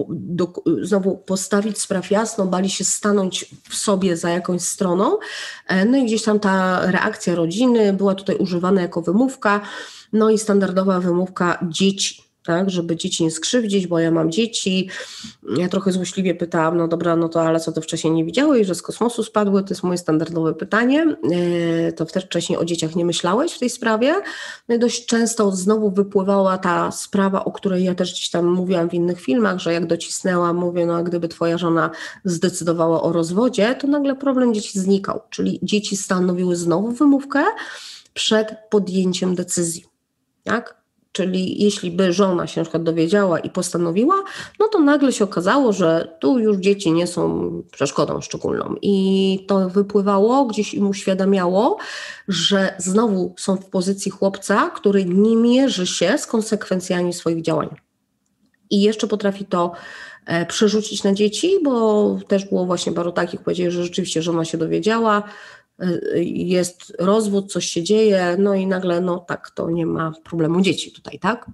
do, 0.09 0.53
znowu 0.83 1.16
postawić 1.16 1.81
spraw 1.81 2.11
jasno, 2.11 2.46
bali 2.46 2.70
się 2.70 2.85
stanąć 2.85 3.55
w 3.68 3.74
sobie 3.74 4.16
za 4.16 4.31
jakąś 4.31 4.62
stroną. 4.62 5.18
E, 5.66 5.85
no 5.85 5.96
i 5.96 6.05
gdzieś 6.05 6.22
tam 6.22 6.40
ta 6.40 6.81
reakcja 6.90 7.35
rodziny 7.35 7.92
była 7.92 8.14
tutaj 8.14 8.37
używana 8.37 8.83
jako 8.83 9.03
wymówka. 9.03 9.61
No 10.12 10.31
i 10.31 10.38
standardowa 10.38 11.00
wymówka 11.00 11.59
dzieci 11.68 12.29
tak, 12.50 12.70
żeby 12.70 12.96
dzieci 12.96 13.24
nie 13.24 13.30
skrzywdzić, 13.30 13.86
bo 13.86 13.98
ja 13.98 14.10
mam 14.10 14.32
dzieci. 14.32 14.88
Ja 15.56 15.68
trochę 15.68 15.92
złośliwie 15.92 16.34
pytałam, 16.34 16.76
no 16.76 16.88
dobra, 16.88 17.16
no 17.16 17.28
to 17.28 17.42
ale 17.42 17.60
co 17.60 17.72
ty 17.72 17.80
wcześniej 17.80 18.12
nie 18.12 18.24
widziałeś, 18.24 18.66
że 18.66 18.74
z 18.74 18.82
kosmosu 18.82 19.22
spadły? 19.22 19.62
To 19.62 19.68
jest 19.70 19.82
moje 19.82 19.98
standardowe 19.98 20.54
pytanie. 20.54 21.16
E, 21.86 21.92
to 21.92 22.06
wtedy 22.06 22.26
wcześniej 22.26 22.58
o 22.58 22.64
dzieciach 22.64 22.96
nie 22.96 23.04
myślałeś 23.04 23.52
w 23.52 23.58
tej 23.58 23.70
sprawie? 23.70 24.14
No 24.68 24.74
i 24.74 24.78
dość 24.78 25.06
często 25.06 25.52
znowu 25.52 25.90
wypływała 25.90 26.58
ta 26.58 26.90
sprawa, 26.90 27.44
o 27.44 27.52
której 27.52 27.84
ja 27.84 27.94
też 27.94 28.12
gdzieś 28.12 28.30
tam 28.30 28.46
mówiłam 28.46 28.90
w 28.90 28.94
innych 28.94 29.20
filmach, 29.20 29.58
że 29.58 29.72
jak 29.72 29.86
docisnęłam, 29.86 30.56
mówię, 30.56 30.86
no 30.86 30.96
a 30.96 31.02
gdyby 31.02 31.28
twoja 31.28 31.58
żona 31.58 31.90
zdecydowała 32.24 33.02
o 33.02 33.12
rozwodzie, 33.12 33.74
to 33.74 33.86
nagle 33.86 34.16
problem 34.16 34.54
dzieci 34.54 34.80
znikał, 34.80 35.20
czyli 35.30 35.60
dzieci 35.62 35.96
stanowiły 35.96 36.56
znowu 36.56 36.92
wymówkę 36.92 37.44
przed 38.14 38.56
podjęciem 38.70 39.34
decyzji. 39.34 39.84
Tak? 40.44 40.79
Czyli 41.12 41.62
jeśli 41.64 41.90
by 41.90 42.12
żona 42.12 42.46
się 42.46 42.61
na 42.61 42.64
przykład 42.64 42.83
dowiedziała 42.83 43.38
i 43.38 43.51
postanowiła, 43.51 44.25
no 44.59 44.68
to 44.68 44.81
nagle 44.81 45.12
się 45.12 45.25
okazało, 45.25 45.73
że 45.73 46.16
tu 46.20 46.38
już 46.38 46.57
dzieci 46.57 46.92
nie 46.92 47.07
są 47.07 47.51
przeszkodą 47.73 48.20
szczególną. 48.20 48.75
I 48.83 49.44
to 49.49 49.68
wypływało, 49.68 50.44
gdzieś 50.44 50.75
im 50.75 50.88
uświadamiało, 50.88 51.79
że 52.29 52.75
znowu 52.79 53.35
są 53.38 53.57
w 53.57 53.66
pozycji 53.66 54.11
chłopca, 54.11 54.70
który 54.70 55.05
nie 55.05 55.37
mierzy 55.37 55.87
się 55.87 56.18
z 56.18 56.27
konsekwencjami 56.27 57.12
swoich 57.12 57.42
działań. 57.42 57.68
I 58.70 58.83
jeszcze 58.83 59.07
potrafi 59.07 59.44
to 59.44 59.73
e, 60.27 60.46
przerzucić 60.46 61.05
na 61.05 61.12
dzieci, 61.12 61.59
bo 61.64 62.16
też 62.29 62.44
było 62.44 62.66
właśnie 62.66 62.92
paru 62.92 63.12
takich, 63.12 63.40
powiedzieli, 63.40 63.70
że 63.70 63.83
rzeczywiście 63.83 64.23
żona 64.23 64.44
się 64.44 64.59
dowiedziała, 64.59 65.23
jest 66.24 66.96
rozwód, 66.98 67.52
coś 67.52 67.66
się 67.66 67.82
dzieje, 67.82 68.36
no 68.38 68.54
i 68.54 68.66
nagle, 68.66 69.00
no 69.00 69.18
tak, 69.18 69.50
to 69.50 69.70
nie 69.70 69.86
ma 69.86 70.12
problemu 70.24 70.60
dzieci 70.60 70.92
tutaj, 70.92 71.18
tak? 71.18 71.50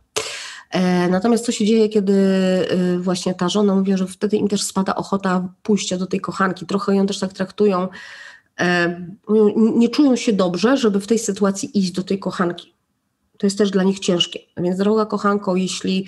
E, 0.71 1.09
natomiast 1.09 1.45
co 1.45 1.53
się 1.53 1.67
dzieje, 1.67 1.89
kiedy 1.89 2.13
y, 2.13 2.99
właśnie 2.99 3.35
ta 3.35 3.49
żona 3.49 3.75
mówi, 3.75 3.97
że 3.97 4.07
wtedy 4.07 4.37
im 4.37 4.49
też 4.49 4.63
spada 4.63 4.95
ochota 4.95 5.49
pójścia 5.63 5.97
do 5.97 6.07
tej 6.07 6.21
kochanki, 6.21 6.67
trochę 6.67 6.97
ją 6.97 7.07
też 7.07 7.19
tak 7.19 7.33
traktują, 7.33 7.89
e, 8.61 9.01
nie 9.57 9.89
czują 9.89 10.17
się 10.17 10.33
dobrze, 10.33 10.77
żeby 10.77 11.01
w 11.01 11.07
tej 11.07 11.19
sytuacji 11.19 11.79
iść 11.79 11.93
do 11.93 12.03
tej 12.03 12.19
kochanki. 12.19 12.75
To 13.39 13.47
jest 13.47 13.59
też 13.59 13.71
dla 13.71 13.83
nich 13.83 13.99
ciężkie. 13.99 14.39
Więc 14.57 14.79
droga 14.79 15.07
kochanko, 15.07 15.57
jeśli 15.57 16.07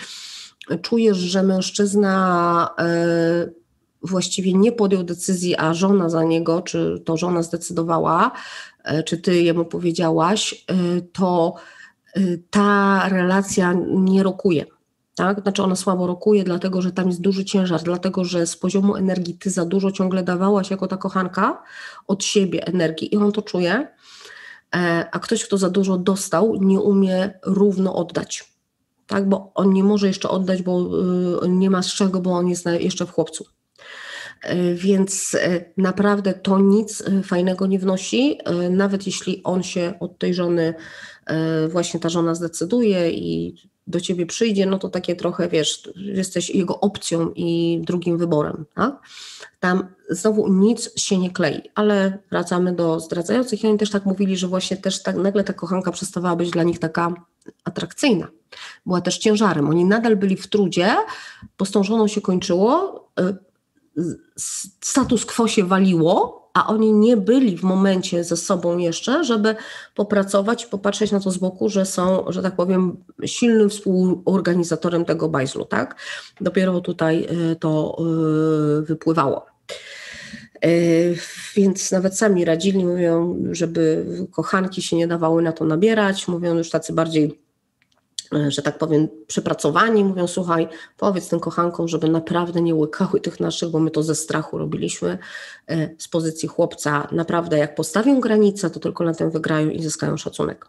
czujesz, 0.82 1.16
że 1.16 1.42
mężczyzna 1.42 2.74
e, 2.78 3.50
właściwie 4.02 4.54
nie 4.54 4.72
podjął 4.72 5.02
decyzji, 5.02 5.56
a 5.56 5.74
żona 5.74 6.08
za 6.08 6.24
niego, 6.24 6.62
czy 6.62 7.02
to 7.04 7.16
żona 7.16 7.42
zdecydowała, 7.42 8.30
e, 8.84 9.02
czy 9.02 9.18
ty 9.18 9.42
jemu 9.42 9.64
powiedziałaś, 9.64 10.64
e, 10.68 10.74
to 11.12 11.54
e, 12.14 12.20
ta 12.50 13.08
relacja 13.08 13.74
nie 13.88 14.22
rokuje. 14.22 14.64
Tak? 15.14 15.42
Znaczy 15.42 15.62
ona 15.62 15.76
słabo 15.76 16.06
rokuje, 16.06 16.44
dlatego 16.44 16.82
że 16.82 16.92
tam 16.92 17.06
jest 17.06 17.20
duży 17.20 17.44
ciężar, 17.44 17.82
dlatego 17.82 18.24
że 18.24 18.46
z 18.46 18.56
poziomu 18.56 18.96
energii 18.96 19.38
ty 19.38 19.50
za 19.50 19.64
dużo 19.64 19.92
ciągle 19.92 20.22
dawałaś 20.22 20.70
jako 20.70 20.86
ta 20.86 20.96
kochanka 20.96 21.62
od 22.06 22.24
siebie 22.24 22.66
energii 22.66 23.14
i 23.14 23.16
on 23.16 23.32
to 23.32 23.42
czuje, 23.42 23.88
a 25.12 25.18
ktoś, 25.18 25.44
kto 25.44 25.58
za 25.58 25.70
dużo 25.70 25.98
dostał, 25.98 26.54
nie 26.60 26.80
umie 26.80 27.38
równo 27.44 27.94
oddać. 27.94 28.54
Tak? 29.06 29.28
Bo 29.28 29.52
on 29.54 29.72
nie 29.72 29.84
może 29.84 30.06
jeszcze 30.06 30.28
oddać, 30.28 30.62
bo 30.62 30.90
nie 31.48 31.70
ma 31.70 31.82
z 31.82 31.94
czego, 31.94 32.20
bo 32.20 32.30
on 32.30 32.48
jest 32.48 32.66
jeszcze 32.80 33.06
w 33.06 33.10
chłopcu. 33.10 33.44
E, 34.42 34.74
więc 34.74 35.36
e, 35.40 35.64
naprawdę 35.76 36.34
to 36.34 36.58
nic 36.58 37.00
e, 37.00 37.22
fajnego 37.22 37.66
nie 37.66 37.78
wnosi, 37.78 38.38
nawet 38.70 39.06
jeśli 39.06 39.42
on 39.44 39.62
się 39.62 39.94
od 40.00 40.18
tej 40.18 40.34
żony, 40.34 40.74
właśnie 41.68 42.00
ta 42.00 42.08
żona 42.08 42.34
zdecyduje 42.34 43.10
i 43.10 43.54
do 43.86 44.00
ciebie 44.00 44.26
przyjdzie, 44.26 44.66
no 44.66 44.78
to 44.78 44.88
takie 44.88 45.16
trochę, 45.16 45.48
wiesz, 45.48 45.82
jesteś 45.96 46.50
jego 46.50 46.80
opcją 46.80 47.30
i 47.36 47.80
drugim 47.84 48.18
wyborem. 48.18 48.64
Tak? 48.74 49.00
Tam 49.60 49.86
znowu 50.10 50.52
nic 50.52 51.00
się 51.00 51.18
nie 51.18 51.30
klei, 51.30 51.62
ale 51.74 52.18
wracamy 52.30 52.72
do 52.72 53.00
zdradzających 53.00 53.64
i 53.64 53.66
oni 53.66 53.78
też 53.78 53.90
tak 53.90 54.06
mówili, 54.06 54.36
że 54.36 54.48
właśnie 54.48 54.76
też 54.76 55.02
tak 55.02 55.16
nagle 55.16 55.44
ta 55.44 55.52
kochanka 55.52 55.92
przestawała 55.92 56.36
być 56.36 56.50
dla 56.50 56.62
nich 56.62 56.78
taka 56.78 57.14
atrakcyjna. 57.64 58.28
Była 58.86 59.00
też 59.00 59.18
ciężarem. 59.18 59.68
Oni 59.68 59.84
nadal 59.84 60.16
byli 60.16 60.36
w 60.36 60.46
trudzie, 60.46 60.96
bo 61.58 61.64
z 61.64 61.70
tą 61.70 61.84
żoną 61.84 62.08
się 62.08 62.20
kończyło, 62.20 63.04
status 64.80 65.26
quo 65.26 65.48
się 65.48 65.64
waliło, 65.64 66.38
a 66.54 66.66
oni 66.66 66.92
nie 66.92 67.16
byli 67.16 67.58
w 67.58 67.62
momencie 67.62 68.24
ze 68.24 68.36
sobą 68.36 68.78
jeszcze, 68.78 69.24
żeby 69.24 69.54
popracować, 69.94 70.66
popatrzeć 70.66 71.12
na 71.12 71.20
to 71.20 71.30
z 71.30 71.38
boku, 71.38 71.68
że 71.68 71.86
są, 71.86 72.24
że 72.28 72.42
tak 72.42 72.56
powiem, 72.56 73.04
silnym 73.26 73.70
współorganizatorem 73.70 75.04
tego 75.04 75.28
bajzlu, 75.28 75.64
tak? 75.64 75.96
Dopiero 76.40 76.80
tutaj 76.80 77.26
y, 77.52 77.56
to 77.56 77.98
y, 78.78 78.82
wypływało. 78.82 79.46
Y, 80.64 81.18
więc 81.56 81.92
nawet 81.92 82.18
sami 82.18 82.44
radzili, 82.44 82.84
mówią, 82.84 83.38
żeby 83.50 84.06
kochanki 84.32 84.82
się 84.82 84.96
nie 84.96 85.08
dawały 85.08 85.42
na 85.42 85.52
to 85.52 85.64
nabierać, 85.64 86.28
mówią 86.28 86.54
już 86.54 86.70
tacy 86.70 86.92
bardziej 86.92 87.47
E, 87.47 87.47
że 88.48 88.62
tak 88.62 88.78
powiem, 88.78 89.08
przepracowani, 89.26 90.04
mówią, 90.04 90.26
słuchaj, 90.26 90.68
powiedz 90.96 91.28
tym 91.28 91.40
kochankom, 91.40 91.88
żeby 91.88 92.08
naprawdę 92.08 92.62
nie 92.62 92.74
łykały 92.74 93.20
tych 93.20 93.40
naszych, 93.40 93.68
bo 93.68 93.78
my 93.78 93.90
to 93.90 94.02
ze 94.02 94.14
strachu 94.14 94.58
robiliśmy 94.58 95.18
e, 95.66 95.90
z 95.98 96.08
pozycji 96.08 96.48
chłopca. 96.48 97.08
Naprawdę, 97.12 97.58
jak 97.58 97.74
postawią 97.74 98.20
granicę, 98.20 98.70
to 98.70 98.80
tylko 98.80 99.04
na 99.04 99.14
tym 99.14 99.30
wygrają 99.30 99.70
i 99.70 99.82
zyskają 99.82 100.16
szacunek. 100.16 100.66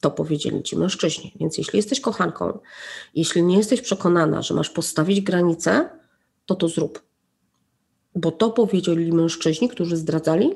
To 0.00 0.10
powiedzieli 0.10 0.62
ci 0.62 0.76
mężczyźni. 0.76 1.32
Więc 1.40 1.58
jeśli 1.58 1.76
jesteś 1.76 2.00
kochanką, 2.00 2.58
jeśli 3.14 3.42
nie 3.42 3.56
jesteś 3.56 3.80
przekonana, 3.80 4.42
że 4.42 4.54
masz 4.54 4.70
postawić 4.70 5.20
granicę, 5.20 5.88
to 6.46 6.54
to 6.54 6.68
zrób. 6.68 7.02
Bo 8.14 8.30
to 8.30 8.50
powiedzieli 8.50 9.12
mężczyźni, 9.12 9.68
którzy 9.68 9.96
zdradzali, 9.96 10.54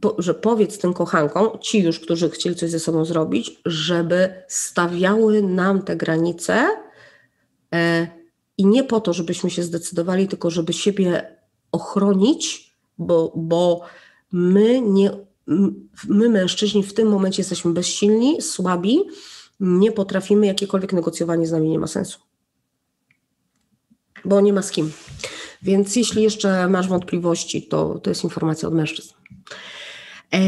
po, 0.00 0.14
że 0.18 0.34
powiedz 0.34 0.78
tym 0.78 0.94
kochankom, 0.94 1.48
ci 1.60 1.82
już, 1.82 2.00
którzy 2.00 2.30
chcieli 2.30 2.56
coś 2.56 2.70
ze 2.70 2.80
sobą 2.80 3.04
zrobić, 3.04 3.60
żeby 3.66 4.34
stawiały 4.48 5.42
nam 5.42 5.82
te 5.82 5.96
granice 5.96 6.68
e, 7.74 8.08
i 8.58 8.66
nie 8.66 8.84
po 8.84 9.00
to, 9.00 9.12
żebyśmy 9.12 9.50
się 9.50 9.62
zdecydowali, 9.62 10.28
tylko 10.28 10.50
żeby 10.50 10.72
siebie 10.72 11.36
ochronić, 11.72 12.74
bo, 12.98 13.32
bo 13.36 13.80
my, 14.32 14.80
nie, 14.80 15.10
my 16.08 16.28
mężczyźni 16.28 16.82
w 16.82 16.94
tym 16.94 17.08
momencie 17.08 17.40
jesteśmy 17.40 17.72
bezsilni, 17.72 18.42
słabi, 18.42 18.98
nie 19.60 19.92
potrafimy, 19.92 20.46
jakiekolwiek 20.46 20.92
negocjowanie 20.92 21.46
z 21.46 21.52
nami 21.52 21.68
nie 21.68 21.78
ma 21.78 21.86
sensu. 21.86 22.18
Bo 24.24 24.40
nie 24.40 24.52
ma 24.52 24.62
z 24.62 24.70
kim. 24.70 24.92
Więc 25.62 25.96
jeśli 25.96 26.22
jeszcze 26.22 26.68
masz 26.68 26.88
wątpliwości, 26.88 27.62
to 27.62 27.98
to 27.98 28.10
jest 28.10 28.24
informacja 28.24 28.68
od 28.68 28.74
mężczyzn. 28.74 29.14
E, 30.34 30.38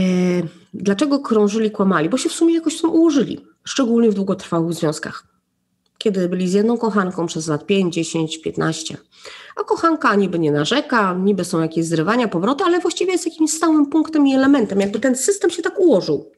dlaczego 0.75 1.19
krążyli, 1.19 1.71
kłamali? 1.71 2.09
Bo 2.09 2.19
się 2.19 2.29
w 2.29 2.33
sumie 2.33 2.55
jakoś 2.55 2.81
tam 2.81 2.91
ułożyli, 2.91 3.47
szczególnie 3.65 4.11
w 4.11 4.15
długotrwałych 4.15 4.73
związkach. 4.73 5.27
Kiedy 5.99 6.29
byli 6.29 6.49
z 6.49 6.53
jedną 6.53 6.79
kochanką 6.79 7.27
przez 7.27 7.49
lat 7.49 7.67
5, 7.67 7.95
10, 7.95 8.39
15. 8.39 8.97
A 9.57 9.65
kochanka 9.65 10.15
niby 10.15 10.39
nie 10.39 10.53
narzeka, 10.53 11.15
niby 11.15 11.45
są 11.45 11.63
jakieś 11.63 11.85
zrywania, 11.85 12.29
powroty, 12.29 12.65
ale 12.65 12.81
właściwie 12.81 13.13
jest 13.13 13.27
jakimś 13.27 13.53
stałym 13.53 13.87
punktem 13.87 14.27
i 14.27 14.35
elementem. 14.35 14.81
Jakby 14.81 15.01
ten 15.01 15.17
system 15.17 15.51
się 15.51 15.63
tak 15.63 15.81
ułożył. 15.81 16.31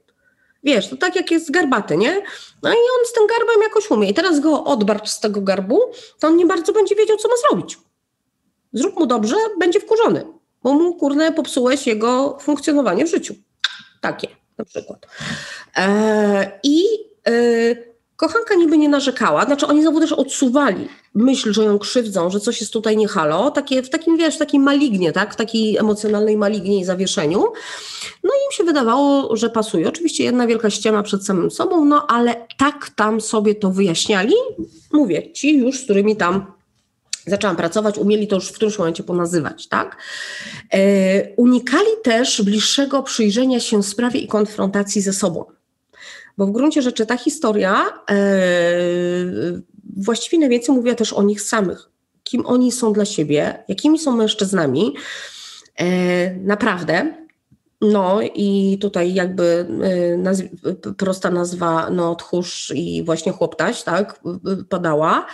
Wiesz, 0.65 0.89
to 0.89 0.97
tak 0.97 1.17
jak 1.17 1.31
jest 1.31 1.51
garbaty, 1.51 1.97
nie? 1.97 2.23
No 2.63 2.71
i 2.71 2.73
on 2.73 3.07
z 3.07 3.13
tym 3.13 3.27
garbem 3.27 3.63
jakoś 3.63 3.91
umie. 3.91 4.09
I 4.11 4.15
teraz 4.15 4.41
go 4.41 4.65
odbarcz 4.65 5.09
z 5.09 5.21
tego 5.21 5.41
garbu, 5.41 5.81
to 6.21 6.29
on 6.29 6.37
nie 6.37 6.47
bardzo 6.47 6.73
będzie 6.73 6.95
wiedział, 6.95 7.17
co 7.17 7.29
ma 7.29 7.35
zrobić. 7.49 7.79
Zrób 8.73 8.99
mu 8.99 9.07
dobrze, 9.07 9.37
będzie 9.59 9.81
wkurzony 9.81 10.38
bo 10.63 10.75
mu 10.75 10.95
kurde 10.95 11.33
popsułeś 11.33 11.87
jego 11.87 12.39
funkcjonowanie 12.41 13.07
w 13.07 13.11
życiu. 13.11 13.35
Takie 14.01 14.29
na 14.59 14.65
przykład. 14.65 15.07
E, 15.77 16.61
I 16.63 16.85
e, 17.27 17.33
kochanka 18.17 18.55
niby 18.55 18.79
nie 18.79 18.89
narzekała, 18.89 19.45
znaczy 19.45 19.67
oni 19.67 19.83
znowu 19.83 20.01
też 20.01 20.13
odsuwali 20.13 20.89
myśl, 21.15 21.53
że 21.53 21.65
ją 21.65 21.79
krzywdzą, 21.79 22.31
że 22.31 22.41
coś 22.41 22.61
jest 22.61 22.73
tutaj 22.73 22.97
nie 22.97 23.09
halo, 23.09 23.51
takie, 23.51 23.83
w 23.83 23.91
takim, 23.91 24.17
wiesz, 24.17 24.39
takim 24.39 24.63
malignie, 24.63 25.13
tak, 25.13 25.35
w 25.35 25.37
takiej 25.37 25.77
emocjonalnej 25.77 26.37
malignie 26.37 26.81
i 26.81 26.85
zawieszeniu. 26.85 27.39
No 28.25 28.31
i 28.31 28.41
im 28.47 28.53
się 28.53 28.65
wydawało, 28.65 29.37
że 29.37 29.51
pasuje. 29.51 29.89
Oczywiście 29.89 30.25
jedna 30.25 30.47
wielka 30.47 30.71
ściema 30.71 31.03
przed 31.03 31.27
samym 31.27 31.51
sobą, 31.51 31.85
no 31.85 32.07
ale 32.07 32.47
tak 32.59 32.91
tam 32.97 33.21
sobie 33.21 33.55
to 33.55 33.71
wyjaśniali, 33.71 34.35
mówię, 34.93 35.33
ci 35.33 35.59
już, 35.59 35.81
z 35.81 35.85
którymi 35.85 36.17
tam 36.17 36.58
zaczęłam 37.29 37.57
pracować, 37.57 37.99
umieli 37.99 38.27
to 38.27 38.37
już 38.37 38.49
w 38.49 38.53
którymś 38.53 38.79
momencie 38.79 39.03
ponazywać, 39.03 39.69
tak? 39.69 39.97
E, 40.73 41.35
unikali 41.35 41.91
też 42.05 42.43
bliższego 42.43 43.03
przyjrzenia 43.03 43.61
się 43.61 43.83
sprawie 43.83 44.21
i 44.21 44.29
konfrontacji 44.29 45.03
ze 45.03 45.13
sobą. 45.13 45.45
Bo 46.39 46.47
w 46.47 46.53
gruncie 46.53 46.83
rzeczy 46.83 47.07
ta 47.07 47.17
historia 47.17 47.87
e, 48.11 48.17
właściwie 49.97 50.39
najwięcej 50.39 50.75
mówiła 50.75 50.95
też 50.95 51.13
o 51.13 51.23
nich 51.23 51.43
samych. 51.43 51.91
Kim 52.23 52.47
oni 52.47 52.73
są 52.73 52.93
dla 52.93 53.05
siebie, 53.05 53.65
jakimi 53.69 53.99
są 53.99 54.17
mężczyznami. 54.17 54.95
E, 55.77 56.35
naprawdę. 56.35 57.15
No 57.81 58.21
i 58.35 58.79
tutaj 58.81 59.15
jakby 59.15 59.67
e, 60.65 60.93
prosta 60.93 61.31
nazwa, 61.31 61.91
no 61.91 62.15
tchórz 62.15 62.73
i 62.75 63.03
właśnie 63.05 63.33
chłoptaś, 63.33 63.83
tak, 63.83 64.21
padała. 64.69 65.27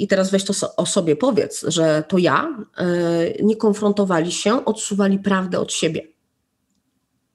I 0.00 0.08
teraz 0.08 0.30
weź 0.30 0.44
to 0.44 0.74
o 0.76 0.86
sobie 0.86 1.16
powiedz, 1.16 1.64
że 1.68 2.04
to 2.08 2.18
ja, 2.18 2.48
e, 2.76 3.42
nie 3.42 3.56
konfrontowali 3.56 4.32
się, 4.32 4.64
odsuwali 4.64 5.18
prawdę 5.18 5.60
od 5.60 5.72
siebie. 5.72 6.02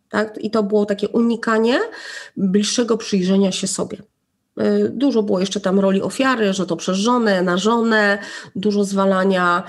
Tak? 0.09 0.37
I 0.37 0.51
to 0.51 0.63
było 0.63 0.85
takie 0.85 1.07
unikanie 1.09 1.79
bliższego 2.37 2.97
przyjrzenia 2.97 3.51
się 3.51 3.67
sobie. 3.67 3.97
E, 4.57 4.89
dużo 4.89 5.23
było 5.23 5.39
jeszcze 5.39 5.59
tam 5.59 5.79
roli 5.79 6.01
ofiary, 6.01 6.53
że 6.53 6.65
to 6.65 6.75
przez 6.75 6.97
żonę, 6.97 7.41
na 7.41 7.57
żonę, 7.57 8.17
dużo 8.55 8.83
zwalania. 8.83 9.63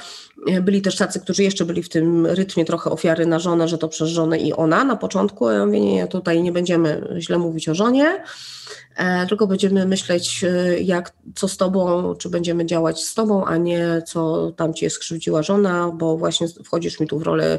E, 0.47 0.61
byli 0.61 0.82
też 0.82 0.97
tacy, 0.97 1.20
którzy 1.20 1.42
jeszcze 1.42 1.64
byli 1.64 1.82
w 1.82 1.88
tym 1.88 2.26
rytmie 2.26 2.64
trochę 2.64 2.90
ofiary 2.90 3.26
na 3.26 3.38
żonę, 3.38 3.68
że 3.68 3.78
to 3.78 3.88
przez 3.88 4.09
żonę 4.09 4.38
i 4.38 4.53
ona 4.53 4.84
na 4.84 4.97
początku. 4.97 5.51
Ja 5.51 5.66
mówię, 5.66 5.80
nie, 5.80 6.07
tutaj 6.07 6.42
nie 6.42 6.53
będziemy 6.53 7.09
źle 7.18 7.38
mówić 7.38 7.68
o 7.68 7.74
żonie 7.74 8.22
E, 8.97 9.26
tylko 9.26 9.47
będziemy 9.47 9.86
myśleć, 9.86 10.45
e, 10.45 10.80
jak, 10.80 11.12
co 11.34 11.49
z 11.49 11.57
tobą, 11.57 12.14
czy 12.14 12.28
będziemy 12.28 12.66
działać 12.66 13.05
z 13.05 13.14
tobą, 13.14 13.45
a 13.45 13.57
nie 13.57 14.03
co 14.07 14.53
tam 14.57 14.74
cię 14.74 14.90
skrzywdziła 14.90 15.42
żona, 15.42 15.92
bo 15.95 16.16
właśnie 16.16 16.49
wchodzisz 16.64 17.01
mi 17.01 17.07
tu 17.07 17.18
w 17.18 17.22
rolę 17.22 17.59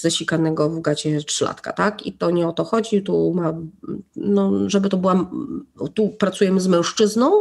zesikanego 0.00 0.70
w 0.70 0.80
gacie 0.80 1.18
trzylatka, 1.22 1.72
tak? 1.72 2.06
I 2.06 2.12
to 2.12 2.30
nie 2.30 2.48
o 2.48 2.52
to 2.52 2.64
chodzi, 2.64 3.02
tu 3.02 3.34
ma, 3.34 3.54
no, 4.16 4.52
żeby 4.66 4.88
to 4.88 4.96
była, 4.96 5.30
tu 5.94 6.08
pracujemy 6.08 6.60
z 6.60 6.66
mężczyzną 6.66 7.32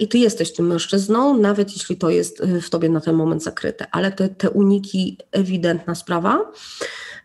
i 0.00 0.08
ty 0.08 0.18
jesteś 0.18 0.52
tym 0.52 0.66
mężczyzną, 0.66 1.38
nawet 1.38 1.72
jeśli 1.72 1.96
to 1.96 2.10
jest 2.10 2.42
w 2.62 2.70
tobie 2.70 2.88
na 2.88 3.00
ten 3.00 3.14
moment 3.14 3.42
zakryte, 3.48 3.86
ale 3.90 4.12
te, 4.12 4.28
te 4.28 4.50
uniki, 4.50 5.18
ewidentna 5.32 5.94
sprawa, 5.94 6.52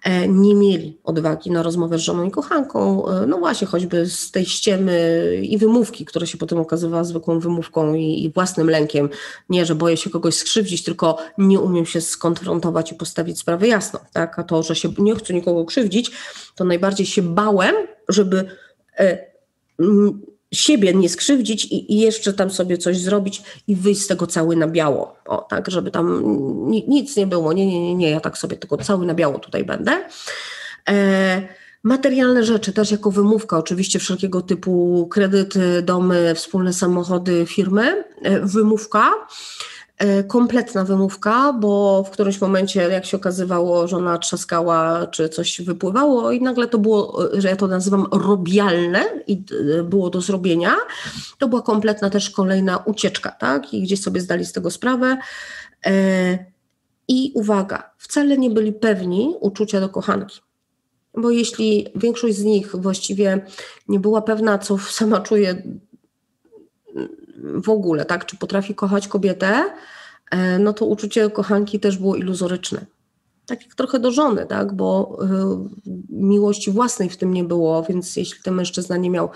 E, 0.04 0.28
nie 0.28 0.56
mieli 0.56 0.98
odwagi 1.04 1.52
na 1.52 1.64
rozmowę 1.64 1.98
z 1.98 2.02
żoną 2.02 2.24
i 2.24 2.32
kochanką, 2.32 3.08
e, 3.08 3.26
no 3.26 3.38
właśnie 3.38 3.68
choćby 3.68 4.06
z 4.06 4.32
tej 4.32 4.46
ściemy 4.46 5.26
i 5.42 5.58
wymówki, 5.58 6.06
która 6.06 6.26
się 6.26 6.38
potem 6.38 6.60
okazywała 6.60 7.04
zwykłą 7.04 7.40
wymówką 7.40 7.94
i, 7.94 8.24
i 8.24 8.32
własnym 8.32 8.70
lękiem. 8.70 9.10
Nie, 9.50 9.66
że 9.66 9.76
boję 9.76 9.98
się 9.98 10.10
kogoś 10.10 10.36
skrzywdzić, 10.36 10.84
tylko 10.84 11.18
nie 11.38 11.60
umiem 11.60 11.86
się 11.86 12.02
skonfrontować 12.02 12.92
i 12.92 12.96
postawić 12.96 13.40
sprawę 13.40 13.68
jasno. 13.68 14.00
Tak? 14.14 14.40
A 14.40 14.44
to, 14.44 14.64
że 14.64 14.76
się 14.76 14.90
nie 14.98 15.16
chcę 15.16 15.34
nikogo 15.34 15.66
krzywdzić, 15.66 16.12
to 16.56 16.64
najbardziej 16.64 17.06
się 17.06 17.22
bałem, 17.22 17.76
żeby 18.10 18.46
e, 19.00 19.18
siebie 20.54 20.94
nie 20.94 21.10
skrzywdzić 21.10 21.66
i, 21.66 21.94
i, 21.94 22.00
jeszcze 22.00 22.34
tam 22.34 22.50
sobie 22.50 22.78
coś 22.78 22.98
zrobić 22.98 23.44
i 23.68 23.76
wyjść 23.76 24.02
z 24.02 24.08
tego 24.08 24.28
cały 24.28 24.56
na 24.56 24.68
biało. 24.68 25.16
O, 25.26 25.38
tak, 25.38 25.72
żeby 25.72 25.92
tam 25.92 26.24
nic 26.88 27.18
nie 27.18 27.28
było. 27.28 27.54
Nie, 27.54 27.66
nie, 27.66 27.82
nie, 27.82 27.96
nie, 27.96 28.10
ja 28.10 28.20
tak 28.20 28.38
sobie 28.38 28.58
tylko 28.58 28.78
cały 28.78 29.06
na 29.06 29.14
biało 29.14 29.40
tutaj 29.40 29.64
będę. 29.64 30.06
E, 30.90 31.42
materialne 31.84 32.44
rzeczy 32.44 32.74
też 32.74 32.92
jako 32.92 33.12
wymówka, 33.12 33.58
oczywiście 33.58 34.00
wszelkiego 34.00 34.42
typu 34.42 35.08
kredyty, 35.12 35.82
domy, 35.82 36.36
wspólne 36.36 36.74
samochody, 36.74 37.46
firmy. 37.46 38.04
E, 38.22 38.40
wymówka. 38.40 39.12
E, 40.04 40.24
kompletna 40.24 40.84
wymówka, 40.84 41.54
bo 41.54 42.04
w 42.04 42.10
którymś 42.10 42.42
momencie, 42.42 42.82
jak 42.82 43.06
się 43.06 43.18
okazywało, 43.18 43.88
żona 43.88 44.18
trzaskała, 44.18 45.08
czy 45.08 45.30
coś 45.30 45.62
wypływało 45.62 46.32
i 46.32 46.42
nagle 46.42 46.68
to 46.68 46.78
było, 46.78 47.20
że 47.34 47.48
ja 47.50 47.56
to 47.56 47.68
nazywam 47.68 48.06
robialne 48.12 49.04
i 49.28 49.44
e, 49.80 49.84
było 49.84 50.10
do 50.10 50.22
zrobienia, 50.22 50.76
to 51.38 51.48
była 51.48 51.62
kompletna 51.62 52.10
też 52.10 52.30
kolejna 52.30 52.78
ucieczka, 52.78 53.32
tak? 53.32 53.74
I 53.74 53.82
gdzieś 53.82 54.02
sobie 54.02 54.22
zdali 54.22 54.46
z 54.46 54.52
tego 54.52 54.72
sprawę. 54.72 55.18
E, 55.86 56.46
I 57.08 57.32
uwaga, 57.36 57.92
wcale 57.98 58.38
nie 58.38 58.50
byli 58.50 58.74
pewni 58.74 59.36
uczucia 59.40 59.80
do 59.80 59.90
kochanki. 59.90 60.40
Bo 61.18 61.30
jeśli 61.30 61.88
większość 61.96 62.36
z 62.36 62.44
nich 62.44 62.76
właściwie 62.76 63.46
nie 63.88 64.00
była 64.00 64.22
pewna, 64.22 64.58
co 64.58 64.78
sama 64.78 65.22
czuje 65.22 65.64
w 67.36 67.70
ogóle, 67.70 68.06
tak, 68.06 68.26
czy 68.26 68.38
potrafi 68.38 68.76
kochać 68.76 69.08
kobietę, 69.08 69.64
e, 70.32 70.60
no 70.60 70.74
to 70.74 70.86
uczucie 70.86 71.30
kochanki 71.30 71.80
też 71.80 71.98
było 71.98 72.16
iluzoryczne. 72.16 72.86
tak 73.46 73.66
jak 73.66 73.76
trochę 73.76 74.00
do 74.00 74.12
żony, 74.12 74.46
tak? 74.46 74.74
bo 74.74 75.18
y, 75.24 75.86
miłości 76.10 76.72
własnej 76.72 77.10
w 77.10 77.18
tym 77.18 77.34
nie 77.34 77.44
było, 77.44 77.84
więc 77.84 78.16
jeśli 78.16 78.44
ten 78.44 78.54
mężczyzna 78.54 78.98
nie 78.98 79.10
miał 79.10 79.30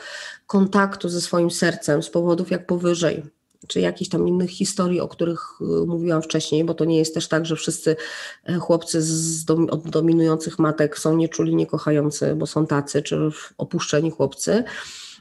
kontaktu 0.47 1.09
ze 1.09 1.21
swoim 1.21 1.51
sercem 1.51 2.03
z 2.03 2.09
powodów 2.09 2.51
jak 2.51 2.65
powyżej, 2.65 3.23
czy 3.67 3.79
jakichś 3.79 4.09
tam 4.09 4.27
innych 4.27 4.49
historii, 4.49 4.99
o 4.99 5.07
których 5.07 5.41
y, 5.61 5.85
mówiłam 5.87 6.21
wcześniej, 6.21 6.63
bo 6.63 6.73
to 6.73 6.85
nie 6.85 6.97
jest 6.97 7.13
też 7.13 7.27
tak, 7.27 7.45
że 7.45 7.55
wszyscy 7.55 7.95
e, 8.45 8.53
chłopcy 8.53 9.01
z 9.01 9.45
dom, 9.45 9.67
od 9.69 9.89
dominujących 9.89 10.59
matek 10.59 10.99
są 10.99 11.15
nieczuli, 11.15 11.55
niekochający, 11.55 12.35
bo 12.35 12.47
są 12.47 12.67
tacy, 12.67 13.01
czy 13.01 13.29
opuszczeni 13.57 14.11
chłopcy. 14.11 14.63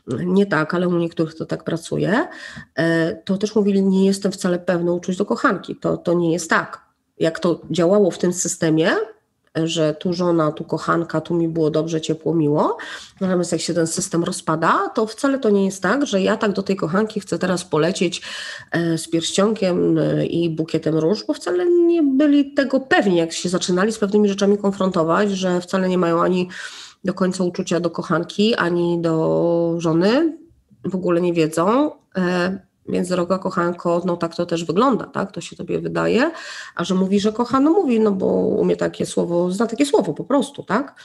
Nie 0.07 0.47
tak, 0.47 0.75
ale 0.75 0.89
u 0.89 0.99
niektórych 0.99 1.35
to 1.35 1.47
tak 1.47 1.65
pracuje. 1.65 2.29
E, 2.75 3.15
to 3.17 3.39
też 3.39 3.55
mówili, 3.55 3.83
nie 3.83 4.07
jestem 4.07 4.33
wcale 4.33 4.59
pewny 4.59 4.93
uczuć 4.93 5.17
do 5.17 5.27
kochanki. 5.27 5.77
To, 5.77 5.97
to 5.97 6.15
nie 6.15 6.33
jest 6.33 6.51
tak. 6.51 6.81
Jak 7.19 7.41
to 7.41 7.61
działało 7.71 8.11
w 8.11 8.19
tym 8.19 8.33
systemie, 8.33 8.91
że 9.65 9.95
tu 9.95 10.13
żona, 10.13 10.53
tu 10.53 10.65
kochanka, 10.65 11.21
tu 11.21 11.35
mi 11.35 11.49
było 11.49 11.71
dobrze, 11.71 12.01
ciepło, 12.01 12.35
miło. 12.35 12.77
Natomiast 13.21 13.53
jak 13.53 13.61
się 13.61 13.75
ten 13.75 13.87
system 13.87 14.25
rozpada, 14.25 14.91
to 14.95 15.07
wcale 15.07 15.39
to 15.39 15.51
nie 15.51 15.65
jest 15.65 15.83
tak, 15.83 16.07
że 16.07 16.23
ja 16.23 16.37
tak 16.37 16.53
do 16.53 16.63
tej 16.63 16.77
kochanki 16.77 17.21
chcę 17.21 17.39
teraz 17.39 17.65
polecieć 17.65 18.23
e, 18.73 18.99
z 18.99 19.09
pierścionkiem 19.09 19.99
e, 19.99 20.27
i 20.27 20.51
bukietem 20.51 20.99
róż, 20.99 21.25
bo 21.27 21.35
wcale 21.35 21.67
nie 21.67 22.03
byli 22.03 22.55
tego 22.55 22.81
pewni, 22.81 23.17
jak 23.17 23.33
się 23.33 23.49
zaczynali 23.49 23.93
z 23.93 23.99
pewnymi 23.99 24.29
rzeczami 24.29 24.59
konfrontować, 24.59 25.31
że 25.31 25.61
wcale 25.61 25.89
nie 25.89 25.99
mają 25.99 26.23
ani 26.23 26.49
do 27.07 27.15
końca 27.15 27.45
uczucia 27.45 27.81
do 27.81 27.91
kochanki, 27.91 28.55
ani 28.55 29.01
do 29.01 29.75
żony, 29.79 30.39
w 30.85 30.95
ogóle 30.95 31.21
nie 31.21 31.33
wiedzą. 31.33 31.91
E, 32.17 32.59
więc 32.89 33.09
droga 33.09 33.39
kochanko, 33.39 34.03
no 34.05 34.17
tak 34.17 34.35
to 34.35 34.47
też 34.47 34.65
wygląda, 34.65 35.07
tak? 35.07 35.33
To 35.33 35.41
się 35.41 35.57
tobie 35.57 35.81
wydaje, 35.81 36.31
a 36.75 36.85
że 36.85 36.95
mówi, 36.95 37.21
że 37.21 37.33
kocha, 37.33 37.61
no 37.61 37.71
mówi, 37.71 38.01
no 38.01 38.13
bo 38.13 38.27
umie 38.37 38.77
takie 38.77 39.07
słowo, 39.07 39.51
zna 39.51 39.67
takie 39.67 39.87
słowo 39.87 40.15
po 40.15 40.25
prostu, 40.25 40.63
tak? 40.63 41.01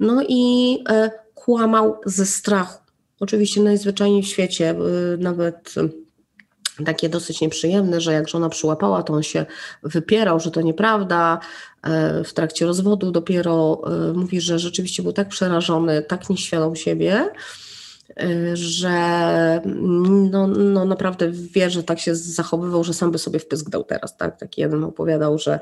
No 0.00 0.22
i 0.28 0.78
e, 0.88 1.10
kłamał 1.34 1.96
ze 2.04 2.26
strachu. 2.26 2.78
Oczywiście 3.20 3.62
najzwyczajniej 3.62 4.22
w 4.22 4.26
świecie, 4.26 4.70
e, 4.70 5.16
nawet 5.16 5.74
takie 6.84 7.08
dosyć 7.08 7.40
nieprzyjemne, 7.40 8.00
że 8.00 8.12
jak 8.12 8.28
żona 8.28 8.48
przyłapała, 8.48 9.02
to 9.02 9.12
on 9.12 9.22
się 9.22 9.46
wypierał, 9.82 10.40
że 10.40 10.50
to 10.50 10.60
nieprawda. 10.60 11.40
E, 11.82 12.24
w 12.24 12.32
trakcie 12.32 12.66
rozwodu 12.66 13.10
dopiero 13.10 13.82
e, 13.86 14.12
mówi, 14.12 14.40
że 14.40 14.58
rzeczywiście 14.58 15.02
był 15.02 15.12
tak 15.12 15.28
przerażony, 15.28 16.02
tak 16.02 16.30
nieświadom 16.30 16.76
siebie, 16.76 17.30
że 18.54 19.60
no, 20.30 20.46
no 20.46 20.84
naprawdę 20.84 21.30
wie, 21.30 21.70
że 21.70 21.82
tak 21.82 22.00
się 22.00 22.14
zachowywał, 22.14 22.84
że 22.84 22.94
sam 22.94 23.10
by 23.10 23.18
sobie 23.18 23.38
wpysk 23.38 23.70
dał 23.70 23.84
teraz. 23.84 24.16
Tak? 24.16 24.38
Taki 24.38 24.60
jeden 24.60 24.84
opowiadał, 24.84 25.38
że 25.38 25.60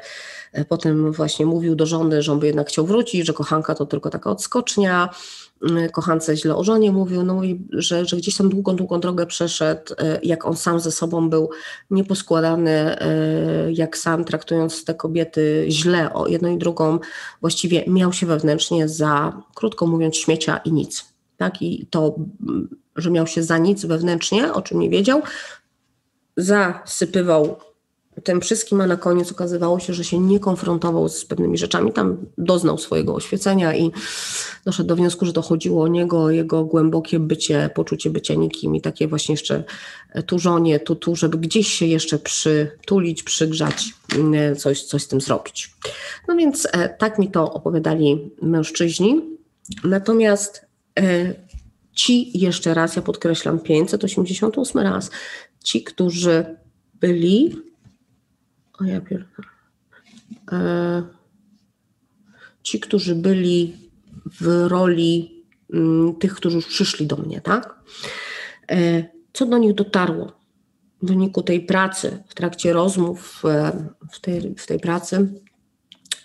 e, 0.52 0.64
potem 0.64 1.12
właśnie 1.12 1.46
mówił 1.46 1.76
do 1.76 1.86
żony, 1.86 2.22
że 2.22 2.32
on 2.32 2.38
by 2.38 2.46
jednak 2.46 2.68
chciał 2.68 2.86
wrócić, 2.86 3.26
że 3.26 3.32
kochanka 3.32 3.74
to 3.74 3.86
tylko 3.86 4.10
taka 4.10 4.30
odskocznia, 4.30 5.08
kochance 5.92 6.36
źle 6.36 6.56
o 6.56 6.64
żonie 6.64 6.92
mówił, 6.92 7.22
no 7.22 7.44
i 7.44 7.66
że, 7.72 8.04
że 8.04 8.16
gdzieś 8.16 8.36
tam 8.36 8.48
długą, 8.48 8.76
długą 8.76 9.00
drogę 9.00 9.26
przeszedł, 9.26 9.94
e, 9.98 10.18
jak 10.22 10.46
on 10.46 10.56
sam 10.56 10.80
ze 10.80 10.92
sobą 10.92 11.30
był 11.30 11.50
nieposkładany, 11.90 12.70
e, 12.70 13.72
jak 13.72 13.98
sam 13.98 14.24
traktując 14.24 14.84
te 14.84 14.94
kobiety 14.94 15.66
źle 15.68 16.12
o 16.12 16.26
jedną 16.26 16.48
i 16.48 16.58
drugą, 16.58 16.98
właściwie 17.40 17.84
miał 17.86 18.12
się 18.12 18.26
wewnętrznie 18.26 18.88
za, 18.88 19.42
krótko 19.54 19.86
mówiąc, 19.86 20.16
śmiecia 20.16 20.56
i 20.56 20.72
nic 20.72 21.14
tak? 21.36 21.62
I 21.62 21.86
to, 21.90 22.14
że 22.96 23.10
miał 23.10 23.26
się 23.26 23.42
za 23.42 23.58
nic 23.58 23.84
wewnętrznie, 23.84 24.52
o 24.52 24.62
czym 24.62 24.80
nie 24.80 24.90
wiedział, 24.90 25.22
zasypywał 26.36 27.56
tym 28.24 28.40
wszystkim, 28.40 28.80
a 28.80 28.86
na 28.86 28.96
koniec 28.96 29.32
okazywało 29.32 29.80
się, 29.80 29.94
że 29.94 30.04
się 30.04 30.18
nie 30.18 30.40
konfrontował 30.40 31.08
z 31.08 31.24
pewnymi 31.24 31.58
rzeczami. 31.58 31.92
Tam 31.92 32.16
doznał 32.38 32.78
swojego 32.78 33.14
oświecenia 33.14 33.76
i 33.76 33.90
doszedł 34.64 34.88
do 34.88 34.96
wniosku, 34.96 35.26
że 35.26 35.32
to 35.32 35.42
chodziło 35.42 35.82
o 35.84 35.88
niego, 35.88 36.22
o 36.22 36.30
jego 36.30 36.64
głębokie 36.64 37.18
bycie, 37.18 37.70
poczucie 37.74 38.10
bycia 38.10 38.34
nikim 38.34 38.76
i 38.76 38.80
takie 38.80 39.08
właśnie 39.08 39.32
jeszcze 39.32 39.64
tużonie, 40.26 40.80
tu, 40.80 40.96
tu, 40.96 41.16
żeby 41.16 41.38
gdzieś 41.38 41.68
się 41.68 41.86
jeszcze 41.86 42.18
przytulić, 42.18 43.22
przygrzać, 43.22 43.84
coś, 44.58 44.84
coś 44.84 45.02
z 45.02 45.08
tym 45.08 45.20
zrobić. 45.20 45.74
No 46.28 46.36
więc 46.36 46.68
e, 46.72 46.88
tak 46.88 47.18
mi 47.18 47.30
to 47.30 47.52
opowiadali 47.52 48.30
mężczyźni. 48.42 49.20
Natomiast 49.84 50.64
E, 50.98 51.34
ci, 51.92 52.38
jeszcze 52.38 52.74
raz, 52.74 52.96
ja 52.96 53.02
podkreślam, 53.02 53.58
588 53.58 54.82
raz, 54.82 55.10
ci, 55.64 55.82
którzy 55.82 56.44
byli, 56.94 57.56
o 58.80 58.84
ja 58.84 59.00
pierdolę, 59.00 59.48
e, 60.52 61.02
ci, 62.62 62.80
którzy 62.80 63.14
byli 63.14 63.76
w 64.40 64.66
roli 64.68 65.44
mm, 65.72 66.16
tych, 66.16 66.34
którzy 66.34 66.56
już 66.56 66.66
przyszli 66.66 67.06
do 67.06 67.16
mnie, 67.16 67.40
tak? 67.40 67.74
E, 68.70 69.04
co 69.32 69.46
do 69.46 69.58
nich 69.58 69.74
dotarło 69.74 70.32
w 71.02 71.06
wyniku 71.06 71.42
tej 71.42 71.60
pracy, 71.60 72.22
w 72.28 72.34
trakcie 72.34 72.72
rozmów 72.72 73.42
w 74.12 74.20
tej, 74.20 74.54
w 74.58 74.66
tej 74.66 74.80
pracy 74.80 75.40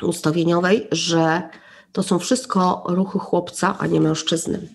ustawieniowej, 0.02 0.88
że 0.92 1.50
to 1.92 2.04
są 2.04 2.20
wszystko 2.20 2.84
ruchy 2.88 3.20
chłopca, 3.20 3.76
a 3.80 3.88
nie 3.88 4.02
mężczyzny. 4.02 4.68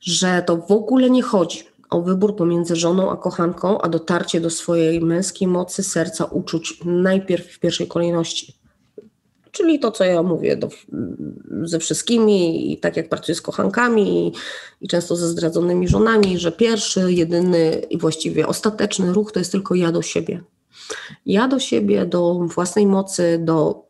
Że 0.00 0.42
to 0.46 0.56
w 0.56 0.72
ogóle 0.72 1.10
nie 1.10 1.22
chodzi 1.22 1.64
o 1.90 2.02
wybór 2.02 2.36
pomiędzy 2.36 2.76
żoną 2.76 3.10
a 3.10 3.16
kochanką, 3.16 3.80
a 3.80 3.88
dotarcie 3.88 4.40
do 4.40 4.50
swojej 4.50 5.00
męskiej 5.00 5.48
mocy, 5.48 5.82
serca, 5.82 6.24
uczuć 6.24 6.80
najpierw 6.84 7.46
w 7.46 7.58
pierwszej 7.58 7.86
kolejności. 7.86 8.58
Czyli 9.50 9.78
to, 9.78 9.90
co 9.90 10.04
ja 10.04 10.22
mówię 10.22 10.56
do, 10.56 10.68
ze 11.62 11.78
wszystkimi, 11.78 12.72
i 12.72 12.78
tak 12.78 12.96
jak 12.96 13.08
pracuję 13.08 13.34
z 13.34 13.40
kochankami, 13.40 14.28
i, 14.28 14.32
i, 14.80 14.88
często 14.88 15.16
ze 15.16 15.28
zdradzonymi 15.28 15.88
żonami, 15.88 16.38
że 16.38 16.52
pierwszy, 16.52 17.12
jedyny 17.12 17.82
i 17.90 17.98
właściwie 17.98 18.46
ostateczny 18.46 19.12
ruch 19.12 19.32
to 19.32 19.38
jest 19.38 19.52
tylko 19.52 19.74
ja 19.74 19.92
do 19.92 20.02
siebie. 20.02 20.42
Ja 21.26 21.48
do 21.48 21.58
siebie, 21.58 22.06
do 22.06 22.34
własnej 22.34 22.86
mocy, 22.86 23.38
do 23.42 23.88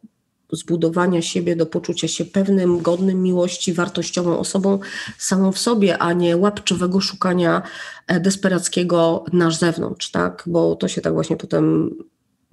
zbudowania 0.52 1.22
siebie, 1.22 1.56
do 1.56 1.66
poczucia 1.66 2.08
się 2.08 2.24
pewnym, 2.24 2.82
godnym 2.82 3.22
miłości, 3.22 3.72
wartościową 3.72 4.38
osobą 4.38 4.78
samą 5.18 5.52
w 5.52 5.58
sobie, 5.58 5.98
a 5.98 6.12
nie 6.12 6.36
łapczywego 6.36 7.00
szukania 7.00 7.62
e, 8.06 8.20
desperackiego 8.20 9.24
na 9.32 9.50
zewnątrz, 9.50 10.10
tak? 10.10 10.44
Bo 10.46 10.76
to 10.76 10.88
się 10.88 11.00
tak 11.00 11.12
właśnie 11.12 11.36
potem 11.36 11.90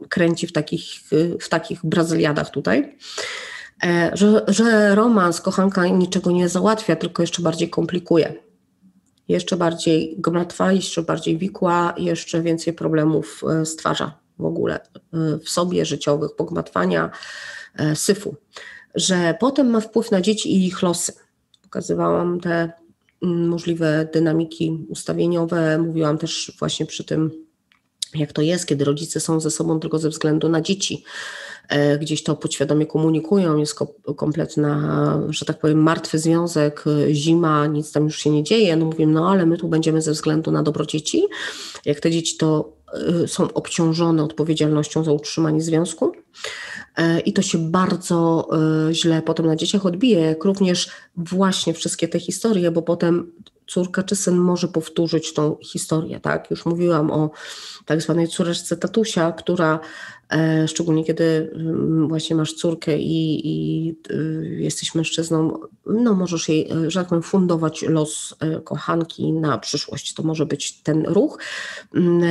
kręci 0.09 0.47
w 0.47 0.51
takich, 0.51 0.83
w 1.41 1.49
takich 1.49 1.79
brazyliadach 1.83 2.49
tutaj. 2.49 2.97
E, 3.83 4.11
że, 4.13 4.43
że 4.47 4.95
romans, 4.95 5.41
kochanka 5.41 5.87
niczego 5.87 6.31
nie 6.31 6.49
załatwia, 6.49 6.95
tylko 6.95 7.23
jeszcze 7.23 7.41
bardziej 7.41 7.69
komplikuje. 7.69 8.33
Jeszcze 9.27 9.57
bardziej 9.57 10.15
gmatwa, 10.17 10.71
jeszcze 10.71 11.03
bardziej 11.03 11.37
wikła, 11.37 11.93
jeszcze 11.97 12.41
więcej 12.41 12.73
problemów 12.73 13.41
e, 13.61 13.65
stwarza 13.65 14.17
w 14.39 14.45
ogóle 14.45 14.79
w 15.43 15.49
sobie 15.49 15.85
życiowych, 15.85 16.35
pogmatwania, 16.35 17.11
syfu, 17.95 18.35
że 18.95 19.35
potem 19.39 19.69
ma 19.69 19.79
wpływ 19.79 20.11
na 20.11 20.21
dzieci 20.21 20.53
i 20.55 20.67
ich 20.67 20.81
losy. 20.81 21.13
Pokazywałam 21.61 22.39
te 22.39 22.71
mm, 23.23 23.47
możliwe 23.47 24.09
dynamiki 24.13 24.85
ustawieniowe, 24.89 25.77
mówiłam 25.77 26.17
też 26.17 26.51
właśnie 26.59 26.85
przy 26.85 27.03
tym, 27.03 27.31
jak 28.15 28.33
to 28.33 28.41
jest, 28.41 28.65
kiedy 28.65 28.85
rodzice 28.85 29.19
są 29.19 29.39
ze 29.39 29.51
sobą 29.51 29.79
tylko 29.79 29.99
ze 29.99 30.09
względu 30.09 30.49
na 30.49 30.61
dzieci. 30.61 31.03
E, 31.69 31.97
gdzieś 31.97 32.23
to 32.23 32.35
podświadomie 32.35 32.85
komunikują, 32.85 33.57
jest 33.57 33.79
kompletna, 34.15 35.21
że 35.29 35.45
tak 35.45 35.59
powiem, 35.59 35.83
martwy 35.83 36.19
związek, 36.19 36.83
e, 36.87 37.13
zima, 37.13 37.67
nic 37.67 37.91
tam 37.91 38.03
już 38.03 38.17
się 38.19 38.29
nie 38.29 38.43
dzieje. 38.43 38.75
No 38.75 38.85
mówię, 38.85 39.07
no 39.07 39.29
ale 39.29 39.45
my 39.45 39.57
tu 39.57 39.67
będziemy 39.67 40.01
ze 40.01 40.11
względu 40.11 40.51
na 40.51 40.63
dobro 40.63 40.85
dzieci. 40.85 41.23
Jak 41.85 41.99
te 41.99 42.11
dzieci 42.11 42.37
to 42.37 42.75
są 43.27 43.53
obciążone 43.53 44.23
odpowiedzialnością 44.23 45.03
za 45.03 45.11
utrzymanie 45.11 45.61
związku, 45.61 46.11
E, 46.95 47.19
i 47.19 47.33
to 47.33 47.41
się 47.41 47.57
bardzo 47.57 48.47
e, 48.89 48.93
źle 48.93 49.21
potem 49.21 49.45
na 49.45 49.55
dzieciach 49.55 49.85
odbije, 49.85 50.19
jak 50.19 50.43
również 50.43 50.89
właśnie 51.17 51.73
wszystkie 51.73 52.07
te 52.07 52.19
historie, 52.19 52.71
bo 52.71 52.81
potem 52.81 53.31
córka 53.67 54.03
czy 54.03 54.15
syn 54.15 54.37
może 54.37 54.67
powtórzyć 54.67 55.33
tą 55.33 55.57
historię, 55.63 56.19
tak? 56.19 56.51
Już 56.51 56.65
mówiłam 56.65 57.11
o 57.11 57.31
tak 57.85 58.01
zwanej 58.01 58.27
córeczce 58.27 58.77
tatusia, 58.77 59.31
która 59.31 59.79
e, 60.29 60.67
szczególnie 60.67 61.03
kiedy 61.03 61.51
mm, 61.55 62.07
właśnie 62.07 62.35
masz 62.35 62.53
córkę 62.53 62.97
i, 62.97 63.47
i 63.47 63.95
jesteś 64.63 64.95
mężczyzną, 64.95 65.59
no 65.85 66.13
możesz 66.13 66.49
jej, 66.49 66.69
że 66.87 66.99
tak 66.99 67.09
powiem, 67.09 67.23
fundować 67.23 67.81
los 67.81 68.35
kochanki 68.63 69.33
na 69.33 69.57
przyszłość. 69.57 70.13
To 70.13 70.23
może 70.23 70.45
być 70.45 70.81
ten 70.81 71.05
ruch. 71.05 71.39
Mm, 71.95 72.21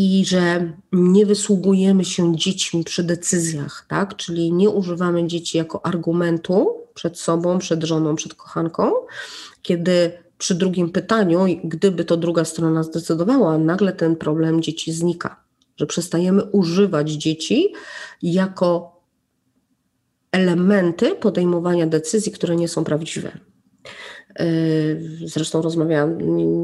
i 0.00 0.24
że 0.24 0.72
nie 0.92 1.26
wysługujemy 1.26 2.04
się 2.04 2.36
dziećmi 2.36 2.84
przy 2.84 3.04
decyzjach, 3.04 3.86
tak? 3.88 4.16
Czyli 4.16 4.52
nie 4.52 4.70
używamy 4.70 5.26
dzieci 5.26 5.58
jako 5.58 5.86
argumentu 5.86 6.76
przed 6.94 7.20
sobą, 7.20 7.58
przed 7.58 7.84
żoną, 7.84 8.14
przed 8.16 8.34
kochanką, 8.34 8.92
kiedy 9.62 10.12
przy 10.38 10.54
drugim 10.54 10.90
pytaniu, 10.90 11.46
gdyby 11.64 12.04
to 12.04 12.16
druga 12.16 12.44
strona 12.44 12.82
zdecydowała, 12.82 13.58
nagle 13.58 13.92
ten 13.92 14.16
problem 14.16 14.62
dzieci 14.62 14.92
znika, 14.92 15.44
że 15.76 15.86
przestajemy 15.86 16.44
używać 16.44 17.10
dzieci 17.10 17.72
jako 18.22 19.00
elementy 20.32 21.14
podejmowania 21.14 21.86
decyzji, 21.86 22.32
które 22.32 22.56
nie 22.56 22.68
są 22.68 22.84
prawdziwe. 22.84 23.38
Yy, 24.38 25.28
zresztą 25.28 25.62
rozmawiałam 25.62 26.18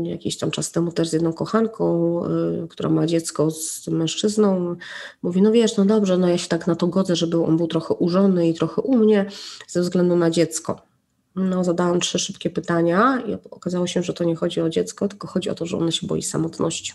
jakiś 0.04 0.38
tam 0.38 0.50
czas 0.50 0.72
temu 0.72 0.92
też 0.92 1.08
z 1.08 1.12
jedną 1.12 1.32
kochanką, 1.32 2.20
yy, 2.28 2.68
która 2.68 2.88
ma 2.88 3.06
dziecko 3.06 3.50
z 3.50 3.88
mężczyzną. 3.88 4.76
Mówi, 5.22 5.42
no 5.42 5.52
wiesz, 5.52 5.76
no 5.76 5.84
dobrze, 5.84 6.18
no 6.18 6.28
ja 6.28 6.38
się 6.38 6.48
tak 6.48 6.66
na 6.66 6.74
to 6.74 6.86
godzę, 6.86 7.16
żeby 7.16 7.44
on 7.44 7.56
był 7.56 7.66
trochę 7.66 7.94
użony 7.94 8.48
i 8.48 8.54
trochę 8.54 8.82
u 8.82 8.96
mnie 8.96 9.26
ze 9.68 9.80
względu 9.80 10.16
na 10.16 10.30
dziecko. 10.30 10.93
No, 11.36 11.64
zadałam 11.64 12.00
trzy 12.00 12.18
szybkie 12.18 12.50
pytania 12.50 13.22
i 13.26 13.34
okazało 13.50 13.86
się, 13.86 14.02
że 14.02 14.12
to 14.12 14.24
nie 14.24 14.36
chodzi 14.36 14.60
o 14.60 14.68
dziecko, 14.68 15.08
tylko 15.08 15.28
chodzi 15.28 15.50
o 15.50 15.54
to, 15.54 15.66
że 15.66 15.76
ona 15.78 15.90
się 15.90 16.06
boi 16.06 16.22
samotności. 16.22 16.92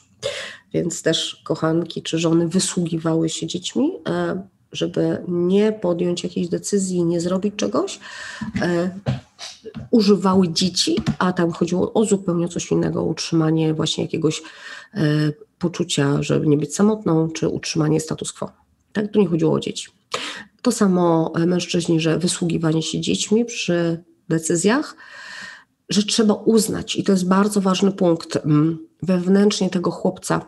Więc 0.73 1.01
też 1.01 1.41
kochanki 1.45 2.01
czy 2.01 2.19
żony 2.19 2.47
wysługiwały 2.47 3.29
się 3.29 3.47
dziećmi, 3.47 3.91
e, 4.09 4.43
żeby 4.71 5.23
nie 5.27 5.71
podjąć 5.71 6.23
jakiejś 6.23 6.47
decyzji, 6.47 7.05
nie 7.05 7.21
zrobić 7.21 7.55
czegoś, 7.55 7.99
e, 8.61 8.99
używały 9.91 10.49
dzieci, 10.49 10.95
a 11.17 11.33
tam 11.33 11.51
chodziło 11.51 11.93
o 11.93 12.05
zupełnie 12.05 12.47
coś 12.47 12.71
innego, 12.71 13.03
utrzymanie 13.03 13.73
właśnie 13.73 14.03
jakiegoś 14.03 14.41
e, 14.93 15.01
poczucia, 15.59 16.23
żeby 16.23 16.47
nie 16.47 16.57
być 16.57 16.75
samotną, 16.75 17.29
czy 17.29 17.47
utrzymanie 17.47 17.99
status 17.99 18.33
quo. 18.33 18.51
Tak, 18.93 19.11
tu 19.11 19.19
nie 19.19 19.27
chodziło 19.27 19.53
o 19.53 19.59
dzieci. 19.59 19.87
To 20.61 20.71
samo 20.71 21.33
mężczyźni, 21.47 21.99
że 21.99 22.19
wysługiwanie 22.19 22.83
się 22.83 23.01
dziećmi 23.01 23.45
przy 23.45 24.03
decyzjach, 24.29 24.95
że 25.89 26.03
trzeba 26.03 26.33
uznać, 26.33 26.95
i 26.95 27.03
to 27.03 27.11
jest 27.11 27.27
bardzo 27.27 27.61
ważny 27.61 27.91
punkt, 27.91 28.35
mm, 28.35 28.87
wewnętrznie 29.03 29.69
tego 29.69 29.91
chłopca, 29.91 30.41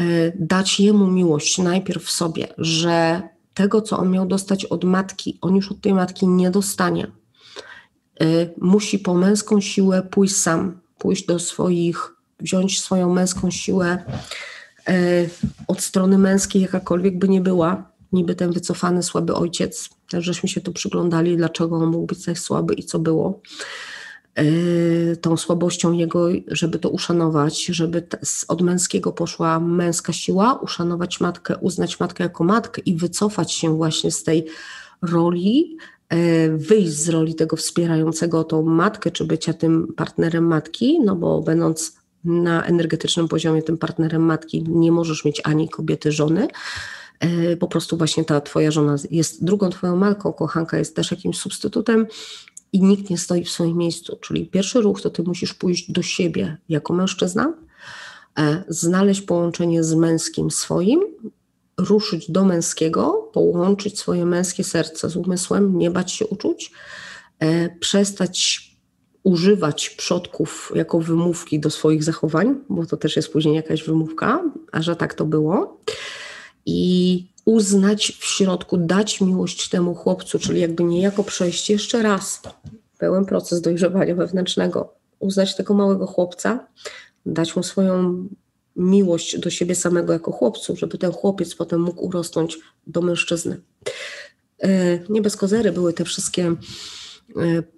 e, 0.00 0.04
dać 0.34 0.80
jemu 0.80 1.06
miłość 1.06 1.58
najpierw 1.58 2.04
w 2.04 2.10
sobie, 2.10 2.48
że 2.58 3.22
tego, 3.54 3.82
co 3.82 3.98
on 3.98 4.10
miał 4.10 4.26
dostać 4.26 4.64
od 4.64 4.84
matki, 4.84 5.38
on 5.40 5.56
już 5.56 5.72
od 5.72 5.80
tej 5.80 5.94
matki 5.94 6.26
nie 6.26 6.50
dostanie. 6.50 7.06
E, 8.20 8.24
musi 8.58 8.98
po 8.98 9.14
męską 9.14 9.60
siłę 9.60 10.02
pójść 10.02 10.36
sam, 10.36 10.80
pójść 10.98 11.26
do 11.26 11.38
swoich, 11.38 12.14
wziąć 12.40 12.80
swoją 12.80 13.14
męską 13.14 13.50
siłę 13.50 14.04
e, 14.88 14.94
od 15.68 15.80
strony 15.80 16.18
męskiej, 16.18 16.62
jakakolwiek 16.62 17.18
by 17.18 17.28
nie 17.28 17.40
była, 17.40 17.91
niby 18.12 18.34
ten 18.34 18.52
wycofany, 18.52 19.02
słaby 19.02 19.34
ojciec. 19.34 19.90
Też 20.10 20.24
żeśmy 20.24 20.48
się 20.48 20.60
tu 20.60 20.72
przyglądali, 20.72 21.36
dlaczego 21.36 21.76
on 21.76 21.90
mógł 21.90 22.06
być 22.06 22.24
tak 22.24 22.38
słaby 22.38 22.74
i 22.74 22.84
co 22.84 22.98
było. 22.98 23.40
Yy, 24.36 25.16
tą 25.16 25.36
słabością 25.36 25.92
jego, 25.92 26.28
żeby 26.48 26.78
to 26.78 26.90
uszanować, 26.90 27.64
żeby 27.64 28.06
od 28.48 28.62
męskiego 28.62 29.12
poszła 29.12 29.60
męska 29.60 30.12
siła, 30.12 30.54
uszanować 30.54 31.20
matkę, 31.20 31.56
uznać 31.58 32.00
matkę 32.00 32.24
jako 32.24 32.44
matkę 32.44 32.82
i 32.86 32.96
wycofać 32.96 33.52
się 33.52 33.76
właśnie 33.76 34.10
z 34.10 34.22
tej 34.22 34.46
roli, 35.02 35.76
yy, 36.12 36.58
wyjść 36.58 36.92
z 36.92 37.08
roli 37.08 37.34
tego 37.34 37.56
wspierającego 37.56 38.44
tą 38.44 38.62
matkę, 38.62 39.10
czy 39.10 39.24
bycia 39.24 39.52
tym 39.52 39.92
partnerem 39.96 40.46
matki, 40.46 41.00
no 41.04 41.16
bo 41.16 41.40
będąc 41.40 41.96
na 42.24 42.64
energetycznym 42.64 43.28
poziomie 43.28 43.62
tym 43.62 43.78
partnerem 43.78 44.22
matki 44.22 44.64
nie 44.68 44.92
możesz 44.92 45.24
mieć 45.24 45.40
ani 45.44 45.68
kobiety, 45.68 46.12
żony, 46.12 46.48
E, 46.48 47.01
po 47.60 47.68
prostu 47.68 47.96
właśnie 47.96 48.24
ta 48.24 48.40
twoja 48.40 48.70
żona 48.70 48.96
jest 49.10 49.44
drugą 49.44 49.70
twoją 49.70 49.96
matką, 49.96 50.32
kochanka 50.32 50.78
jest 50.78 50.96
też 50.96 51.10
jakimś 51.10 51.38
substytutem 51.38 52.06
i 52.72 52.82
nikt 52.82 53.10
nie 53.10 53.18
stoi 53.18 53.44
w 53.44 53.50
swoim 53.50 53.76
miejscu. 53.76 54.18
Czyli 54.20 54.46
pierwszy 54.46 54.80
ruch 54.80 55.02
to 55.02 55.10
ty 55.10 55.22
musisz 55.22 55.54
pójść 55.54 55.92
do 55.92 56.02
siebie 56.02 56.56
jako 56.68 56.92
mężczyzna, 56.92 57.54
e, 58.38 58.64
znaleźć 58.68 59.20
połączenie 59.20 59.84
z 59.84 59.94
męskim 59.94 60.50
swoim, 60.50 61.00
ruszyć 61.78 62.30
do 62.30 62.44
męskiego, 62.44 63.30
połączyć 63.32 63.98
swoje 63.98 64.24
męskie 64.26 64.64
serce 64.64 65.10
z 65.10 65.16
umysłem, 65.16 65.78
nie 65.78 65.90
bać 65.90 66.12
się 66.12 66.26
uczuć, 66.26 66.72
e, 67.38 67.76
przestać 67.78 68.68
używać 69.22 69.90
przodków 69.90 70.72
jako 70.74 71.00
wymówki 71.00 71.60
do 71.60 71.70
swoich 71.70 72.04
zachowań, 72.04 72.54
bo 72.68 72.86
to 72.86 72.96
też 72.96 73.16
jest 73.16 73.32
później 73.32 73.54
jakaś 73.54 73.82
wymówka, 73.84 74.42
a 74.72 74.82
że 74.82 74.96
tak 74.96 75.14
to 75.14 75.24
było 75.24 75.80
i 76.66 77.26
uznać 77.44 78.16
w 78.20 78.24
środku, 78.24 78.76
dać 78.76 79.20
miłość 79.20 79.68
temu 79.68 79.94
chłopcu, 79.94 80.38
czyli 80.38 80.60
jakby 80.60 80.84
niejako 80.84 81.24
przejść 81.24 81.70
jeszcze 81.70 82.02
raz 82.02 82.42
pełen 82.98 83.24
proces 83.24 83.60
dojrzewania 83.60 84.14
wewnętrznego, 84.14 84.94
uznać 85.18 85.56
tego 85.56 85.74
małego 85.74 86.06
chłopca, 86.06 86.66
dać 87.26 87.56
mu 87.56 87.62
swoją 87.62 88.24
miłość 88.76 89.38
do 89.38 89.50
siebie 89.50 89.74
samego 89.74 90.12
jako 90.12 90.32
chłopcu, 90.32 90.76
żeby 90.76 90.98
ten 90.98 91.12
chłopiec 91.12 91.54
potem 91.54 91.80
mógł 91.80 92.04
urosnąć 92.06 92.58
do 92.86 93.02
mężczyzny. 93.02 93.60
E, 94.62 94.98
nie 95.08 95.22
bez 95.22 95.36
kozery 95.36 95.72
były 95.72 95.92
te 95.92 96.04
wszystkie 96.04 96.46
e, 96.46 96.54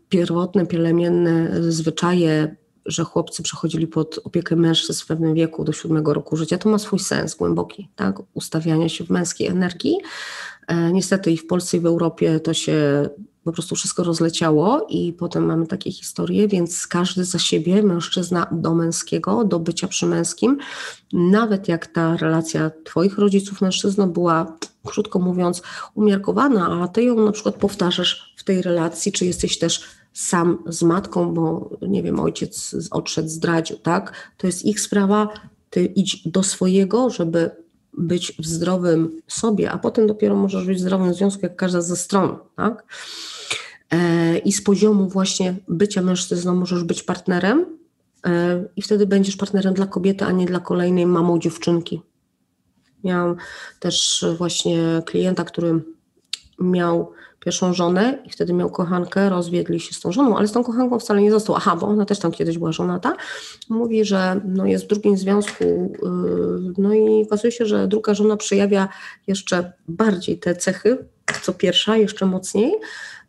pierwotne, 0.09 0.66
pielemienne 0.66 1.62
zwyczaje 1.72 2.57
że 2.87 3.05
chłopcy 3.05 3.43
przechodzili 3.43 3.87
pod 3.87 4.20
opiekę 4.24 4.57
mężczyzn 4.57 5.03
w 5.03 5.07
pewnym 5.07 5.35
wieku 5.35 5.64
do 5.64 5.72
siódmego 5.72 6.14
roku 6.14 6.37
życia, 6.37 6.59
to 6.59 6.68
ma 6.68 6.78
swój 6.78 6.99
sens 6.99 7.35
głęboki, 7.35 7.89
tak? 7.97 8.16
Ustawiania 8.35 8.89
się 8.89 9.05
w 9.05 9.11
męskiej 9.11 9.47
energii. 9.47 9.97
E, 10.66 10.93
niestety 10.93 11.32
i 11.32 11.37
w 11.37 11.47
Polsce 11.47 11.76
i 11.76 11.80
w 11.80 11.87
Europie 11.87 12.41
to 12.41 12.55
się 12.55 13.09
po 13.45 13.53
prostu 13.53 13.74
wszystko 13.74 14.05
rozleciało 14.05 14.87
i 14.89 15.12
potem 15.12 15.47
mamy 15.47 15.66
takie 15.66 15.93
historie, 15.93 16.49
więc 16.49 16.87
każdy 16.87 17.24
za 17.24 17.39
siebie, 17.39 17.82
mężczyzna 17.82 18.47
do 18.53 18.74
męskiego, 18.74 19.45
do 19.45 19.59
bycia 19.59 19.89
przy 19.89 20.07
męskim, 20.07 20.59
nawet 21.12 21.68
jak 21.68 21.87
ta 21.87 22.16
relacja 22.16 22.70
twoich 22.85 23.18
rodziców 23.18 23.61
mężczyzną 23.61 24.11
była, 24.11 24.57
krótko 24.87 25.18
mówiąc, 25.18 25.62
umiarkowana, 25.95 26.82
a 26.82 26.89
ty 26.89 27.03
ją 27.03 27.24
na 27.24 27.32
przykład 27.32 27.55
powtarzasz 27.55 28.35
w 28.37 28.45
tej 28.45 28.62
relacji, 28.62 29.12
czy 29.12 29.26
jesteś 29.26 29.59
też 29.59 29.85
sam 30.15 30.59
z 30.67 30.83
matką, 30.83 31.35
bo 31.35 31.71
nie 31.83 32.03
wiem, 32.03 32.21
ojciec 32.21 32.77
odszedł, 32.91 33.29
zdradził, 33.29 33.77
tak? 33.77 34.33
To 34.37 34.47
jest 34.47 34.65
ich 34.65 34.81
sprawa, 34.81 35.29
ty 35.71 35.85
idź 35.85 36.29
do 36.29 36.43
swojego, 36.43 37.11
żeby 37.11 37.51
być 37.93 38.33
w 38.39 38.47
zdrowym 38.47 39.21
sobie, 39.27 39.71
a 39.71 39.79
potem 39.79 40.07
dopiero 40.07 40.35
możesz 40.35 40.67
być 40.67 40.79
w 40.79 40.81
zdrowym 40.81 41.15
związku, 41.15 41.43
jak 41.43 41.57
każda 41.57 41.81
ze 41.81 41.97
stron, 41.97 42.37
tak? 42.57 42.85
E, 43.91 44.39
I 44.39 44.53
z 44.53 44.62
poziomu 44.62 45.09
właśnie 45.09 45.55
bycia 45.69 46.03
mężczyzną 46.03 46.55
możesz 46.55 46.85
być 46.85 47.03
partnerem 47.03 47.67
e, 48.27 48.65
i 48.77 48.83
wtedy 48.83 49.07
będziesz 49.07 49.37
partnerem 49.37 49.75
dla 49.75 49.87
kobiety, 49.87 50.25
a 50.25 50.33
nie 50.33 50.47
dla 50.47 50.61
kolejnej 50.61 51.07
mamą 51.07 51.39
dziewczynki. 51.39 52.03
Miałam 53.05 53.37
też 53.81 54.25
właśnie 54.39 55.03
klienta, 55.07 55.45
który 55.45 55.83
miał 56.61 57.12
pierwszą 57.45 57.74
żonę 57.74 58.18
i 58.24 58.30
wtedy 58.30 58.53
miał 58.53 58.70
kochankę, 58.70 59.30
rozwiedli 59.30 59.80
się 59.80 59.95
z 59.95 60.01
tą 60.01 60.12
żoną, 60.12 60.36
ale 60.38 60.49
z 60.49 60.53
tą 60.53 60.64
kochanką 60.64 60.99
wcale 60.99 61.22
nie 61.22 61.30
został. 61.30 61.57
Aha, 61.57 61.76
bo 61.76 61.86
ona 61.86 62.05
też 62.05 62.18
tam 62.18 62.32
kiedyś 62.32 62.59
była 62.59 62.72
żonata. 62.72 63.16
Mówi, 63.68 64.05
że 64.05 64.40
no 64.45 64.66
jest 64.66 64.84
w 64.84 64.88
drugim 64.88 65.16
związku, 65.16 65.64
yy, 65.64 66.72
no 66.78 66.95
i 66.95 67.24
okazuje 67.26 67.53
się, 67.53 67.66
że 67.66 67.88
druga 67.88 68.14
żona 68.14 68.36
przejawia 68.36 68.88
jeszcze 69.26 69.72
bardziej 69.88 70.38
te 70.38 70.57
cechy, 70.57 70.99
co 71.42 71.53
pierwsza, 71.53 71.97
jeszcze 71.97 72.26
mocniej, 72.26 72.72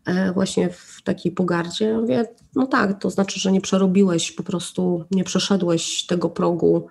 e, 0.05 0.31
właśnie 0.31 0.69
w 0.69 1.01
takiej 1.03 1.31
pogardzie. 1.31 1.85
Ja 1.85 1.99
mówię, 1.99 2.25
no 2.55 2.67
tak, 2.67 2.99
to 3.01 3.09
znaczy, 3.09 3.39
że 3.39 3.51
nie 3.51 3.61
przerobiłeś, 3.61 4.31
po 4.31 4.43
prostu 4.43 5.05
nie 5.11 5.23
przeszedłeś 5.23 6.05
tego 6.05 6.29
progu 6.29 6.87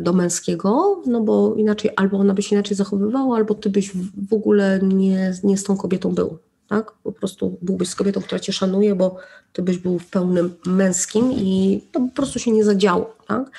do 0.00 0.12
męskiego, 0.12 1.02
no 1.06 1.20
bo 1.20 1.54
inaczej 1.54 1.90
albo 1.96 2.18
ona 2.18 2.34
by 2.34 2.42
się 2.42 2.56
inaczej 2.56 2.76
zachowywała, 2.76 3.36
albo 3.36 3.54
ty 3.54 3.70
byś 3.70 3.92
w 4.28 4.32
ogóle 4.34 4.80
nie, 4.82 5.34
nie 5.44 5.58
z 5.58 5.64
tą 5.64 5.76
kobietą 5.76 6.14
był. 6.14 6.38
Tak? 6.68 6.92
Po 6.92 7.12
prostu 7.12 7.58
byłbyś 7.62 7.88
z 7.88 7.94
kobietą, 7.94 8.20
która 8.20 8.38
cię 8.38 8.52
szanuje, 8.52 8.94
bo 8.94 9.16
ty 9.52 9.62
byś 9.62 9.78
był 9.78 9.98
w 9.98 10.06
pełnym 10.06 10.54
męskim 10.66 11.32
i 11.32 11.80
to 11.92 12.00
po 12.00 12.08
prostu 12.14 12.38
się 12.38 12.50
nie 12.50 12.64
zadziało. 12.64 13.16
Tak? 13.26 13.50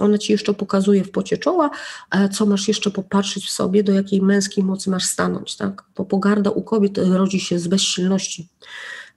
Ona 0.00 0.18
ci 0.18 0.32
jeszcze 0.32 0.54
pokazuje 0.54 1.04
w 1.04 1.10
pocie 1.10 1.38
czoła, 1.38 1.70
e, 2.10 2.28
co 2.28 2.46
masz 2.46 2.68
jeszcze 2.68 2.90
popatrzeć 2.90 3.46
w 3.46 3.50
sobie, 3.50 3.84
do 3.84 3.92
jakiej 3.92 4.22
męskiej 4.22 4.64
mocy 4.64 4.90
masz 4.90 5.04
stanąć. 5.04 5.56
Tak? 5.56 5.84
Bo 5.96 6.04
pogarda 6.04 6.50
u 6.50 6.62
kobiet 6.62 6.98
rodzi 6.98 7.40
się 7.40 7.58
z 7.58 7.68
bezsilności. 7.68 8.48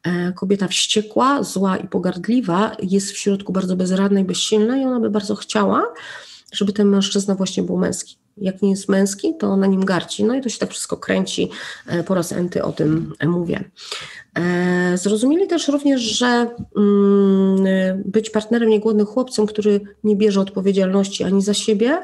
E, 0.03 0.33
kobieta 0.33 0.67
wściekła, 0.67 1.43
zła 1.43 1.77
i 1.77 1.87
pogardliwa 1.87 2.71
jest 2.81 3.11
w 3.11 3.17
środku 3.17 3.53
bardzo 3.53 3.75
bezradna 3.75 4.19
i 4.19 4.23
bezsilna 4.23 4.77
i 4.77 4.85
ona 4.85 4.99
by 4.99 5.09
bardzo 5.09 5.35
chciała, 5.35 5.93
żeby 6.53 6.73
ten 6.73 6.87
mężczyzna 6.87 7.35
właśnie 7.35 7.63
był 7.63 7.77
męski. 7.77 8.17
Jak 8.37 8.61
nie 8.61 8.69
jest 8.69 8.89
męski, 8.89 9.33
to 9.39 9.57
na 9.57 9.67
nim 9.67 9.85
garci. 9.85 10.23
No 10.23 10.35
i 10.35 10.41
to 10.41 10.49
się 10.49 10.59
tak 10.59 10.69
wszystko 10.69 10.97
kręci. 10.97 11.49
E, 11.87 12.03
po 12.03 12.15
raz 12.15 12.31
enty 12.31 12.63
o 12.63 12.71
tym 12.71 13.13
mówię. 13.25 13.63
E, 14.35 14.97
zrozumieli 14.97 15.47
też 15.47 15.67
również, 15.67 16.01
że 16.01 16.49
mm, 16.77 18.03
być 18.05 18.29
partnerem 18.29 18.69
niegłodnym 18.69 19.05
chłopcem, 19.05 19.45
który 19.45 19.81
nie 20.03 20.15
bierze 20.15 20.41
odpowiedzialności 20.41 21.23
ani 21.23 21.41
za 21.41 21.53
siebie, 21.53 22.03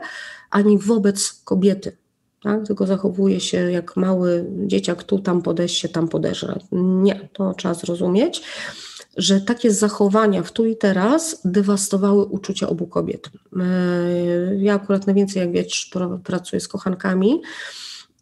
ani 0.52 0.78
wobec 0.78 1.42
kobiety 1.44 1.98
tak? 2.46 2.68
tylko 2.68 2.88
zachowuje 2.88 3.40
się 3.40 3.72
jak 3.72 3.98
mały 3.98 4.46
dzieciak, 4.66 5.04
tu 5.04 5.20
tam 5.20 5.44
się, 5.68 5.90
tam 5.90 6.08
podeżre. 6.08 6.60
Nie, 6.72 7.30
to 7.34 7.54
trzeba 7.54 7.74
zrozumieć, 7.74 8.42
że 9.18 9.42
takie 9.42 9.72
zachowania 9.72 10.44
w 10.44 10.52
tu 10.52 10.66
i 10.66 10.76
teraz 10.76 11.42
dewastowały 11.46 12.26
uczucia 12.26 12.70
obu 12.70 12.88
kobiet. 12.88 13.30
Ja 14.58 14.74
akurat 14.74 15.08
najwięcej, 15.08 15.40
jak 15.40 15.52
wiesz, 15.52 15.92
pracuję 16.24 16.60
z 16.60 16.68
kochankami. 16.68 17.42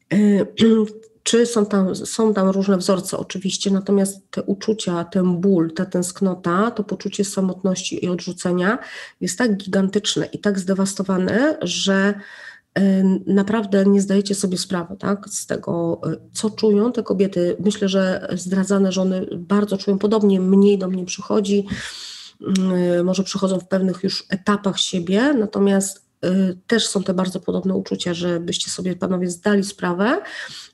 czy 1.24 1.46
są 1.46 1.66
tam, 1.66 1.96
są 1.96 2.34
tam 2.34 2.50
różne 2.50 2.78
wzorce 2.78 3.18
oczywiście, 3.18 3.72
natomiast 3.72 4.32
te 4.32 4.44
uczucia, 4.44 5.04
ten 5.04 5.42
ból, 5.42 5.74
ta 5.74 5.86
tęsknota, 5.86 6.72
to 6.72 6.84
poczucie 6.84 7.26
samotności 7.26 8.06
i 8.06 8.10
odrzucenia 8.10 8.80
jest 9.22 9.38
tak 9.38 9.58
gigantyczne 9.58 10.26
i 10.26 10.40
tak 10.40 10.60
zdewastowane, 10.60 11.58
że 11.62 12.14
naprawdę 13.26 13.86
nie 13.86 14.02
zdajecie 14.02 14.36
sobie 14.36 14.58
sprawy 14.58 14.96
tak, 15.00 15.30
z 15.30 15.48
tego, 15.48 16.02
e, 16.06 16.16
co 16.34 16.50
czują 16.50 16.92
te 16.92 17.04
kobiety. 17.04 17.56
Myślę, 17.60 17.90
że 17.90 18.28
zdradzane 18.36 18.92
żony 18.92 19.28
bardzo 19.38 19.78
czują 19.78 20.00
podobnie, 20.00 20.40
mniej 20.40 20.78
do 20.78 20.88
mnie 20.88 21.06
przychodzi, 21.06 21.68
mm, 22.42 23.06
może 23.06 23.24
przychodzą 23.24 23.60
w 23.60 23.68
pewnych 23.68 24.04
już 24.04 24.26
etapach 24.30 24.80
siebie, 24.80 25.34
natomiast 25.34 26.06
e, 26.22 26.54
też 26.68 26.88
są 26.88 27.04
te 27.04 27.14
bardzo 27.14 27.40
podobne 27.40 27.76
uczucia, 27.76 28.14
żebyście 28.14 28.72
sobie 28.72 28.96
panowie 28.96 29.30
zdali 29.30 29.64
sprawę, 29.64 30.22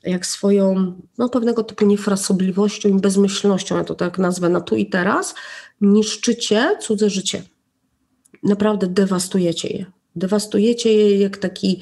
jak 0.04 0.26
swoją 0.26 0.94
no, 1.18 1.28
pewnego 1.28 1.64
typu 1.64 1.86
niefrasobliwością 1.86 2.88
i 2.88 3.00
bezmyślnością, 3.00 3.76
ja 3.76 3.84
to 3.84 3.94
tak 3.94 4.18
nazwę 4.18 4.48
na 4.48 4.60
tu 4.60 4.76
i 4.76 4.86
teraz, 4.86 5.34
niszczycie 5.80 6.76
cudze 6.80 7.10
życie. 7.10 7.42
Naprawdę 8.42 8.86
dewastujecie 8.86 9.68
je. 9.68 9.99
Dewastujecie 10.16 10.92
je 10.92 11.18
jak 11.18 11.36
taki 11.36 11.80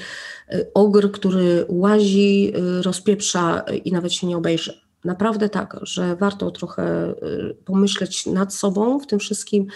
y, 0.54 0.70
ogr, 0.74 1.10
który 1.12 1.64
łazi, 1.68 2.52
y, 2.78 2.82
rozpieprza 2.82 3.60
i 3.84 3.92
nawet 3.92 4.12
się 4.12 4.26
nie 4.26 4.36
obejrzy. 4.36 4.80
Naprawdę 5.04 5.48
tak, 5.48 5.76
że 5.82 6.16
warto 6.16 6.50
trochę 6.50 7.10
y, 7.10 7.54
pomyśleć 7.64 8.26
nad 8.26 8.54
sobą 8.54 9.00
w 9.00 9.06
tym 9.06 9.18
wszystkim, 9.18 9.66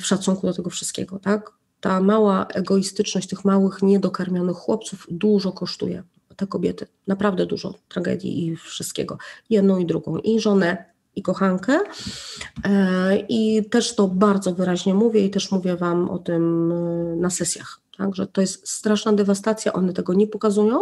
w 0.00 0.06
szacunku 0.06 0.46
do 0.46 0.52
tego 0.52 0.70
wszystkiego, 0.70 1.18
tak? 1.18 1.52
Ta 1.80 2.00
mała 2.00 2.46
egoistyczność 2.46 3.28
tych 3.28 3.44
małych, 3.44 3.82
niedokarmionych 3.82 4.56
chłopców 4.56 5.06
dużo 5.10 5.52
kosztuje. 5.52 6.02
Te 6.36 6.46
kobiety, 6.46 6.86
naprawdę 7.06 7.46
dużo 7.46 7.74
tragedii 7.88 8.46
i 8.46 8.56
wszystkiego. 8.56 9.18
Jedną 9.50 9.78
i 9.78 9.86
drugą. 9.86 10.18
I 10.18 10.40
żonę, 10.40 10.93
i 11.16 11.22
kochankę. 11.22 11.80
E, 12.64 13.16
I 13.28 13.64
też 13.70 13.94
to 13.94 14.08
bardzo 14.08 14.54
wyraźnie 14.54 14.94
mówię 14.94 15.20
i 15.20 15.30
też 15.30 15.50
mówię 15.50 15.76
Wam 15.76 16.10
o 16.10 16.18
tym 16.18 16.72
e, 16.72 17.16
na 17.16 17.30
sesjach. 17.30 17.80
Także 17.98 18.26
to 18.26 18.40
jest 18.40 18.68
straszna 18.68 19.12
dewastacja, 19.12 19.72
one 19.72 19.92
tego 19.92 20.14
nie 20.14 20.26
pokazują. 20.26 20.80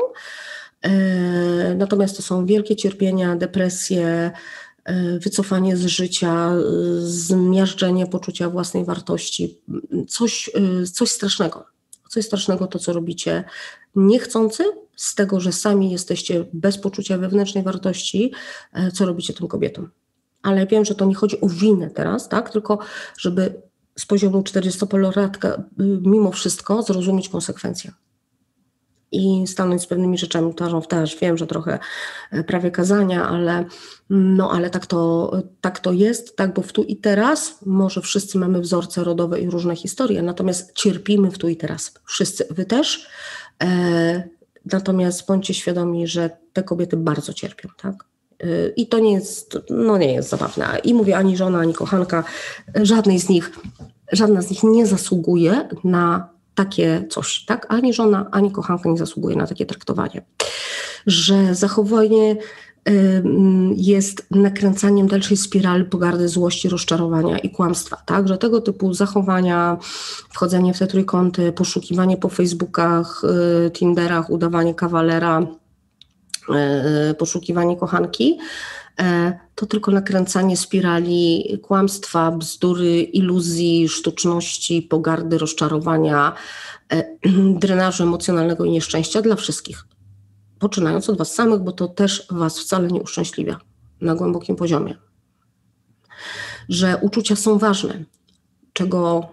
E, 0.82 1.74
natomiast 1.74 2.16
to 2.16 2.22
są 2.22 2.46
wielkie 2.46 2.76
cierpienia, 2.76 3.36
depresje, 3.36 4.30
wycofanie 5.18 5.76
z 5.76 5.86
życia, 5.86 6.52
zmiażdżenie 6.98 8.06
poczucia 8.06 8.50
własnej 8.50 8.84
wartości, 8.84 9.58
coś, 10.08 10.50
coś 10.92 11.10
strasznego. 11.10 11.64
Coś 12.08 12.24
strasznego 12.24 12.66
to, 12.66 12.78
co 12.78 12.92
robicie 12.92 13.44
niechcący, 13.96 14.64
z 14.96 15.14
tego, 15.14 15.40
że 15.40 15.52
sami 15.52 15.90
jesteście 15.90 16.44
bez 16.52 16.78
poczucia 16.78 17.18
wewnętrznej 17.18 17.64
wartości, 17.64 18.32
co 18.94 19.06
robicie 19.06 19.32
tym 19.34 19.48
kobietom 19.48 19.90
ale 20.42 20.66
wiem, 20.66 20.84
że 20.84 20.94
to 20.94 21.04
nie 21.04 21.14
chodzi 21.14 21.40
o 21.40 21.48
winę 21.48 21.90
teraz, 21.90 22.28
tak? 22.28 22.50
tylko 22.50 22.78
żeby 23.18 23.62
z 23.98 24.06
poziomu 24.06 24.40
40-pełnoratka 24.40 25.48
y, 25.58 25.62
mimo 26.02 26.32
wszystko 26.32 26.82
zrozumieć 26.82 27.28
konsekwencje 27.28 27.92
i 29.12 29.46
stanąć 29.46 29.82
z 29.82 29.86
pewnymi 29.86 30.18
rzeczami 30.18 30.54
twarzą 30.54 30.80
w 30.80 30.88
twarz. 30.88 31.16
Wiem, 31.16 31.38
że 31.38 31.46
trochę 31.46 31.78
e, 32.30 32.44
prawie 32.44 32.70
kazania, 32.70 33.28
ale, 33.28 33.64
no, 34.10 34.50
ale 34.52 34.70
tak, 34.70 34.86
to, 34.86 35.32
tak 35.60 35.80
to 35.80 35.92
jest, 35.92 36.36
tak, 36.36 36.54
bo 36.54 36.62
w 36.62 36.72
tu 36.72 36.82
i 36.82 36.96
teraz 36.96 37.58
może 37.66 38.00
wszyscy 38.00 38.38
mamy 38.38 38.60
wzorce 38.60 39.04
rodowe 39.04 39.40
i 39.40 39.50
różne 39.50 39.76
historie, 39.76 40.22
natomiast 40.22 40.72
cierpimy 40.74 41.30
w 41.30 41.38
tu 41.38 41.48
i 41.48 41.56
teraz. 41.56 41.94
Wszyscy, 42.04 42.46
wy 42.50 42.64
też. 42.64 43.06
E, 43.62 44.28
natomiast 44.72 45.26
bądźcie 45.26 45.54
świadomi, 45.54 46.06
że 46.06 46.30
te 46.52 46.62
kobiety 46.62 46.96
bardzo 46.96 47.32
cierpią, 47.32 47.68
tak? 47.76 48.11
Y, 48.44 48.72
I 48.76 48.86
to 48.86 48.98
nie 48.98 49.12
jest, 49.12 49.58
no 49.70 49.98
nie 49.98 50.14
jest 50.14 50.28
zabawne. 50.28 50.78
I 50.84 50.94
mówię, 50.94 51.16
ani 51.16 51.36
żona, 51.36 51.58
ani 51.58 51.74
kochanka, 51.74 52.24
żadnej 52.74 53.20
z 53.20 53.28
nich, 53.28 53.50
żadna 54.12 54.42
z 54.42 54.50
nich 54.50 54.62
nie 54.62 54.86
zasługuje 54.86 55.68
na 55.84 56.28
takie 56.54 57.04
coś, 57.10 57.44
tak? 57.44 57.66
Ani 57.68 57.92
żona, 57.92 58.28
ani 58.30 58.50
kochanka 58.50 58.88
nie 58.88 58.98
zasługuje 58.98 59.36
na 59.36 59.46
takie 59.46 59.66
traktowanie. 59.66 60.22
Że 61.06 61.54
zachowanie 61.54 62.36
jest 63.76 64.26
nakręcaniem 64.30 65.06
dalszej 65.06 65.36
spirali 65.36 65.84
pogardy, 65.84 66.28
złości, 66.28 66.68
rozczarowania 66.68 67.38
i 67.38 67.50
kłamstwa, 67.50 67.96
tak? 68.06 68.28
Że 68.28 68.38
tego 68.38 68.60
typu 68.60 68.94
zachowania, 68.94 69.78
wchodzenie 70.30 70.74
w 70.74 70.78
te 70.78 70.86
trójkąty, 70.86 71.52
poszukiwanie 71.52 72.16
po 72.16 72.28
Facebookach, 72.28 73.22
y, 73.66 73.70
Tinderach, 73.70 74.30
udawanie 74.30 74.74
kawalera, 74.74 75.46
poszukiwanie 77.18 77.76
kochanki, 77.76 78.38
e, 79.00 79.38
to 79.54 79.66
tylko 79.66 79.90
nakręcanie 79.90 80.56
spirali 80.56 81.58
kłamstwa, 81.62 82.30
bzdury, 82.30 83.02
iluzji, 83.02 83.88
sztuczności, 83.88 84.82
pogardy, 84.82 85.38
rozczarowania, 85.38 86.32
e, 86.92 87.04
drenażu 87.64 88.02
emocjonalnego 88.02 88.64
i 88.64 88.70
nieszczęścia 88.70 89.22
dla 89.22 89.36
wszystkich. 89.36 89.84
Poczynając 90.58 91.10
od 91.10 91.18
Was 91.18 91.34
samych, 91.34 91.60
bo 91.60 91.72
to 91.72 91.88
też 91.88 92.26
Was 92.30 92.58
wcale 92.58 92.88
nie 92.88 93.02
uszczęśliwia 93.02 93.60
na 94.00 94.14
głębokim 94.14 94.56
poziomie. 94.56 94.96
Że 96.68 96.98
uczucia 97.02 97.36
są 97.36 97.58
ważne, 97.58 98.04
czego 98.72 99.28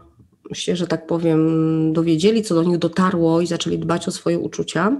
się, 0.54 0.76
że 0.76 0.88
tak 0.88 1.08
powiem, 1.08 1.93
dowiedzieli, 1.93 2.43
co 2.43 2.56
do 2.56 2.64
nich 2.64 2.78
dotarło 2.78 3.41
i 3.41 3.47
zaczęli 3.47 3.80
dbać 3.80 4.08
o 4.08 4.12
swoje 4.12 4.39
uczucia, 4.39 4.97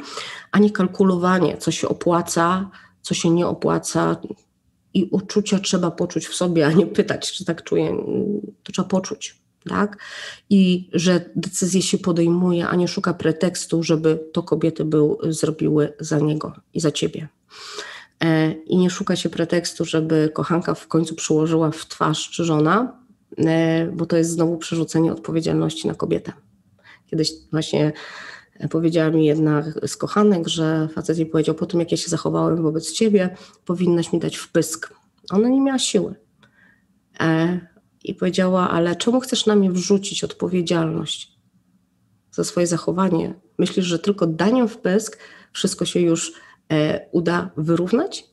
a 0.52 0.60
nie 0.60 0.72
kalkulowanie, 0.72 1.58
co 1.58 1.72
się 1.72 1.88
opłaca, 1.90 2.70
co 3.02 3.14
się 3.14 3.30
nie 3.30 3.48
opłaca. 3.48 4.22
I 4.94 5.04
uczucia 5.12 5.60
trzeba 5.60 5.92
poczuć 5.92 6.28
w 6.28 6.36
sobie, 6.36 6.66
a 6.66 6.72
nie 6.72 6.86
pytać, 6.86 7.32
czy 7.32 7.46
tak 7.46 7.64
czuję. 7.64 7.98
To 8.64 8.72
trzeba 8.72 8.88
poczuć. 8.88 9.40
Tak? 9.70 9.98
I 10.50 10.90
że 10.94 11.30
decyzję 11.36 11.82
się 11.82 11.98
podejmuje, 11.98 12.68
a 12.68 12.76
nie 12.76 12.88
szuka 12.88 13.14
pretekstu, 13.14 13.84
żeby 13.84 14.20
to 14.34 14.44
kobiety 14.44 14.86
był, 14.86 15.18
zrobiły 15.24 15.94
za 16.00 16.20
niego 16.20 16.54
i 16.74 16.80
za 16.80 16.92
ciebie. 16.92 17.28
E, 18.24 18.52
I 18.52 18.78
nie 18.78 18.90
szuka 18.90 19.16
się 19.16 19.30
pretekstu, 19.30 19.86
żeby 19.86 20.32
kochanka 20.34 20.74
w 20.74 20.88
końcu 20.88 21.16
przyłożyła 21.16 21.72
w 21.72 21.86
twarz 21.86 22.30
czy 22.30 22.44
żona, 22.44 22.99
bo 23.94 24.06
to 24.06 24.18
jest 24.18 24.32
znowu 24.32 24.58
przerzucenie 24.58 25.12
odpowiedzialności 25.12 25.88
na 25.88 25.96
kobietę. 25.96 26.32
Kiedyś 27.08 27.32
właśnie 27.52 27.92
e, 28.54 28.68
powiedziała 28.68 29.10
mi 29.10 29.26
jedna 29.26 29.64
z 29.88 29.98
kochanek, 29.98 30.48
że 30.48 30.90
facet 30.94 31.18
jej 31.18 31.28
powiedział, 31.28 31.56
po 31.56 31.66
tym 31.66 31.80
jak 31.80 31.92
ja 31.92 31.98
się 31.98 32.10
zachowałem 32.10 32.64
wobec 32.64 32.92
ciebie, 32.92 33.36
powinnaś 33.66 34.14
mi 34.14 34.20
dać 34.20 34.38
wpysk. 34.38 34.94
Ona 35.30 35.50
nie 35.50 35.62
miała 35.62 35.80
siły. 35.80 36.16
E, 37.20 37.60
I 38.04 38.16
powiedziała, 38.16 38.70
ale 38.70 38.96
czemu 38.96 39.20
chcesz 39.20 39.46
na 39.46 39.56
mnie 39.56 39.72
wrzucić 39.72 40.24
odpowiedzialność 40.24 41.40
za 42.32 42.44
swoje 42.44 42.68
zachowanie? 42.68 43.34
Myślisz, 43.58 43.86
że 43.86 44.00
tylko 44.00 44.28
daniem 44.28 44.68
wpysk 44.68 45.18
wszystko 45.54 45.86
się 45.86 46.00
już 46.00 46.34
uda 47.12 47.52
wyrównać? 47.58 48.26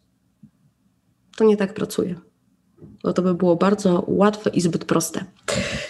To 1.37 1.45
nie 1.45 1.57
tak 1.57 1.75
pracuje 1.75 2.26
bo 3.03 3.13
to 3.13 3.23
by 3.23 3.35
było 3.35 3.57
bardzo 3.57 4.05
łatwe 4.07 4.51
i 4.51 4.61
zbyt 4.61 4.85
proste, 4.85 5.25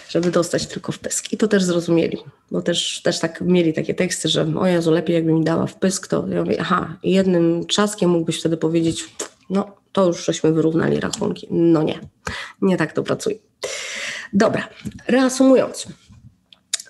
żeby 0.09 0.31
dostać 0.31 0.67
tylko 0.67 0.91
wpysk. 0.91 1.33
I 1.33 1.37
to 1.37 1.47
też 1.47 1.63
zrozumieli, 1.63 2.17
bo 2.51 2.61
też, 2.61 3.01
też 3.01 3.19
tak 3.19 3.41
mieli 3.41 3.73
takie 3.73 3.93
teksty, 3.93 4.29
że 4.29 4.53
o 4.59 4.67
Jezu, 4.67 4.91
lepiej 4.91 5.13
jakby 5.13 5.33
mi 5.33 5.43
dała 5.43 5.67
wpysk, 5.67 6.07
to 6.07 6.27
ja 6.27 6.43
mówię, 6.43 6.57
aha, 6.59 6.97
jednym 7.03 7.65
trzaskiem 7.67 8.09
mógłbyś 8.09 8.39
wtedy 8.39 8.57
powiedzieć, 8.57 9.05
no 9.49 9.75
to 9.91 10.07
już 10.07 10.25
żeśmy 10.25 10.51
wyrównali 10.51 10.99
rachunki. 10.99 11.47
No 11.51 11.83
nie, 11.83 11.99
nie 12.61 12.77
tak 12.77 12.93
to 12.93 13.03
pracuje. 13.03 13.35
Dobra, 14.33 14.69
reasumując. 15.07 15.87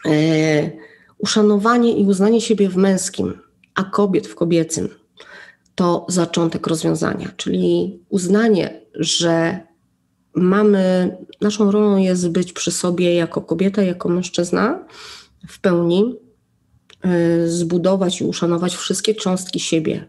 Yy, 0.05 0.77
uszanowanie 1.17 1.97
i 1.97 2.05
uznanie 2.05 2.41
siebie 2.41 2.69
w 2.69 2.75
męskim, 2.75 3.39
a 3.75 3.83
kobiet 3.83 4.27
w 4.27 4.35
kobiecym 4.35 4.89
to 5.75 6.05
zaczątek 6.09 6.67
rozwiązania, 6.67 7.31
czyli 7.37 7.99
uznanie, 8.09 8.81
że 8.93 9.66
mamy, 10.37 11.17
naszą 11.41 11.71
rolą 11.71 11.97
jest 11.97 12.29
być 12.29 12.53
przy 12.53 12.71
sobie 12.71 13.15
jako 13.15 13.41
kobieta, 13.41 13.81
jako 13.83 14.09
mężczyzna 14.09 14.85
w 15.47 15.59
pełni, 15.59 16.15
y, 17.05 17.49
zbudować 17.49 18.21
i 18.21 18.23
uszanować 18.23 18.75
wszystkie 18.75 19.15
cząstki 19.15 19.59
siebie. 19.59 20.05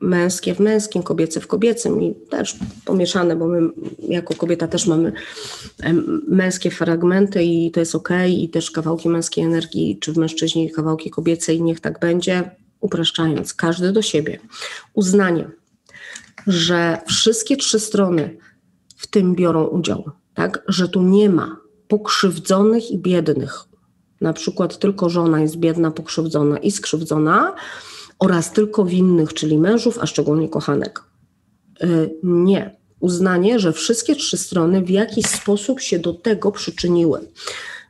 Męskie 0.00 0.54
w 0.54 0.60
męskim, 0.60 1.02
kobiece 1.02 1.40
w 1.40 1.46
kobiecym 1.46 2.02
i 2.02 2.14
też 2.30 2.56
pomieszane, 2.84 3.36
bo 3.36 3.46
my 3.46 3.60
jako 4.08 4.34
kobieta 4.34 4.68
też 4.68 4.86
mamy 4.86 5.12
męskie 6.28 6.70
fragmenty 6.70 7.44
i 7.44 7.70
to 7.70 7.80
jest 7.80 7.94
ok, 7.94 8.08
i 8.28 8.48
też 8.48 8.70
kawałki 8.70 9.08
męskiej 9.08 9.44
energii, 9.44 9.98
czy 10.00 10.12
w 10.12 10.16
mężczyźnie 10.16 10.70
kawałki 10.70 11.10
kobiece 11.10 11.54
i 11.54 11.62
niech 11.62 11.80
tak 11.80 12.00
będzie, 12.00 12.50
upraszczając, 12.80 13.54
każdy 13.54 13.92
do 13.92 14.02
siebie. 14.02 14.38
Uznanie, 14.94 15.50
że 16.46 16.98
wszystkie 17.06 17.56
trzy 17.56 17.80
strony 17.80 18.36
w 19.04 19.06
tym 19.06 19.34
biorą 19.34 19.64
udział, 19.66 20.10
tak? 20.34 20.62
Że 20.68 20.88
tu 20.88 21.02
nie 21.02 21.30
ma 21.30 21.56
pokrzywdzonych 21.88 22.90
i 22.90 22.98
biednych. 22.98 23.64
Na 24.20 24.32
przykład 24.32 24.78
tylko 24.78 25.10
żona 25.10 25.40
jest 25.40 25.56
biedna, 25.56 25.90
pokrzywdzona 25.90 26.58
i 26.58 26.70
skrzywdzona, 26.70 27.54
oraz 28.18 28.52
tylko 28.52 28.84
winnych, 28.84 29.34
czyli 29.34 29.58
mężów, 29.58 29.98
a 30.00 30.06
szczególnie 30.06 30.48
kochanek. 30.48 31.04
Y, 31.82 32.14
nie. 32.22 32.76
Uznanie, 33.00 33.58
że 33.58 33.72
wszystkie 33.72 34.16
trzy 34.16 34.36
strony 34.36 34.82
w 34.82 34.90
jakiś 34.90 35.26
sposób 35.26 35.80
się 35.80 35.98
do 35.98 36.14
tego 36.14 36.52
przyczyniły, 36.52 37.20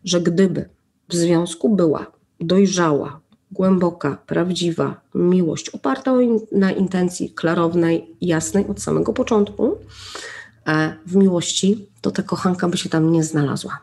że 0.04 0.20
gdyby 0.20 0.68
w 1.08 1.14
związku 1.14 1.76
była 1.76 2.06
dojrzała, 2.40 3.20
głęboka, 3.50 4.18
prawdziwa 4.26 5.00
miłość 5.14 5.70
oparta 5.70 6.12
na 6.52 6.72
intencji 6.72 7.30
klarownej, 7.30 8.16
jasnej 8.20 8.66
od 8.66 8.82
samego 8.82 9.12
początku, 9.12 9.76
w 11.06 11.16
miłości, 11.16 11.86
to 12.00 12.10
ta 12.10 12.22
kochanka 12.22 12.68
by 12.68 12.76
się 12.76 12.88
tam 12.88 13.12
nie 13.12 13.24
znalazła. 13.24 13.80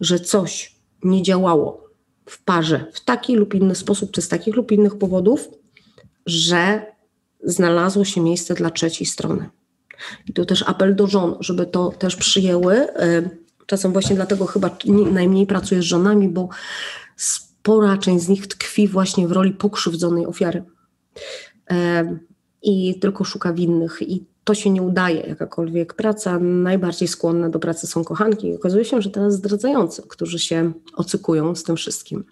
Że 0.00 0.20
coś 0.20 0.76
nie 1.04 1.22
działało 1.22 1.88
w 2.26 2.42
parze 2.42 2.86
w 2.92 3.04
taki 3.04 3.36
lub 3.36 3.54
inny 3.54 3.74
sposób, 3.74 4.10
czy 4.10 4.22
z 4.22 4.28
takich 4.28 4.56
lub 4.56 4.72
innych 4.72 4.98
powodów, 4.98 5.48
że 6.26 6.86
znalazło 7.44 8.04
się 8.04 8.20
miejsce 8.20 8.54
dla 8.54 8.70
trzeciej 8.70 9.06
strony. 9.06 9.50
I 10.26 10.32
tu 10.32 10.44
też 10.44 10.64
apel 10.66 10.96
do 10.96 11.06
żon, 11.06 11.36
żeby 11.40 11.66
to 11.66 11.88
też 11.90 12.16
przyjęły. 12.16 12.74
E, 12.74 13.30
czasem 13.66 13.92
właśnie 13.92 14.16
dlatego 14.16 14.46
chyba 14.46 14.76
najmniej 15.12 15.46
pracuję 15.46 15.82
z 15.82 15.84
żonami, 15.84 16.28
bo 16.28 16.48
spora 17.16 17.98
część 17.98 18.24
z 18.24 18.28
nich 18.28 18.46
tkwi 18.46 18.88
właśnie 18.88 19.28
w 19.28 19.32
roli 19.32 19.52
pokrzywdzonej 19.52 20.26
ofiary. 20.26 20.64
E, 21.70 22.18
I 22.62 23.00
tylko 23.00 23.24
szuka 23.24 23.52
winnych. 23.52 24.02
I 24.02 24.24
to 24.48 24.54
się 24.54 24.70
nie 24.70 24.82
udaje, 24.82 25.20
jakakolwiek 25.20 25.94
praca. 25.94 26.38
Najbardziej 26.38 27.08
skłonne 27.08 27.50
do 27.50 27.58
pracy 27.58 27.86
są 27.86 28.04
kochanki. 28.04 28.48
I 28.48 28.54
okazuje 28.54 28.84
się, 28.84 29.02
że 29.02 29.10
teraz 29.10 29.34
zdradzający, 29.34 30.02
którzy 30.08 30.38
się 30.38 30.72
ocykują 30.94 31.54
z 31.54 31.62
tym 31.62 31.76
wszystkim. 31.76 32.24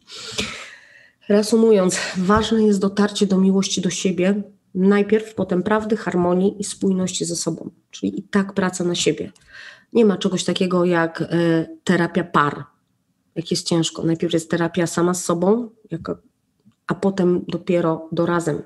Reasumując, 1.29 1.99
ważne 2.17 2.63
jest 2.63 2.81
dotarcie 2.81 3.27
do 3.27 3.39
miłości 3.39 3.81
do 3.81 3.91
siebie, 3.91 4.43
najpierw, 4.75 5.35
potem 5.35 5.63
prawdy, 5.63 5.97
harmonii 5.97 6.61
i 6.61 6.65
spójności 6.65 7.25
ze 7.25 7.37
sobą. 7.37 7.71
Czyli 7.91 8.19
i 8.19 8.23
tak 8.23 8.53
praca 8.53 8.85
na 8.85 8.95
siebie. 8.95 9.33
Nie 9.93 10.05
ma 10.05 10.17
czegoś 10.17 10.45
takiego 10.45 10.85
jak 10.85 11.21
y, 11.21 11.27
terapia 11.85 12.25
par, 12.25 12.65
jak 13.35 13.51
jest 13.51 13.67
ciężko. 13.67 14.03
Najpierw 14.03 14.33
jest 14.33 14.51
terapia 14.51 14.87
sama 14.87 15.15
z 15.15 15.25
sobą, 15.25 15.71
a 16.87 16.95
potem 16.95 17.45
dopiero 17.49 18.09
do 18.13 18.27
razem. 18.27 18.63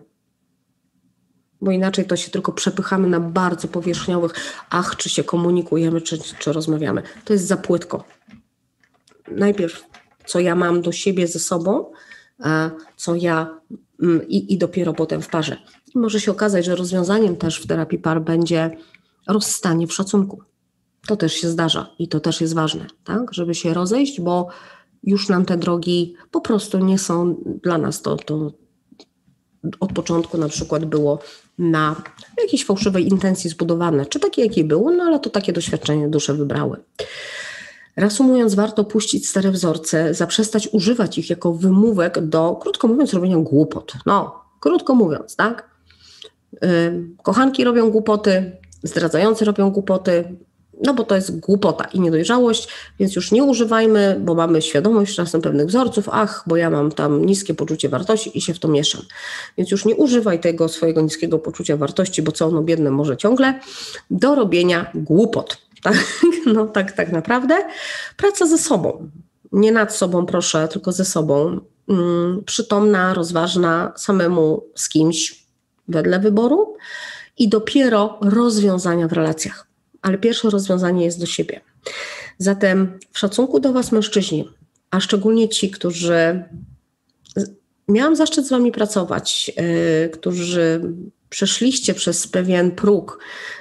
Bo 1.62 1.70
inaczej 1.70 2.04
to 2.04 2.16
się 2.16 2.30
tylko 2.30 2.52
przepychamy 2.52 3.08
na 3.08 3.20
bardzo 3.20 3.68
powierzchniowych, 3.68 4.32
ach, 4.70 4.96
czy 4.96 5.08
się 5.08 5.24
komunikujemy, 5.24 6.00
czy, 6.00 6.18
czy 6.38 6.52
rozmawiamy. 6.52 7.02
To 7.24 7.32
jest 7.32 7.46
za 7.46 7.56
płytko. 7.56 8.04
Najpierw, 9.30 9.84
co 10.26 10.40
ja 10.40 10.54
mam 10.54 10.82
do 10.82 10.92
siebie 10.92 11.26
ze 11.26 11.38
sobą, 11.38 11.92
a 12.38 12.70
co 12.96 13.14
ja 13.14 13.61
mm, 14.02 14.28
i, 14.28 14.54
i 14.54 14.58
dopiero 14.58 14.94
potem 14.94 15.22
w 15.22 15.28
parze. 15.28 15.56
I 15.94 15.98
może 15.98 16.20
się 16.20 16.30
okazać, 16.30 16.64
że 16.64 16.76
rozwiązaniem 16.76 17.36
też 17.36 17.61
w 17.61 17.66
terapii 17.66 17.98
par 17.98 18.22
będzie 18.22 18.70
rozstanie 19.26 19.86
w 19.86 19.92
szacunku. 19.92 20.42
To 21.06 21.16
też 21.16 21.32
się 21.32 21.48
zdarza 21.48 21.90
i 21.98 22.08
to 22.08 22.20
też 22.20 22.40
jest 22.40 22.54
ważne, 22.54 22.86
tak? 23.04 23.34
żeby 23.34 23.54
się 23.54 23.74
rozejść, 23.74 24.20
bo 24.20 24.48
już 25.02 25.28
nam 25.28 25.44
te 25.44 25.56
drogi 25.56 26.14
po 26.30 26.40
prostu 26.40 26.78
nie 26.78 26.98
są 26.98 27.36
dla 27.62 27.78
nas 27.78 28.02
to, 28.02 28.16
to 28.16 28.52
od 29.80 29.92
początku 29.92 30.38
na 30.38 30.48
przykład 30.48 30.84
było 30.84 31.18
na 31.58 32.02
jakiejś 32.42 32.64
fałszywej 32.64 33.08
intencji 33.08 33.50
zbudowane, 33.50 34.06
czy 34.06 34.20
takie 34.20 34.42
jakie 34.42 34.64
było, 34.64 34.90
no 34.90 35.04
ale 35.04 35.20
to 35.20 35.30
takie 35.30 35.52
doświadczenie 35.52 36.08
dusze 36.08 36.34
wybrały. 36.34 36.76
Reasumując, 37.96 38.54
warto 38.54 38.84
puścić 38.84 39.28
stare 39.28 39.50
wzorce, 39.50 40.14
zaprzestać 40.14 40.68
używać 40.72 41.18
ich 41.18 41.30
jako 41.30 41.52
wymówek 41.52 42.26
do, 42.26 42.58
krótko 42.62 42.88
mówiąc, 42.88 43.14
robienia 43.14 43.36
głupot. 43.38 43.92
No, 44.06 44.44
krótko 44.61 44.94
mówiąc, 44.94 45.36
tak? 45.36 45.70
Kochanki 47.22 47.64
robią 47.64 47.90
głupoty, 47.90 48.52
zdradzający 48.82 49.44
robią 49.44 49.70
głupoty, 49.70 50.36
no 50.85 50.95
bo 50.95 51.05
to 51.05 51.14
jest 51.14 51.41
głupota 51.41 51.85
i 51.85 52.01
niedojrzałość, 52.01 52.68
więc 52.99 53.16
już 53.16 53.33
nie 53.33 53.45
używajmy, 53.45 54.16
bo 54.20 54.35
mamy 54.35 54.62
świadomość 54.62 55.14
czasem 55.14 55.41
pewnych 55.41 55.66
wzorców, 55.66 56.09
ach, 56.12 56.45
bo 56.47 56.57
ja 56.57 56.70
mam 56.70 56.93
tam 56.93 57.26
niskie 57.26 57.55
poczucie 57.55 57.89
wartości 57.89 58.39
i 58.39 58.41
się 58.41 58.55
w 58.55 58.59
to 58.59 58.68
mieszam. 58.68 59.03
Więc 59.59 59.70
już 59.70 59.85
nie 59.85 59.95
używaj 59.95 60.41
tego 60.41 60.68
swojego 60.68 61.01
niskiego 61.01 61.39
poczucia 61.39 61.76
wartości, 61.76 62.22
bo 62.22 62.33
co 62.33 62.47
ono 62.47 62.62
biedne 62.62 62.91
może 62.91 63.16
ciągle, 63.16 63.61
do 64.11 64.35
robienia 64.35 64.91
głupot. 64.95 65.59
Tak? 65.83 65.97
No 66.47 66.66
tak, 66.66 66.93
tak 66.93 67.12
naprawdę. 67.12 67.55
Praca 68.16 68.47
ze 68.47 68.59
sobą. 68.59 69.09
Nie 69.53 69.72
nad 69.72 69.95
sobą, 69.95 70.26
proszę, 70.26 70.68
tylko 70.68 70.93
ze 70.93 71.05
sobą. 71.05 71.61
Mm, 71.89 72.43
przytomna, 72.47 73.14
rozważna, 73.14 73.93
samemu 73.97 74.64
z 74.74 74.89
kimś 74.89 75.45
wedle 75.89 76.20
wyboru 76.20 76.76
i 77.39 77.49
dopiero 77.49 78.18
rozwiązania 78.22 79.09
w 79.09 79.12
relacjach 79.12 79.69
ale 80.03 80.18
pierwsze 80.18 80.51
rozwiązanie 80.51 81.05
jest 81.05 81.20
do 81.20 81.26
siebie. 81.26 81.61
Zatem 82.38 82.98
w 83.12 83.18
szacunku 83.18 83.61
do 83.61 83.72
Was, 83.72 83.92
mężczyźni, 83.92 84.48
a 84.90 85.01
szczególnie 85.01 85.48
ci, 85.48 85.70
którzy 85.70 86.44
miałam 87.88 88.16
zaszczyt 88.16 88.46
z 88.46 88.51
Wami 88.51 88.72
pracować, 88.72 89.53
yy, 89.57 90.09
którzy 90.09 90.80
przeszliście 91.28 91.94
przez 91.94 92.26
pewien 92.26 92.70
próg, 92.70 93.18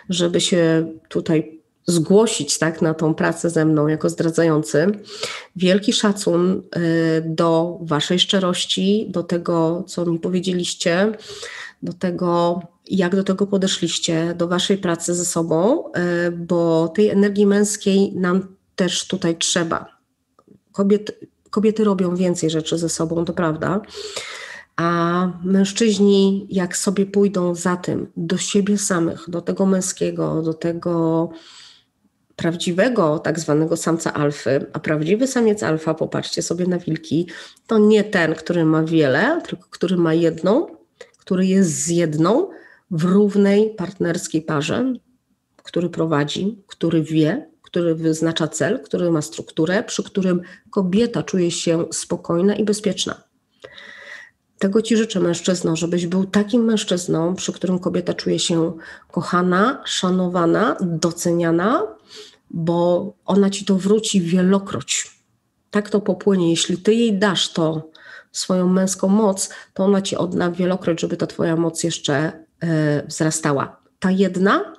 żeby 0.09 0.41
się 0.41 0.93
tutaj 1.09 1.59
zgłosić 1.87 2.57
tak, 2.57 2.81
na 2.81 2.93
tą 2.93 3.13
pracę 3.13 3.49
ze 3.49 3.65
mną 3.65 3.87
jako 3.87 4.09
zdradzający. 4.09 4.87
Wielki 5.55 5.93
szacun 5.93 6.63
yy, 6.75 6.81
do 7.25 7.79
Waszej 7.81 8.19
szczerości, 8.19 9.07
do 9.09 9.23
tego, 9.23 9.83
co 9.87 10.05
mi 10.05 10.19
powiedzieliście, 10.19 11.11
do 11.83 11.93
tego, 11.93 12.61
jak 12.89 13.15
do 13.15 13.23
tego 13.23 13.47
podeszliście, 13.47 14.33
do 14.37 14.47
Waszej 14.47 14.77
pracy 14.77 15.15
ze 15.15 15.25
sobą, 15.25 15.91
e, 15.91 16.31
bo 16.31 16.87
tej 16.87 17.09
energii 17.09 17.45
męskiej 17.45 18.13
nam 18.15 18.55
też 18.75 19.07
tutaj 19.07 19.37
trzeba. 19.37 19.97
Kobiety, 20.71 21.13
kobiety 21.49 21.83
robią 21.83 22.15
więcej 22.15 22.49
rzeczy 22.49 22.77
ze 22.77 22.89
sobą, 22.89 23.25
to 23.25 23.33
prawda. 23.33 23.81
A 24.75 25.31
mężczyźni, 25.43 26.47
jak 26.49 26.77
sobie 26.77 27.05
pójdą 27.05 27.55
za 27.55 27.77
tym, 27.77 28.07
do 28.17 28.37
siebie 28.37 28.77
samych, 28.77 29.25
do 29.27 29.41
tego 29.41 29.65
męskiego, 29.65 30.41
do 30.41 30.53
tego 30.53 31.29
prawdziwego 32.35 33.19
tak 33.19 33.39
zwanego 33.39 33.77
samca 33.77 34.13
alfy, 34.13 34.65
a 34.73 34.79
prawdziwy 34.79 35.27
samiec 35.27 35.63
alfa, 35.63 35.93
popatrzcie 35.93 36.41
sobie 36.41 36.65
na 36.65 36.77
wilki, 36.77 37.27
to 37.67 37.77
nie 37.77 38.03
ten, 38.03 38.35
który 38.35 38.65
ma 38.65 38.83
wiele, 38.83 39.41
tylko 39.47 39.67
który 39.69 39.97
ma 39.97 40.13
jedną, 40.13 40.67
który 41.17 41.45
jest 41.45 41.69
z 41.71 41.87
jedną, 41.87 42.49
w 42.91 43.03
równej 43.03 43.69
partnerskiej 43.69 44.41
parze, 44.41 44.93
który 45.63 45.89
prowadzi, 45.89 46.63
który 46.67 47.03
wie, 47.03 47.49
który 47.61 47.95
wyznacza 47.95 48.47
cel, 48.47 48.79
który 48.83 49.11
ma 49.11 49.21
strukturę, 49.21 49.83
przy 49.83 50.03
którym 50.03 50.41
kobieta 50.69 51.23
czuje 51.23 51.51
się 51.51 51.85
spokojna 51.91 52.55
i 52.55 52.63
bezpieczna. 52.63 53.23
Tego 54.59 54.81
Ci 54.81 54.97
życzę, 54.97 55.19
mężczyzno, 55.19 55.75
żebyś 55.75 56.07
był 56.07 56.25
takim 56.25 56.63
mężczyzną, 56.63 57.35
przy 57.35 57.53
którym 57.53 57.79
kobieta 57.79 58.13
czuje 58.13 58.39
się 58.39 58.73
kochana, 59.11 59.83
szanowana, 59.85 60.77
doceniana, 60.81 61.87
bo 62.51 63.13
ona 63.25 63.49
Ci 63.49 63.65
to 63.65 63.75
wróci 63.75 64.21
wielokroć. 64.21 65.11
Tak 65.71 65.89
to 65.89 66.01
popłynie. 66.01 66.49
Jeśli 66.49 66.77
Ty 66.77 66.93
jej 66.93 67.19
dasz 67.19 67.53
to, 67.53 67.89
swoją 68.31 68.67
męską 68.67 69.07
moc, 69.07 69.49
to 69.73 69.83
ona 69.83 70.01
Ci 70.01 70.15
odda 70.15 70.51
wielokroć, 70.51 71.01
żeby 71.01 71.17
ta 71.17 71.27
Twoja 71.27 71.55
moc 71.55 71.83
jeszcze 71.83 72.45
wzrastała. 73.07 73.81
Ta 73.99 74.11
jedna, 74.11 74.73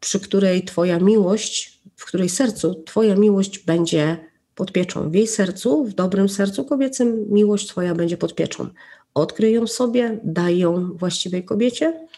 przy 0.00 0.20
której 0.20 0.64
Twoja 0.64 0.98
miłość, 0.98 1.80
w 1.96 2.04
której 2.04 2.28
sercu 2.28 2.82
Twoja 2.86 3.16
miłość 3.16 3.58
będzie 3.58 4.16
pod 4.54 4.72
pieczą. 4.72 5.10
W 5.10 5.14
jej 5.14 5.26
sercu, 5.26 5.84
w 5.84 5.94
dobrym 5.94 6.28
sercu 6.28 6.64
kobiecym, 6.64 7.26
miłość 7.30 7.68
Twoja 7.68 7.94
będzie 7.94 8.16
pod 8.16 8.34
pieczą. 8.34 8.68
Odkryj 9.14 9.52
ją 9.52 9.66
sobie, 9.66 10.20
daj 10.24 10.58
ją 10.58 10.92
właściwej 10.92 11.44
kobiecie, 11.44 12.08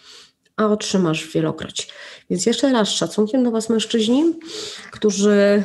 a 0.57 0.67
otrzymasz 0.67 1.33
wielokroć. 1.33 1.89
Więc 2.31 2.47
jeszcze 2.47 2.73
raz 2.73 2.89
szacunkiem 2.89 3.45
do 3.45 3.51
Was, 3.51 3.69
mężczyźni, 3.69 4.25
którzy 4.91 5.63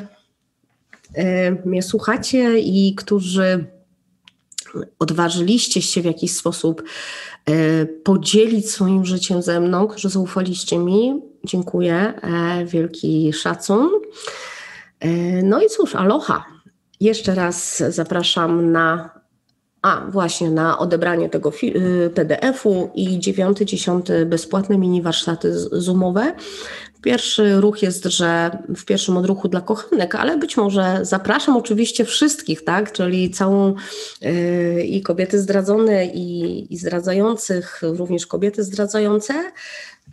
e, 1.14 1.52
mnie 1.52 1.84
słuchacie 1.84 2.60
i 2.60 2.96
którzy 2.96 3.66
odważyliście 5.00 5.82
się 5.82 6.02
w 6.02 6.06
jakiś 6.06 6.36
sposób 6.36 6.84
e, 7.46 7.86
podzielić 7.86 8.72
swoim 8.72 9.06
życiem 9.06 9.42
ze 9.42 9.60
mną, 9.60 9.88
że 9.96 10.10
zaufaliście 10.10 10.78
mi. 10.78 11.22
Dziękuję, 11.44 11.96
e, 11.96 12.66
wielki 12.66 13.34
szacun. 13.34 13.90
E, 15.00 15.10
no 15.44 15.62
i 15.62 15.70
cóż, 15.70 15.96
aloha. 15.96 16.46
Jeszcze 17.00 17.36
raz 17.36 17.84
zapraszam 17.90 18.72
na 18.72 19.16
a 19.86 20.06
właśnie 20.10 20.52
na 20.52 20.78
odebranie 20.78 21.30
tego 21.30 21.52
PDF-u 22.16 22.90
i 22.96 23.20
dziewiąty, 23.20 23.66
dziesiąty 23.66 24.26
bezpłatne 24.26 24.78
mini 24.78 25.02
warsztaty 25.02 25.54
zoomowe. 25.72 26.36
Pierwszy 27.06 27.62
ruch 27.62 27.82
jest, 27.82 28.04
że 28.04 28.58
w 28.76 28.86
pierwszym 28.86 29.18
odruchu 29.18 29.48
dla 29.48 29.62
kochanek, 29.62 30.16
ale 30.16 30.38
być 30.38 30.58
może 30.58 31.00
zapraszam 31.02 31.58
oczywiście 31.58 32.06
wszystkich, 32.06 32.64
tak? 32.64 32.92
Czyli 32.92 33.30
całą 33.30 33.76
yy, 34.22 34.84
i 34.84 35.02
kobiety 35.02 35.40
zdradzone, 35.40 36.06
i, 36.06 36.74
i 36.74 36.78
zdradzających, 36.78 37.80
również 37.82 38.28
kobiety 38.28 38.64
zdradzające, 38.64 39.34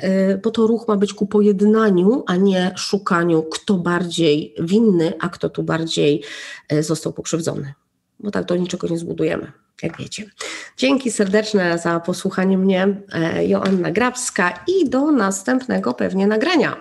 yy, 0.03 0.41
bo 0.43 0.51
to 0.51 0.67
ruch 0.67 0.89
ma 0.89 0.97
być 0.97 1.15
ku 1.15 1.27
pojednaniu, 1.27 2.25
a 2.27 2.37
nie 2.37 2.73
szukaniu, 2.77 3.43
kto 3.43 3.75
bardziej 3.75 4.55
winny, 4.61 5.13
a 5.21 5.29
kto 5.29 5.51
tu 5.51 5.63
bardziej 5.63 6.23
yy, 6.71 6.83
został 6.83 7.13
pokrzywdzony. 7.13 7.73
Bo 8.21 8.31
tak 8.31 8.45
do 8.45 8.57
niczego 8.57 8.89
nie 8.89 8.99
zbudujemy 8.99 9.53
jak 9.83 9.99
wiecie. 9.99 10.25
Dzięki 10.77 11.11
serdeczne 11.11 11.79
za 11.79 12.01
posłuchanie 12.01 12.59
mnie, 12.59 13.03
e, 13.13 13.47
Joanna 13.47 13.91
Grabska 13.91 14.65
i 14.67 14.89
do 14.89 15.11
następnego 15.11 15.95
pewnie 15.95 16.27
nagrania. 16.27 16.77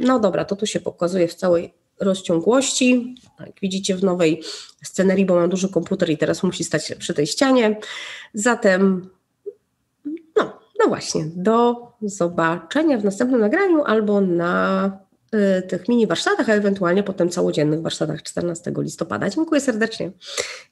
No 0.00 0.20
dobra, 0.20 0.44
to 0.44 0.56
tu 0.56 0.66
się 0.66 0.80
pokazuje 0.80 1.28
w 1.28 1.34
całej 1.34 1.74
rozciągłości. 2.00 3.14
Jak 3.40 3.60
widzicie 3.62 3.96
w 3.96 4.04
nowej 4.04 4.42
scenerii, 4.82 5.26
bo 5.26 5.34
mam 5.34 5.50
duży 5.50 5.68
komputer 5.68 6.10
i 6.10 6.18
teraz 6.18 6.42
musi 6.42 6.64
stać 6.64 6.94
przy 6.98 7.14
tej 7.14 7.26
ścianie. 7.26 7.80
Zatem, 8.34 9.10
no, 10.36 10.58
no 10.80 10.88
właśnie, 10.88 11.24
do 11.36 11.86
zobaczenia 12.02 12.98
w 12.98 13.04
następnym 13.04 13.40
nagraniu 13.40 13.82
albo 13.84 14.20
na 14.20 14.84
y, 15.34 15.62
tych 15.62 15.88
mini 15.88 16.06
warsztatach, 16.06 16.48
a 16.48 16.52
ewentualnie 16.52 17.02
potem 17.02 17.28
całodziennych 17.28 17.82
warsztatach 17.82 18.22
14 18.22 18.72
listopada. 18.78 19.30
Dziękuję 19.30 19.60
serdecznie. 19.60 20.10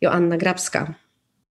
Joanna 0.00 0.36
Grabska. 0.36 0.94